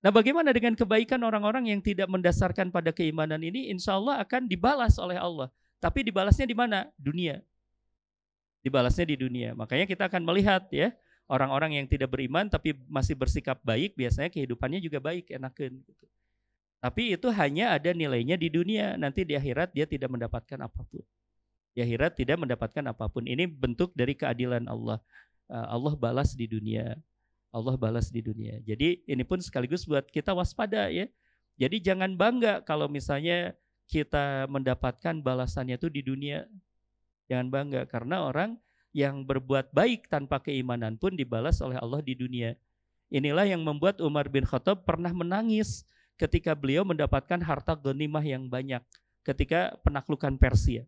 Nah 0.00 0.08
bagaimana 0.08 0.48
dengan 0.56 0.72
kebaikan 0.72 1.20
orang-orang 1.20 1.68
yang 1.68 1.80
tidak 1.84 2.08
mendasarkan 2.08 2.72
pada 2.72 2.88
keimanan 2.96 3.44
ini? 3.44 3.68
Insya 3.68 4.00
Allah 4.00 4.24
akan 4.24 4.48
dibalas 4.48 4.96
oleh 4.96 5.20
Allah. 5.20 5.52
Tapi 5.76 6.08
dibalasnya 6.08 6.48
di 6.48 6.56
mana? 6.56 6.88
Dunia. 6.96 7.40
Dibalasnya 8.64 9.04
di 9.12 9.16
dunia. 9.20 9.52
Makanya 9.52 9.84
kita 9.84 10.08
akan 10.08 10.24
melihat 10.24 10.64
ya 10.72 10.92
orang-orang 11.30 11.78
yang 11.78 11.86
tidak 11.86 12.10
beriman 12.10 12.50
tapi 12.50 12.74
masih 12.90 13.14
bersikap 13.14 13.62
baik 13.62 13.94
biasanya 13.94 14.28
kehidupannya 14.34 14.82
juga 14.82 14.98
baik 14.98 15.30
enakan 15.30 15.78
gitu 15.86 16.04
tapi 16.82 17.14
itu 17.14 17.28
hanya 17.30 17.78
ada 17.78 17.94
nilainya 17.94 18.34
di 18.34 18.50
dunia 18.50 18.98
nanti 18.98 19.22
di 19.22 19.38
akhirat 19.38 19.70
dia 19.70 19.86
tidak 19.86 20.10
mendapatkan 20.10 20.58
apa 20.58 20.82
pun 20.82 21.06
di 21.74 21.80
akhirat 21.82 22.18
tidak 22.18 22.36
mendapatkan 22.38 22.84
apa 22.90 23.06
pun. 23.06 23.26
Ini 23.26 23.46
bentuk 23.46 23.94
dari 23.94 24.14
keadilan 24.18 24.66
Allah. 24.66 24.98
Eh, 25.50 25.66
Allah 25.70 25.94
balas 25.94 26.34
di 26.34 26.46
dunia. 26.50 26.98
Allah 27.50 27.74
balas 27.74 28.10
di 28.14 28.22
dunia. 28.22 28.62
Jadi 28.62 29.02
ini 29.06 29.22
pun 29.26 29.42
sekaligus 29.42 29.86
buat 29.86 30.06
kita 30.06 30.34
waspada 30.34 30.90
ya. 30.90 31.10
Jadi 31.58 31.82
jangan 31.82 32.14
bangga 32.14 32.62
kalau 32.62 32.86
misalnya 32.86 33.54
kita 33.90 34.46
mendapatkan 34.46 35.18
balasannya 35.18 35.78
itu 35.78 35.90
di 35.90 36.02
dunia. 36.02 36.46
Jangan 37.26 37.50
bangga 37.50 37.82
karena 37.86 38.26
orang 38.26 38.58
yang 38.90 39.22
berbuat 39.22 39.70
baik 39.70 40.10
tanpa 40.10 40.42
keimanan 40.42 40.98
pun 40.98 41.14
dibalas 41.14 41.62
oleh 41.62 41.78
Allah 41.78 42.02
di 42.02 42.18
dunia. 42.18 42.58
Inilah 43.10 43.46
yang 43.46 43.62
membuat 43.62 43.98
Umar 44.02 44.30
bin 44.30 44.46
Khattab 44.46 44.86
pernah 44.86 45.10
menangis 45.10 45.82
ketika 46.14 46.54
beliau 46.54 46.86
mendapatkan 46.86 47.38
harta 47.42 47.74
ghanimah 47.74 48.22
yang 48.22 48.46
banyak 48.46 48.82
ketika 49.26 49.74
penaklukan 49.82 50.38
Persia. 50.38 50.86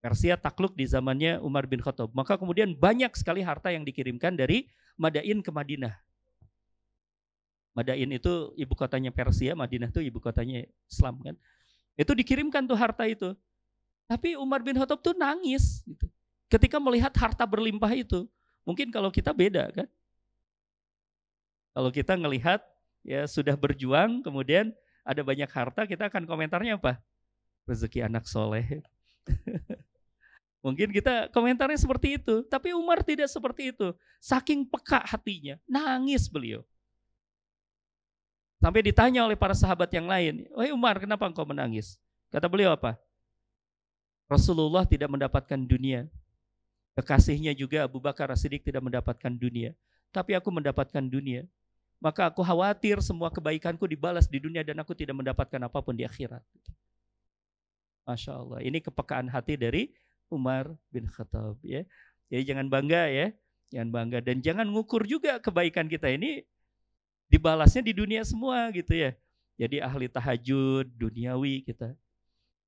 Persia 0.00 0.36
takluk 0.40 0.72
di 0.72 0.88
zamannya 0.88 1.40
Umar 1.44 1.68
bin 1.68 1.84
Khattab. 1.84 2.08
Maka 2.16 2.40
kemudian 2.40 2.72
banyak 2.72 3.12
sekali 3.16 3.44
harta 3.44 3.68
yang 3.68 3.84
dikirimkan 3.84 4.32
dari 4.32 4.68
Madain 4.96 5.40
ke 5.44 5.52
Madinah. 5.52 5.96
Madain 7.76 8.10
itu 8.10 8.52
ibu 8.56 8.74
kotanya 8.76 9.12
Persia, 9.12 9.52
Madinah 9.56 9.88
itu 9.92 10.00
ibu 10.00 10.18
kotanya 10.20 10.64
Islam 10.88 11.20
kan. 11.20 11.36
Itu 11.96 12.16
dikirimkan 12.16 12.64
tuh 12.64 12.76
harta 12.76 13.04
itu. 13.04 13.36
Tapi 14.08 14.34
Umar 14.40 14.64
bin 14.64 14.76
Khattab 14.76 15.04
tuh 15.04 15.16
nangis 15.16 15.84
gitu. 15.84 16.08
Ketika 16.50 16.82
melihat 16.82 17.14
harta 17.14 17.46
berlimpah 17.46 17.94
itu. 17.94 18.26
Mungkin 18.66 18.90
kalau 18.90 19.08
kita 19.08 19.30
beda 19.30 19.70
kan. 19.70 19.88
Kalau 21.70 21.90
kita 21.94 22.18
ngelihat 22.18 22.60
ya 23.06 23.24
sudah 23.24 23.54
berjuang 23.56 24.20
kemudian 24.20 24.74
ada 25.06 25.24
banyak 25.24 25.48
harta 25.48 25.86
kita 25.86 26.10
akan 26.10 26.26
komentarnya 26.26 26.76
apa? 26.76 26.98
Rezeki 27.64 28.04
anak 28.04 28.26
soleh. 28.26 28.82
Mungkin 30.66 30.92
kita 30.92 31.32
komentarnya 31.32 31.80
seperti 31.80 32.20
itu, 32.20 32.44
tapi 32.44 32.76
Umar 32.76 33.00
tidak 33.00 33.32
seperti 33.32 33.72
itu. 33.72 33.96
Saking 34.20 34.68
peka 34.68 35.00
hatinya, 35.08 35.56
nangis 35.64 36.28
beliau. 36.28 36.60
Sampai 38.60 38.84
ditanya 38.84 39.24
oleh 39.24 39.40
para 39.40 39.56
sahabat 39.56 39.88
yang 39.88 40.04
lain, 40.04 40.44
"Wahai 40.52 40.68
Umar, 40.76 41.00
kenapa 41.00 41.24
engkau 41.24 41.48
menangis?" 41.48 41.96
Kata 42.28 42.44
beliau 42.44 42.76
apa? 42.76 43.00
Rasulullah 44.28 44.84
tidak 44.84 45.08
mendapatkan 45.08 45.58
dunia. 45.64 46.06
Kekasihnya 46.98 47.54
juga 47.54 47.86
Abu 47.86 48.02
Bakar 48.02 48.30
As-Siddiq 48.34 48.66
tidak 48.66 48.82
mendapatkan 48.82 49.30
dunia. 49.30 49.76
Tapi 50.10 50.34
aku 50.34 50.50
mendapatkan 50.50 51.04
dunia. 51.06 51.46
Maka 52.00 52.32
aku 52.32 52.40
khawatir 52.40 52.98
semua 53.04 53.28
kebaikanku 53.28 53.84
dibalas 53.84 54.24
di 54.26 54.40
dunia 54.40 54.64
dan 54.64 54.80
aku 54.80 54.96
tidak 54.96 55.20
mendapatkan 55.20 55.60
apa 55.60 55.78
pun 55.84 55.92
di 55.92 56.02
akhirat. 56.02 56.40
Masya 58.08 58.32
Allah. 58.34 58.58
Ini 58.64 58.80
kepekaan 58.80 59.28
hati 59.28 59.54
dari 59.54 59.92
Umar 60.32 60.72
bin 60.88 61.06
Khattab 61.06 61.60
ya. 61.62 61.84
Jadi 62.32 62.42
jangan 62.46 62.66
bangga 62.72 63.10
ya, 63.10 63.26
jangan 63.74 63.90
bangga 63.90 64.18
dan 64.24 64.40
jangan 64.40 64.66
ngukur 64.70 65.02
juga 65.04 65.42
kebaikan 65.42 65.90
kita 65.90 66.08
ini 66.10 66.46
dibalasnya 67.30 67.84
di 67.84 67.92
dunia 67.94 68.22
semua 68.26 68.70
gitu 68.74 68.96
ya. 68.96 69.14
Jadi 69.60 69.82
ahli 69.84 70.08
tahajud 70.08 70.88
duniawi 70.96 71.68
kita. 71.68 71.92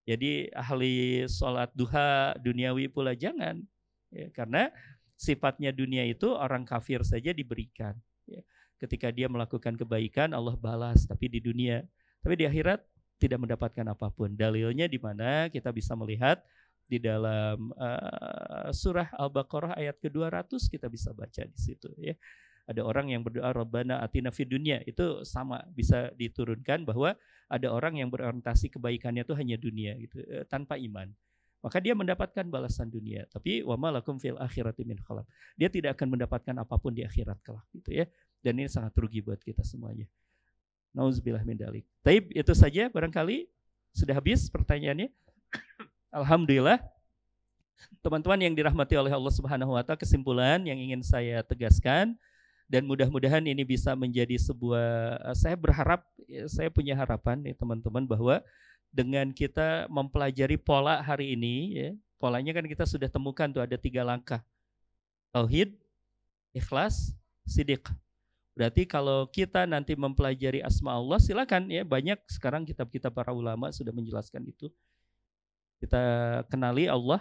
Jadi 0.05 0.51
ahli 0.53 1.25
sholat 1.31 1.73
duha 1.73 2.37
duniawi 2.37 2.91
pula 2.93 3.17
jangan. 3.17 3.65
Ya, 4.13 4.29
karena 4.31 4.69
sifatnya 5.17 5.73
dunia 5.73 6.05
itu 6.05 6.31
orang 6.37 6.69
kafir 6.69 7.01
saja 7.03 7.33
diberikan. 7.33 7.97
Ya. 8.29 8.45
Ketika 8.77 9.09
dia 9.09 9.27
melakukan 9.27 9.75
kebaikan 9.79 10.37
Allah 10.37 10.55
balas, 10.55 11.09
tapi 11.09 11.33
di 11.33 11.41
dunia. 11.41 11.83
Tapi 12.23 12.39
di 12.39 12.45
akhirat 12.47 12.83
tidak 13.23 13.39
mendapatkan 13.39 13.87
apa 13.89 14.11
pun. 14.11 14.35
Dalilnya 14.35 14.91
di 14.91 14.99
mana 14.99 15.47
kita 15.47 15.71
bisa 15.71 15.95
melihat 15.95 16.43
di 16.91 16.99
dalam 16.99 17.71
uh, 17.79 18.69
surah 18.75 19.15
Al-Baqarah 19.15 19.79
ayat 19.79 19.97
ke-200 20.03 20.69
kita 20.69 20.91
bisa 20.91 21.15
baca 21.15 21.47
di 21.47 21.59
situ 21.59 21.89
ya. 21.97 22.13
Ada 22.67 22.83
orang 22.87 23.11
yang 23.11 23.27
berdoa 23.27 23.51
Rabbana 23.51 24.03
atina 24.03 24.31
fid 24.31 24.51
dunya 24.51 24.83
itu 24.87 25.27
sama 25.27 25.63
bisa 25.75 26.15
diturunkan 26.15 26.87
bahwa 26.87 27.15
ada 27.51 27.69
orang 27.71 27.99
yang 27.99 28.07
berorientasi 28.11 28.71
kebaikannya 28.71 29.27
itu 29.27 29.35
hanya 29.35 29.57
dunia 29.59 29.95
gitu 30.03 30.19
uh, 30.27 30.45
tanpa 30.51 30.75
iman. 30.77 31.09
Maka 31.63 31.79
dia 31.79 31.95
mendapatkan 31.95 32.43
balasan 32.51 32.91
dunia, 32.91 33.23
tapi 33.31 33.63
wa 33.63 33.79
malakum 33.79 34.19
fil 34.19 34.35
akhirati 34.35 34.83
min 34.83 34.99
khalaq. 34.99 35.23
Dia 35.55 35.71
tidak 35.71 35.95
akan 35.95 36.19
mendapatkan 36.19 36.55
apa 36.59 36.75
pun 36.75 36.91
di 36.91 37.07
akhirat 37.07 37.39
kelak 37.39 37.63
gitu 37.71 38.03
ya. 38.03 38.11
Dan 38.43 38.59
ini 38.59 38.67
sangat 38.67 38.91
rugi 38.99 39.23
buat 39.23 39.39
kita 39.39 39.63
semuanya. 39.63 40.11
Nauzubillah 40.91 41.47
min 41.47 41.55
dalik. 41.55 41.87
Taib 42.03 42.35
itu 42.35 42.53
saja 42.53 42.91
barangkali 42.91 43.47
sudah 43.95 44.19
habis 44.19 44.51
pertanyaannya. 44.51 45.15
Alhamdulillah 46.19 46.83
teman-teman 48.03 48.39
yang 48.43 48.55
dirahmati 48.55 48.99
oleh 48.99 49.15
Allah 49.15 49.33
Subhanahu 49.33 49.75
wa 49.75 49.83
taala 49.83 49.99
kesimpulan 49.99 50.63
yang 50.67 50.79
ingin 50.79 51.03
saya 51.03 51.43
tegaskan 51.43 52.19
dan 52.71 52.87
mudah-mudahan 52.87 53.43
ini 53.45 53.67
bisa 53.67 53.93
menjadi 53.93 54.39
sebuah 54.39 55.19
eh, 55.31 55.37
saya 55.37 55.57
berharap 55.59 56.07
ya, 56.25 56.47
saya 56.49 56.69
punya 56.73 56.97
harapan 56.97 57.43
nih 57.43 57.55
teman-teman 57.59 58.07
bahwa 58.07 58.41
dengan 58.93 59.33
kita 59.33 59.89
mempelajari 59.89 60.61
pola 60.61 61.01
hari 61.01 61.33
ini 61.33 61.55
ya 61.73 61.91
polanya 62.21 62.53
kan 62.53 62.69
kita 62.69 62.85
sudah 62.85 63.09
temukan 63.09 63.51
tuh 63.51 63.65
ada 63.65 63.75
tiga 63.81 64.05
langkah. 64.07 64.45
Tauhid 65.33 65.75
ikhlas 66.53 67.17
sidik 67.49 67.89
berarti 68.53 68.85
kalau 68.85 69.25
kita 69.33 69.65
nanti 69.65 69.97
mempelajari 69.97 70.61
asma 70.61 70.93
Allah 71.01 71.17
silakan 71.17 71.73
ya 71.73 71.89
banyak 71.89 72.21
sekarang 72.29 72.69
kitab-kitab 72.69 73.11
para 73.11 73.33
ulama 73.33 73.73
sudah 73.73 73.91
menjelaskan 73.91 74.45
itu. 74.47 74.69
Kita 75.83 75.99
kenali 76.47 76.87
Allah, 76.87 77.19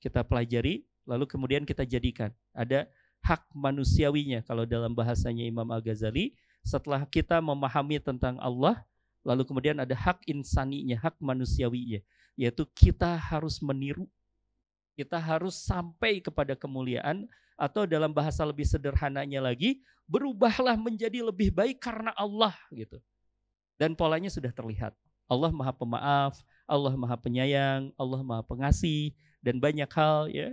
kita 0.00 0.24
pelajari, 0.24 0.88
lalu 1.04 1.28
kemudian 1.28 1.68
kita 1.68 1.84
jadikan. 1.84 2.32
Ada 2.56 2.88
hak 3.20 3.52
manusiawinya 3.52 4.40
kalau 4.40 4.64
dalam 4.64 4.96
bahasanya 4.96 5.44
Imam 5.44 5.68
Al-Ghazali, 5.68 6.32
setelah 6.64 7.04
kita 7.04 7.44
memahami 7.44 8.00
tentang 8.00 8.40
Allah, 8.40 8.80
lalu 9.26 9.42
kemudian 9.44 9.76
ada 9.80 9.92
hak 9.92 10.24
insaninya, 10.28 10.96
hak 10.96 11.16
manusiawinya, 11.20 12.00
yaitu 12.36 12.64
kita 12.72 13.16
harus 13.16 13.60
meniru, 13.60 14.08
kita 14.96 15.20
harus 15.20 15.56
sampai 15.60 16.24
kepada 16.24 16.56
kemuliaan, 16.56 17.28
atau 17.60 17.84
dalam 17.84 18.08
bahasa 18.08 18.40
lebih 18.48 18.64
sederhananya 18.64 19.44
lagi, 19.44 19.84
berubahlah 20.08 20.80
menjadi 20.80 21.20
lebih 21.20 21.52
baik 21.52 21.76
karena 21.76 22.16
Allah 22.16 22.56
gitu. 22.72 22.96
Dan 23.76 23.92
polanya 23.92 24.32
sudah 24.32 24.48
terlihat. 24.48 24.96
Allah 25.30 25.52
Maha 25.52 25.72
Pemaaf, 25.76 26.34
Allah 26.64 26.96
Maha 26.96 27.16
Penyayang, 27.20 27.92
Allah 27.94 28.20
Maha 28.24 28.42
Pengasih 28.42 29.12
dan 29.44 29.60
banyak 29.60 29.88
hal 29.92 30.32
ya. 30.32 30.50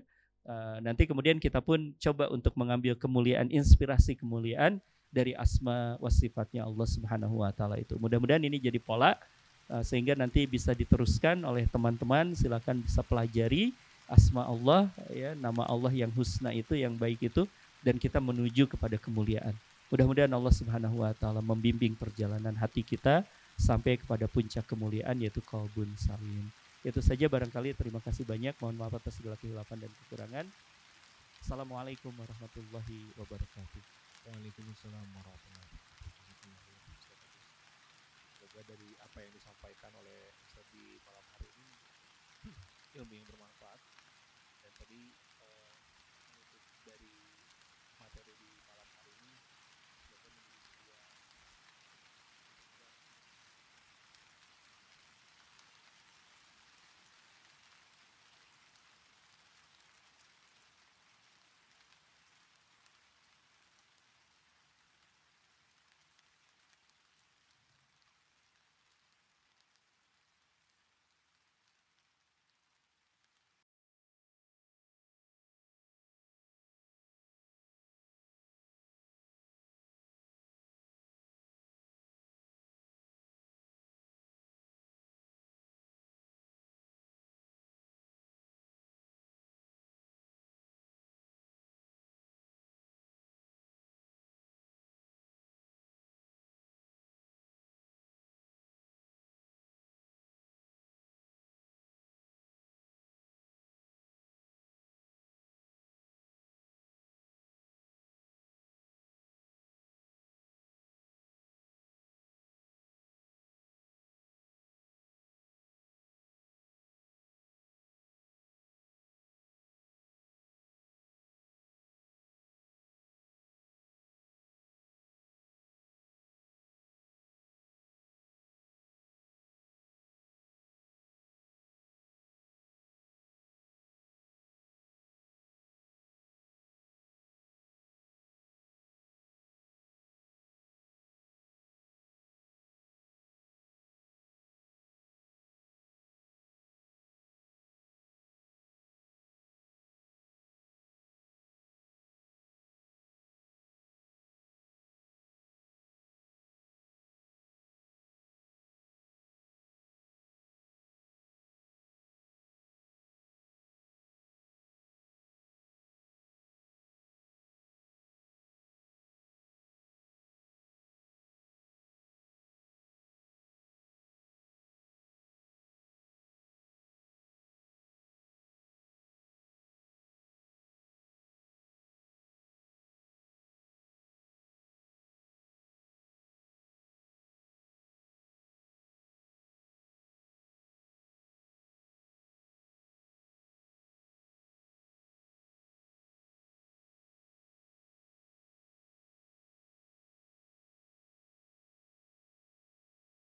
Uh, 0.48 0.80
nanti 0.80 1.04
kemudian 1.04 1.40
kita 1.44 1.60
pun 1.60 1.96
coba 2.00 2.32
untuk 2.32 2.56
mengambil 2.56 2.96
kemuliaan, 2.96 3.52
inspirasi 3.52 4.16
kemuliaan 4.16 4.80
dari 5.12 5.34
asma 5.34 5.96
wa 5.98 6.12
sifatnya 6.12 6.68
Allah 6.68 6.88
Subhanahu 6.88 7.42
wa 7.42 7.52
taala 7.56 7.80
itu. 7.80 7.96
Mudah-mudahan 7.96 8.44
ini 8.44 8.60
jadi 8.60 8.78
pola 8.78 9.16
uh, 9.72 9.84
sehingga 9.84 10.14
nanti 10.14 10.44
bisa 10.46 10.76
diteruskan 10.76 11.42
oleh 11.48 11.66
teman-teman, 11.68 12.36
silakan 12.36 12.84
bisa 12.84 13.02
pelajari 13.04 13.72
asma 14.08 14.48
Allah 14.48 14.88
ya, 15.12 15.36
nama 15.36 15.68
Allah 15.68 15.92
yang 15.92 16.12
husna 16.16 16.56
itu 16.56 16.76
yang 16.80 16.96
baik 16.96 17.28
itu 17.28 17.44
dan 17.84 18.00
kita 18.00 18.20
menuju 18.20 18.68
kepada 18.68 18.96
kemuliaan. 18.96 19.56
Mudah-mudahan 19.88 20.32
Allah 20.32 20.52
Subhanahu 20.52 21.04
wa 21.04 21.16
taala 21.16 21.40
membimbing 21.40 21.96
perjalanan 21.96 22.56
hati 22.60 22.84
kita 22.84 23.24
sampai 23.56 23.98
kepada 23.98 24.28
puncak 24.28 24.68
kemuliaan 24.68 25.16
yaitu 25.24 25.40
kalbun 25.44 25.88
salim. 25.96 26.52
Itu 26.84 27.00
saja 27.00 27.28
barangkali 27.28 27.76
terima 27.76 28.04
kasih 28.04 28.24
banyak. 28.24 28.56
Mohon 28.60 28.76
maaf 28.80 28.94
atas 29.00 29.20
segala 29.20 29.36
kehilafan 29.40 29.80
dan 29.82 29.92
kekurangan. 30.06 30.46
Assalamualaikum 31.42 32.12
warahmatullahi 32.16 33.12
wabarakatuh. 33.16 33.97
Waalaikumsalam 34.28 35.08
warahmatullahi 35.16 35.72
wabarakatuh. 35.72 37.16
Semoga 38.36 38.60
dari 38.68 38.92
apa 39.00 39.24
yang 39.24 39.32
disampaikan 39.32 39.88
oleh 40.04 40.36
Ustaz 40.44 40.68
di 40.68 41.00
malam 41.08 41.24
hari 41.32 41.48
ini 41.48 41.72
ilmu 43.00 43.16
yang 43.16 43.24
bermanfaat 43.24 43.47